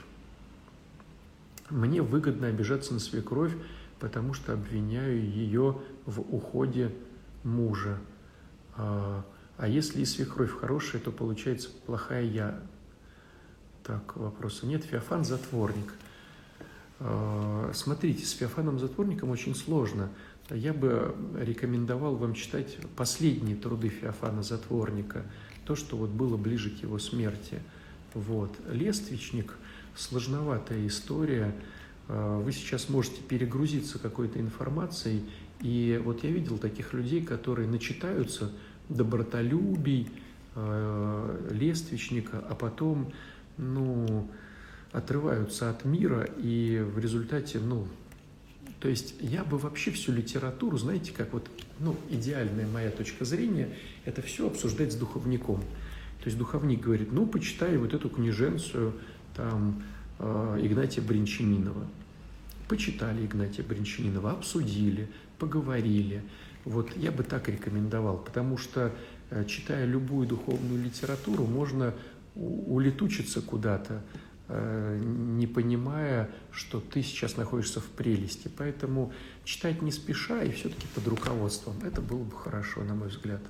Мне 1.69 2.01
выгодно 2.01 2.47
обижаться 2.47 2.93
на 2.93 2.99
свекровь, 2.99 3.53
потому 3.99 4.33
что 4.33 4.53
обвиняю 4.53 5.23
ее 5.23 5.79
в 6.05 6.21
уходе 6.21 6.91
мужа. 7.43 7.99
А, 8.75 9.23
а 9.57 9.67
если 9.67 10.01
и 10.01 10.05
свекровь 10.05 10.57
хорошая, 10.57 11.01
то 11.01 11.11
получается 11.11 11.69
плохая 11.85 12.23
я. 12.23 12.59
Так, 13.83 14.15
вопроса 14.15 14.65
нет. 14.65 14.83
Феофан 14.83 15.23
затворник. 15.23 15.93
А, 16.99 17.71
смотрите, 17.73 18.25
с 18.25 18.31
Феофаном 18.31 18.79
затворником 18.79 19.29
очень 19.29 19.55
сложно. 19.55 20.09
Я 20.49 20.73
бы 20.73 21.15
рекомендовал 21.39 22.15
вам 22.15 22.33
читать 22.33 22.77
последние 22.95 23.55
труды 23.55 23.89
Феофана 23.89 24.43
затворника, 24.43 25.23
то, 25.65 25.75
что 25.75 25.95
вот 25.95 26.09
было 26.09 26.37
ближе 26.37 26.71
к 26.71 26.81
его 26.81 26.97
смерти. 26.99 27.59
Вот. 28.13 28.51
Лествичник– 28.71 29.55
сложноватая 29.95 30.87
история– 30.87 31.55
Э, 32.09 32.41
вы 32.43 32.51
сейчас 32.51 32.89
можете 32.89 33.21
перегрузиться 33.21 33.99
какой-то 33.99 34.39
информацией. 34.39 35.23
И 35.61 36.01
вот 36.03 36.23
я 36.23 36.31
видел 36.31 36.57
таких 36.57 36.93
людей, 36.93 37.23
которые 37.23 37.67
начитаются 37.67 38.51
добротолюбий, 38.89 40.09
э, 40.55 41.49
лествичника, 41.51 42.43
а 42.49 42.55
потом, 42.55 43.13
ну, 43.57 44.29
отрываются 44.91 45.69
от 45.69 45.85
мира 45.85 46.27
и 46.37 46.79
в 46.79 46.99
результате, 46.99 47.59
ну, 47.59 47.87
то 48.79 48.87
есть 48.87 49.15
я 49.19 49.43
бы 49.43 49.57
вообще 49.57 49.91
всю 49.91 50.11
литературу, 50.11 50.77
знаете, 50.77 51.11
как 51.15 51.33
вот, 51.33 51.49
ну, 51.79 51.95
идеальная 52.09 52.67
моя 52.67 52.91
точка 52.91 53.25
зрения, 53.25 53.69
это 54.05 54.21
все 54.21 54.47
обсуждать 54.47 54.93
с 54.93 54.95
духовником. 54.95 55.59
То 56.23 56.25
есть 56.25 56.37
духовник 56.37 56.81
говорит, 56.81 57.11
ну, 57.11 57.25
почитай 57.25 57.77
вот 57.77 57.93
эту 57.93 58.09
книженцию, 58.09 58.93
там, 59.35 59.83
э, 60.19 60.59
Игнатия 60.61 61.01
Бринчанинова 61.01 61.85
почитали 62.69 63.25
Игнатия 63.25 63.63
Бринчанинова, 63.63 64.31
обсудили, 64.31 65.09
поговорили. 65.39 66.23
Вот 66.63 66.95
я 66.95 67.11
бы 67.11 67.23
так 67.23 67.49
рекомендовал, 67.49 68.17
потому 68.17 68.57
что, 68.57 68.93
э, 69.31 69.43
читая 69.45 69.85
любую 69.85 70.27
духовную 70.27 70.81
литературу, 70.81 71.45
можно 71.45 71.93
улетучиться 72.35 73.41
куда-то, 73.41 74.03
не 74.49 75.45
понимая, 75.45 76.29
что 76.51 76.79
ты 76.79 77.03
сейчас 77.03 77.37
находишься 77.37 77.79
в 77.79 77.85
прелести. 77.85 78.49
Поэтому 78.57 79.13
читать 79.43 79.81
не 79.81 79.91
спеша 79.91 80.43
и 80.43 80.51
все-таки 80.51 80.87
под 80.95 81.07
руководством. 81.07 81.75
Это 81.83 82.01
было 82.01 82.23
бы 82.23 82.35
хорошо, 82.35 82.83
на 82.83 82.95
мой 82.95 83.09
взгляд. 83.09 83.41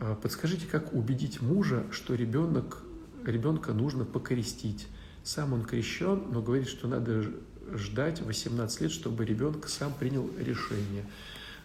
А 0.00 0.14
подскажите, 0.16 0.66
как 0.66 0.92
убедить 0.92 1.40
мужа, 1.40 1.84
что 1.92 2.14
ребенок, 2.14 2.82
ребенка 3.24 3.72
нужно 3.72 4.04
покрестить? 4.04 4.88
Сам 5.22 5.52
он 5.52 5.62
крещен, 5.62 6.24
но 6.32 6.42
говорит, 6.42 6.66
что 6.66 6.88
надо 6.88 7.30
ждать 7.74 8.20
18 8.22 8.80
лет, 8.80 8.90
чтобы 8.90 9.24
ребенок 9.24 9.68
сам 9.68 9.92
принял 9.92 10.28
решение. 10.38 11.04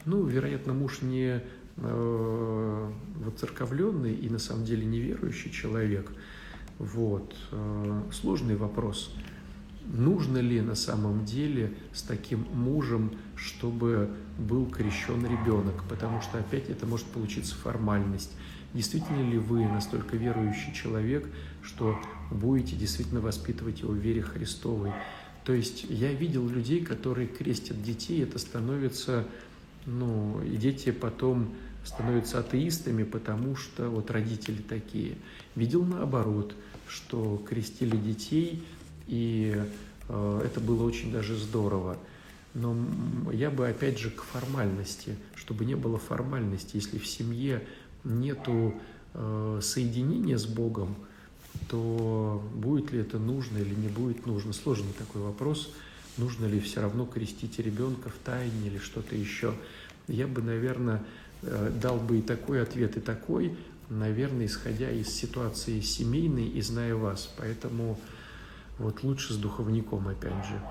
Ну, 0.06 0.26
вероятно, 0.26 0.74
муж 0.74 1.02
не 1.02 1.42
э, 1.78 2.92
воцерковленный 3.16 4.14
и 4.14 4.30
на 4.30 4.38
самом 4.38 4.66
деле 4.66 4.86
неверующий 4.86 5.52
человек. 5.52 6.12
Вот. 6.80 7.36
Э, 7.52 8.04
сложный 8.12 8.56
вопрос. 8.56 9.14
Нужно 9.86 10.40
ли 10.40 10.62
на 10.62 10.76
самом 10.76 11.26
деле 11.26 11.74
с 11.94 12.02
таким 12.02 12.46
мужем, 12.54 13.12
чтобы 13.36 14.10
был 14.38 14.66
крещен 14.66 15.24
ребенок? 15.26 15.84
Потому 15.88 16.22
что 16.22 16.40
опять 16.40 16.70
это 16.70 16.86
может 16.86 17.06
получиться 17.08 17.56
формальность. 17.56 18.32
Действительно 18.74 19.30
ли 19.30 19.38
вы 19.38 19.66
настолько 19.66 20.18
верующий 20.18 20.74
человек, 20.74 21.30
что 21.62 21.98
будете 22.32 22.76
действительно 22.76 23.22
воспитывать 23.22 23.82
его 23.82 23.94
в 23.94 23.98
вере 23.98 24.22
Христовой? 24.22 24.92
То 25.46 25.54
есть 25.54 25.86
я 25.88 26.12
видел 26.12 26.48
людей, 26.50 26.84
которые 26.84 27.28
крестят 27.28 27.82
детей, 27.84 28.24
это 28.24 28.40
становится, 28.40 29.26
ну, 29.86 30.42
и 30.44 30.58
дети 30.58 30.92
потом 30.92 31.54
становятся 31.86 32.40
атеистами, 32.40 33.04
потому 33.04 33.56
что 33.56 33.90
вот 33.90 34.12
родители 34.12 34.62
такие. 34.62 35.16
Видел 35.56 35.86
наоборот, 35.86 36.54
что 36.88 37.42
крестили 37.48 37.96
детей, 37.96 38.64
и 39.08 39.56
э, 40.10 40.42
это 40.44 40.60
было 40.60 40.84
очень 40.84 41.12
даже 41.12 41.38
здорово. 41.38 41.98
Но 42.54 42.76
я 43.32 43.52
бы 43.52 43.68
опять 43.68 44.00
же 44.00 44.10
к 44.10 44.24
формальности, 44.24 45.16
чтобы 45.36 45.66
не 45.66 45.76
было 45.76 45.98
формальности, 45.98 46.78
если 46.78 46.98
в 46.98 47.06
семье 47.06 47.66
нету 48.04 48.74
э, 49.14 49.60
соединения 49.62 50.38
с 50.38 50.46
Богом, 50.46 50.96
то 51.70 52.44
будет 52.54 52.92
ли 52.92 53.00
это 53.00 53.20
нужно 53.20 53.58
или 53.58 53.76
не 53.76 53.88
будет 53.88 54.26
нужно. 54.26 54.54
Сложный 54.54 54.94
такой 54.98 55.22
вопрос. 55.22 55.74
Нужно 56.18 56.46
ли 56.46 56.60
все 56.60 56.82
равно 56.82 57.06
крестить 57.06 57.60
ребенка 57.60 58.10
в 58.10 58.16
тайне 58.24 58.68
или 58.68 58.78
что-то 58.78 59.16
еще. 59.16 59.54
Я 60.08 60.28
бы, 60.28 60.42
наверное, 60.42 61.04
дал 61.82 61.98
бы 61.98 62.20
и 62.20 62.22
такой 62.22 62.62
ответ, 62.62 62.98
и 62.98 63.00
такой, 63.00 63.58
наверное, 63.90 64.46
исходя 64.46 64.90
из 64.92 65.10
ситуации 65.10 65.80
семейной 65.80 66.48
и 66.48 66.62
зная 66.62 66.96
вас. 66.96 67.32
Поэтому 67.38 68.00
вот 68.78 69.04
лучше 69.04 69.34
с 69.34 69.38
духовником, 69.38 70.08
опять 70.08 70.46
же. 70.46 70.62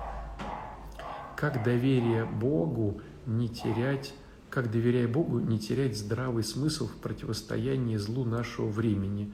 Как 1.35 1.63
доверие 1.63 2.25
Богу 2.25 3.01
не 3.25 3.49
терять 3.49 4.13
как, 4.55 4.71
доверяя 4.71 5.05
Богу, 5.05 5.39
не 5.41 5.59
терять 5.59 5.97
здравый 5.97 6.41
смысл 6.41 6.87
в 6.87 6.95
противостоянии 6.95 7.97
злу 7.97 8.23
нашего 8.23 8.69
времени. 8.69 9.33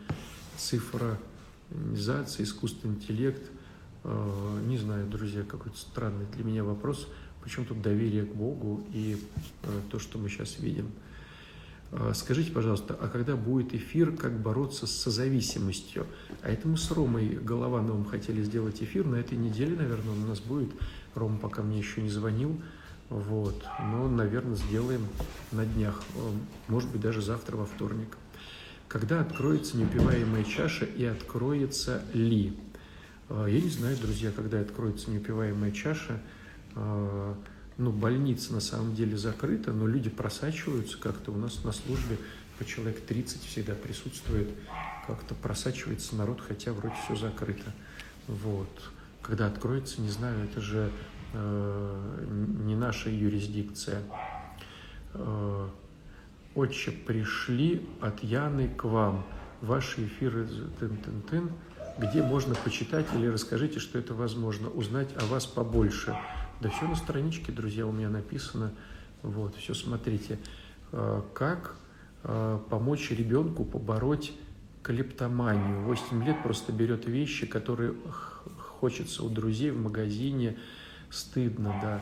Цифровизация, 0.57 2.43
искусственный 2.43 2.95
интеллект. 2.95 3.51
Э, 4.03 4.59
не 4.65 4.79
знаю, 4.79 5.07
друзья, 5.07 5.43
какой-то 5.43 5.77
странный 5.77 6.25
для 6.33 6.43
меня 6.43 6.63
вопрос. 6.63 7.07
Почему 7.43 7.67
тут 7.67 7.83
доверие 7.83 8.25
к 8.25 8.33
Богу 8.33 8.83
и 8.93 9.23
э, 9.61 9.67
то, 9.91 9.99
что 9.99 10.17
мы 10.17 10.27
сейчас 10.27 10.57
видим? 10.57 10.91
Э, 11.91 12.13
скажите, 12.15 12.51
пожалуйста, 12.51 12.97
а 12.99 13.07
когда 13.07 13.35
будет 13.35 13.73
эфир 13.73 14.15
«Как 14.15 14.39
бороться 14.39 14.87
с 14.87 14.91
созависимостью»? 14.91 16.07
А 16.41 16.49
это 16.49 16.67
мы 16.67 16.77
с 16.77 16.89
Ромой 16.91 17.35
Головановым 17.35 18.05
хотели 18.05 18.41
сделать 18.43 18.81
эфир. 18.81 19.05
На 19.05 19.17
этой 19.17 19.37
неделе, 19.37 19.75
наверное, 19.75 20.13
он 20.13 20.23
у 20.23 20.27
нас 20.27 20.39
будет. 20.39 20.71
Рома 21.15 21.37
пока 21.37 21.61
мне 21.61 21.77
еще 21.77 22.01
не 22.01 22.09
звонил. 22.09 22.59
Вот. 23.09 23.61
Но, 23.79 24.07
наверное, 24.07 24.55
сделаем 24.55 25.05
на 25.51 25.65
днях. 25.65 26.01
Э, 26.15 26.31
может 26.69 26.89
быть, 26.91 27.01
даже 27.01 27.21
завтра 27.21 27.57
во 27.57 27.65
вторник. 27.65 28.17
Когда 28.87 29.21
откроется 29.21 29.77
неупиваемая 29.77 30.43
чаша 30.43 30.85
и 30.85 31.03
откроется 31.03 32.03
ли? 32.13 32.57
Э, 33.29 33.47
я 33.49 33.59
не 33.59 33.69
знаю, 33.69 33.97
друзья, 33.97 34.31
когда 34.31 34.61
откроется 34.61 35.11
неупиваемая 35.11 35.71
чаша. 35.71 36.19
Ну, 37.77 37.91
больница 37.91 38.53
на 38.53 38.59
самом 38.59 38.95
деле 38.95 39.17
закрыта, 39.17 39.71
но 39.71 39.87
люди 39.87 40.09
просачиваются 40.09 40.97
как-то. 40.97 41.31
У 41.31 41.37
нас 41.37 41.63
на 41.63 41.71
службе 41.71 42.17
по 42.59 42.65
человек 42.65 43.01
30 43.05 43.43
всегда 43.43 43.73
присутствует. 43.73 44.49
Как-то 45.07 45.33
просачивается 45.35 46.15
народ, 46.15 46.41
хотя 46.41 46.73
вроде 46.73 46.95
все 47.05 47.15
закрыто. 47.15 47.73
Вот. 48.27 48.69
Когда 49.21 49.47
откроется, 49.47 50.01
не 50.01 50.09
знаю, 50.09 50.45
это 50.45 50.61
же 50.61 50.91
Э, 51.33 52.25
не 52.65 52.75
наша 52.75 53.09
юрисдикция. 53.09 54.01
Э, 55.13 55.67
Отче, 56.53 56.91
пришли 56.91 57.87
от 58.01 58.21
Яны 58.23 58.67
к 58.67 58.83
вам. 58.83 59.25
Ваши 59.61 60.05
эфиры 60.05 60.47
тын-тын-тын, 60.79 61.49
где 61.97 62.23
можно 62.23 62.55
почитать 62.55 63.05
или 63.15 63.27
расскажите, 63.27 63.79
что 63.79 63.99
это 63.99 64.13
возможно, 64.13 64.69
узнать 64.69 65.09
о 65.15 65.25
вас 65.27 65.45
побольше. 65.45 66.17
Да 66.61 66.69
все 66.69 66.87
на 66.87 66.95
страничке, 66.95 67.51
друзья, 67.51 67.87
у 67.87 67.91
меня 67.91 68.09
написано. 68.09 68.71
Вот, 69.23 69.55
все 69.55 69.73
смотрите. 69.73 70.37
А, 70.91 71.25
как 71.33 71.75
а, 72.23 72.59
помочь 72.69 73.09
ребенку 73.09 73.65
побороть 73.65 74.31
клептоманию. 74.83 75.81
8 75.81 76.23
лет 76.23 76.43
просто 76.43 76.71
берет 76.71 77.07
вещи, 77.07 77.47
которые 77.47 77.95
хочется 78.79 79.23
у 79.23 79.29
друзей 79.29 79.71
в 79.71 79.81
магазине, 79.81 80.55
стыдно, 81.09 81.75
да. 81.81 82.01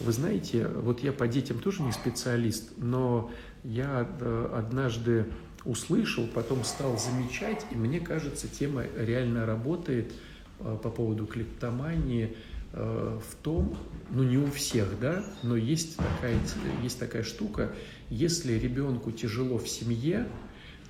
Вы 0.00 0.10
знаете, 0.10 0.66
вот 0.66 1.04
я 1.04 1.12
по 1.12 1.28
детям 1.28 1.60
тоже 1.60 1.82
не 1.82 1.92
специалист, 1.92 2.72
но 2.78 3.30
я 3.62 4.08
э, 4.20 4.54
однажды 4.56 5.26
услышал, 5.64 6.26
потом 6.26 6.64
стал 6.64 6.98
замечать, 6.98 7.64
и 7.70 7.76
мне 7.76 8.00
кажется, 8.00 8.48
тема 8.48 8.84
реально 8.96 9.46
работает 9.46 10.12
э, 10.58 10.78
по 10.82 10.90
поводу 10.90 11.26
клептомании 11.26 12.26
э, 12.26 12.34
в 12.72 13.34
том, 13.42 13.76
ну 14.10 14.22
не 14.22 14.38
у 14.38 14.50
всех, 14.50 15.00
да, 15.00 15.24
но 15.42 15.56
есть 15.56 15.96
такая, 15.96 16.36
есть 16.82 16.98
такая 16.98 17.24
штука, 17.24 17.72
если 18.08 18.52
ребенку 18.52 19.10
тяжело 19.10 19.58
в 19.58 19.68
семье, 19.68 20.28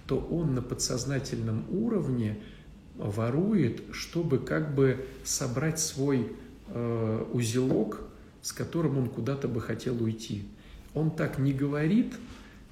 то 0.07 0.19
он 0.19 0.55
на 0.55 0.63
подсознательном 0.63 1.65
уровне 1.71 2.39
ворует, 2.97 3.83
чтобы 3.93 4.39
как 4.39 4.75
бы 4.75 5.07
собрать 5.25 5.79
свой 5.79 6.33
э, 6.69 7.27
узелок, 7.33 8.03
с 8.43 8.53
которым 8.53 8.99
он 8.99 9.09
куда-то 9.09 9.49
бы 9.49 9.61
хотел 9.61 10.03
уйти. 10.03 10.45
Он 10.95 11.11
так 11.11 11.39
не 11.39 11.53
говорит, 11.53 12.15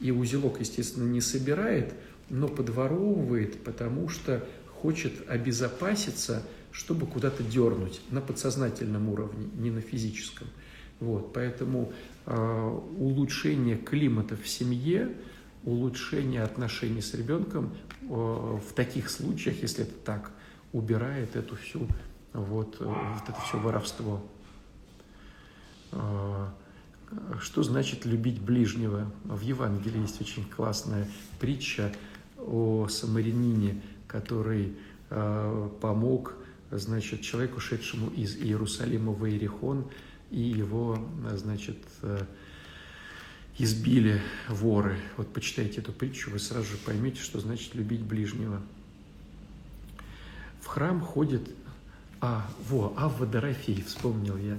и 0.01 0.11
узелок, 0.11 0.61
естественно, 0.61 1.09
не 1.09 1.21
собирает, 1.21 1.95
но 2.29 2.49
подворовывает, 2.49 3.63
потому 3.63 4.09
что 4.09 4.45
хочет 4.67 5.13
обезопаситься, 5.29 6.43
чтобы 6.79 7.07
куда-то 7.07 7.43
дернуть 7.43 8.01
на 8.11 8.21
подсознательном 8.21 9.09
уровне, 9.09 9.49
не 9.57 9.71
на 9.73 9.81
физическом. 9.81 10.47
Вот, 11.01 11.33
поэтому 11.33 11.93
э, 12.25 12.81
улучшение 12.97 13.77
климата 13.77 14.37
в 14.37 14.47
семье, 14.49 15.13
улучшение 15.65 16.45
отношений 16.45 17.03
с 17.03 17.15
ребенком 17.15 17.75
э, 18.03 18.07
в 18.07 18.73
таких 18.75 19.11
случаях, 19.11 19.61
если 19.61 19.83
это 19.83 19.95
так, 20.05 20.31
убирает 20.73 21.35
эту 21.35 21.57
всю 21.57 21.89
вот, 22.33 22.77
э, 22.81 22.85
вот 22.85 23.29
это 23.29 23.41
все 23.41 23.59
воровство. 23.59 24.23
Э, 25.91 26.47
что 27.41 27.65
значит 27.65 28.05
любить 28.05 28.41
ближнего? 28.41 29.11
В 29.25 29.41
Евангелии 29.41 30.03
есть 30.03 30.21
очень 30.21 30.45
классная 30.45 31.09
притча 31.41 31.93
о 32.37 32.87
самарянине, 32.87 33.83
который 34.07 34.77
э, 35.11 35.71
помог 35.81 36.35
значит, 36.71 37.23
человеку, 37.23 37.61
шедшему 37.61 38.11
из 38.11 38.37
Иерусалима 38.37 39.13
в 39.13 39.27
Иерихон, 39.27 39.91
и 40.31 40.41
его, 40.41 41.09
значит, 41.35 41.79
э, 42.03 42.25
избили 43.59 44.21
воры. 44.49 44.99
Вот 45.17 45.33
почитайте 45.33 45.81
эту 45.81 45.93
притчу, 45.93 46.31
вы 46.31 46.39
сразу 46.39 46.73
же 46.73 46.77
поймете, 46.79 47.21
что 47.21 47.41
значит 47.41 47.75
любить 47.75 48.03
ближнего. 48.03 48.63
В 50.61 50.67
храм 50.67 51.01
ходит... 51.01 51.49
А, 52.21 52.51
во, 52.69 52.95
Авва 52.97 53.27
Дорофей, 53.27 53.83
вспомнил 53.87 54.37
я. 54.37 54.59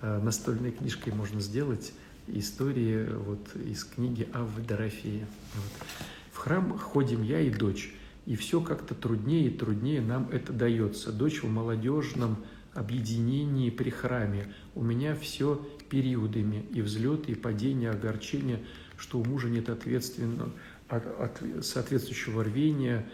Э, 0.00 0.20
настольной 0.22 0.70
книжкой 0.70 1.12
можно 1.12 1.40
сделать 1.40 1.92
истории 2.28 3.04
вот 3.12 3.54
из 3.56 3.84
книги 3.84 4.28
Аввы 4.32 4.62
Дорофея. 4.62 5.26
Вот. 5.54 5.86
В 6.32 6.38
храм 6.38 6.78
ходим 6.78 7.22
я 7.22 7.40
и 7.40 7.50
дочь, 7.50 7.92
и 8.26 8.36
все 8.36 8.60
как-то 8.60 8.94
труднее 8.94 9.48
и 9.48 9.56
труднее 9.56 10.00
нам 10.00 10.28
это 10.30 10.52
дается. 10.52 11.12
Дочь 11.12 11.42
в 11.42 11.48
молодежном 11.48 12.44
объединении 12.74 13.70
при 13.70 13.90
храме. 13.90 14.52
У 14.74 14.82
меня 14.82 15.14
все 15.16 15.56
периодами, 15.88 16.64
и 16.72 16.82
взлеты, 16.82 17.32
и 17.32 17.34
падения, 17.34 17.90
огорчения, 17.90 18.60
что 18.96 19.18
у 19.18 19.24
мужа 19.24 19.48
нет 19.48 19.68
ответственного, 19.68 20.50
от, 20.88 21.06
от, 21.06 21.64
соответствующего 21.64 22.44
рвения, 22.44 23.06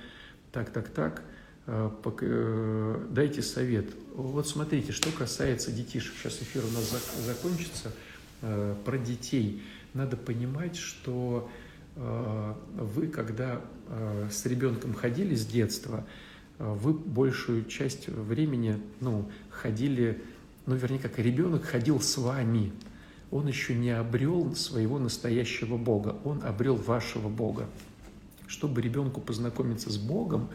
так, 0.53 0.71
так, 0.71 0.89
так. 0.89 1.23
Э, 1.67 1.91
э, 2.21 3.07
дайте 3.11 3.43
совет. 3.43 3.87
Вот 4.15 4.49
смотрите, 4.49 4.93
что 4.93 5.11
касается 5.11 5.73
детишек, 5.73 6.15
сейчас 6.19 6.41
эфир 6.41 6.63
у 6.65 6.71
нас 6.71 6.95
закончится, 7.25 7.93
э, 8.43 8.75
про 8.85 8.99
детей. 8.99 9.63
Надо 9.95 10.17
понимать, 10.17 10.77
что 10.77 11.51
вы, 11.97 13.09
когда 13.09 13.61
с 14.31 14.45
ребенком 14.47 14.95
ходили 14.95 15.35
с 15.35 15.47
детства, 15.47 16.07
вы 16.59 16.93
большую 16.93 17.65
часть 17.65 18.09
времени 18.09 18.79
ну, 19.01 19.31
ходили, 19.51 20.23
ну, 20.67 20.75
вернее, 20.75 20.99
как 20.99 21.19
ребенок 21.19 21.65
ходил 21.65 22.01
с 22.01 22.17
вами. 22.19 22.73
Он 23.31 23.47
еще 23.49 23.75
не 23.75 23.91
обрел 23.91 24.55
своего 24.55 24.99
настоящего 24.99 25.77
Бога, 25.77 26.17
он 26.25 26.43
обрел 26.45 26.77
вашего 26.77 27.29
Бога. 27.29 27.67
Чтобы 28.47 28.81
ребенку 28.81 29.21
познакомиться 29.21 29.91
с 29.91 29.99
Богом, 29.99 30.51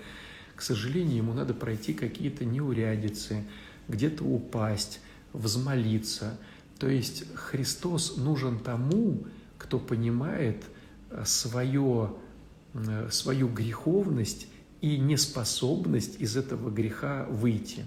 к 0.56 0.62
сожалению, 0.62 1.18
ему 1.18 1.34
надо 1.34 1.54
пройти 1.54 1.94
какие-то 1.94 2.46
неурядицы, 2.46 3.44
где-то 3.88 4.24
упасть, 4.24 5.02
взмолиться. 5.34 6.38
То 6.80 6.88
есть 6.88 7.26
Христос 7.36 8.18
нужен 8.18 8.60
тому, 8.60 9.26
кто 9.58 9.80
понимает 9.80 10.64
э, 10.64 10.81
свое, 11.26 12.14
э, 12.74 13.10
свою 13.12 13.48
греховность 13.48 14.48
и 14.82 14.98
неспособность 14.98 16.20
из 16.20 16.36
этого 16.36 16.70
греха 16.70 17.26
выйти. 17.30 17.86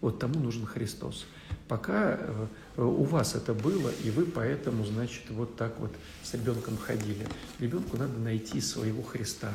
Вот 0.00 0.18
тому 0.18 0.38
нужен 0.38 0.66
Христос. 0.66 1.26
Пока 1.68 2.18
э, 2.18 2.46
у 2.76 3.02
вас 3.04 3.34
это 3.34 3.54
было, 3.54 3.90
и 4.04 4.10
вы 4.10 4.24
поэтому, 4.26 4.84
значит, 4.84 5.22
вот 5.30 5.56
так 5.56 5.78
вот 5.80 5.92
с 6.22 6.34
ребенком 6.34 6.76
ходили. 6.76 7.26
Ребенку 7.58 7.96
надо 7.96 8.18
найти 8.18 8.60
своего 8.60 9.02
Христа. 9.02 9.52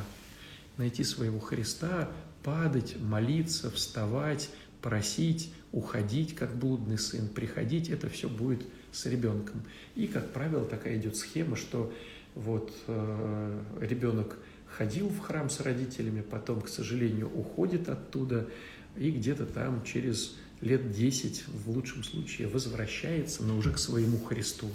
Найти 0.76 1.04
своего 1.04 1.38
Христа, 1.38 2.10
падать, 2.42 2.96
молиться, 3.00 3.70
вставать, 3.70 4.50
просить, 4.80 5.52
уходить, 5.70 6.34
как 6.34 6.54
блудный 6.56 6.98
сын, 6.98 7.28
приходить, 7.28 7.88
это 7.88 8.08
все 8.08 8.28
будет 8.28 8.62
с 8.90 9.06
ребенком. 9.06 9.62
И, 9.94 10.06
как 10.06 10.32
правило, 10.32 10.64
такая 10.64 10.98
идет 10.98 11.16
схема, 11.16 11.56
что 11.56 11.92
вот 12.34 12.72
э, 12.86 13.60
ребенок 13.80 14.36
ходил 14.66 15.08
в 15.08 15.18
храм 15.20 15.50
с 15.50 15.60
родителями, 15.60 16.22
потом, 16.22 16.60
к 16.62 16.68
сожалению, 16.68 17.30
уходит 17.34 17.88
оттуда 17.88 18.48
и 18.96 19.10
где-то 19.10 19.46
там 19.46 19.82
через 19.84 20.36
лет 20.60 20.90
10, 20.92 21.44
в 21.48 21.70
лучшем 21.70 22.04
случае, 22.04 22.48
возвращается, 22.48 23.42
но 23.42 23.56
уже 23.56 23.72
к 23.72 23.78
своему 23.78 24.18
Христу. 24.18 24.68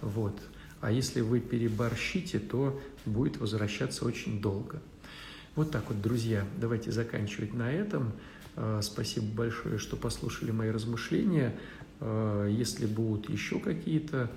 Вот. 0.00 0.40
А 0.80 0.90
если 0.90 1.20
вы 1.20 1.40
переборщите, 1.40 2.38
то 2.38 2.80
будет 3.04 3.36
возвращаться 3.36 4.04
очень 4.04 4.40
долго. 4.40 4.80
Вот 5.56 5.70
так 5.70 5.88
вот, 5.88 6.00
друзья, 6.00 6.46
давайте 6.58 6.90
заканчивать 6.90 7.52
на 7.52 7.70
этом. 7.70 8.12
Э, 8.56 8.80
спасибо 8.82 9.26
большое, 9.26 9.78
что 9.78 9.96
послушали 9.96 10.50
мои 10.50 10.70
размышления. 10.70 11.54
Э, 12.00 12.48
если 12.50 12.86
будут 12.86 13.30
еще 13.30 13.60
какие-то 13.60 14.30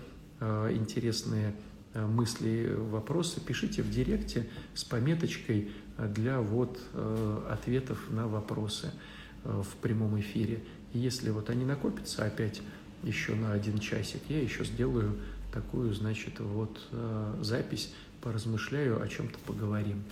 интересные 0.72 1.56
мысли, 1.94 2.76
вопросы, 2.76 3.40
пишите 3.40 3.82
в 3.82 3.92
директе 3.92 4.48
с 4.74 4.84
пометочкой 4.84 5.72
для 5.98 6.40
вот 6.40 6.80
ответов 7.50 8.00
на 8.10 8.28
вопросы 8.28 8.92
в 9.44 9.68
прямом 9.82 10.20
эфире. 10.20 10.64
И 10.94 11.00
если 11.00 11.30
вот 11.30 11.50
они 11.50 11.66
накопятся 11.66 12.26
опять 12.26 12.62
еще 13.04 13.36
на 13.36 13.54
один 13.54 13.80
часик, 13.80 14.22
я 14.30 14.42
еще 14.42 14.64
сделаю 14.66 15.18
такую, 15.54 15.94
значит, 15.94 16.40
вот 16.40 16.80
запись, 17.42 17.94
поразмышляю, 18.22 19.02
о 19.02 19.08
чем-то 19.08 19.38
поговорим. 19.46 20.04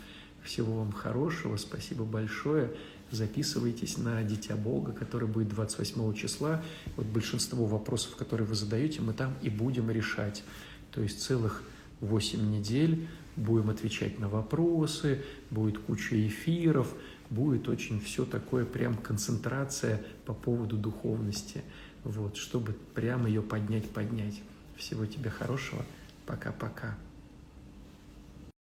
Всего 0.44 0.80
вам 0.80 0.92
хорошего, 0.92 1.56
спасибо 1.58 2.04
большое. 2.04 2.72
Записывайтесь 3.12 3.98
на 3.98 4.24
Дитя 4.24 4.56
Бога, 4.56 4.92
который 4.92 5.28
будет 5.28 5.50
28 5.50 6.14
числа. 6.14 6.64
Вот 6.96 7.06
большинство 7.06 7.66
вопросов, 7.66 8.16
которые 8.16 8.48
вы 8.48 8.56
задаете, 8.56 9.02
мы 9.02 9.14
там 9.14 9.36
и 9.42 9.50
будем 9.50 9.90
решать. 9.92 10.44
То 10.92 11.02
есть 11.02 11.22
целых 11.22 11.64
8 12.02 12.52
недель 12.52 13.08
будем 13.36 13.70
отвечать 13.70 14.20
на 14.20 14.28
вопросы, 14.28 15.24
будет 15.50 15.80
куча 15.80 16.28
эфиров, 16.28 16.94
будет 17.30 17.68
очень 17.70 18.02
все 18.02 18.26
такое, 18.26 18.66
прям 18.66 18.96
концентрация 18.96 20.02
по 20.26 20.34
поводу 20.34 20.78
духовности, 20.78 21.64
вот, 22.04 22.38
чтобы 22.38 22.74
прямо 22.94 23.28
ее 23.28 23.42
поднять-поднять. 23.42 24.42
Всего 24.76 25.06
тебе 25.06 25.30
хорошего. 25.30 25.86
Пока-пока. 26.26 26.98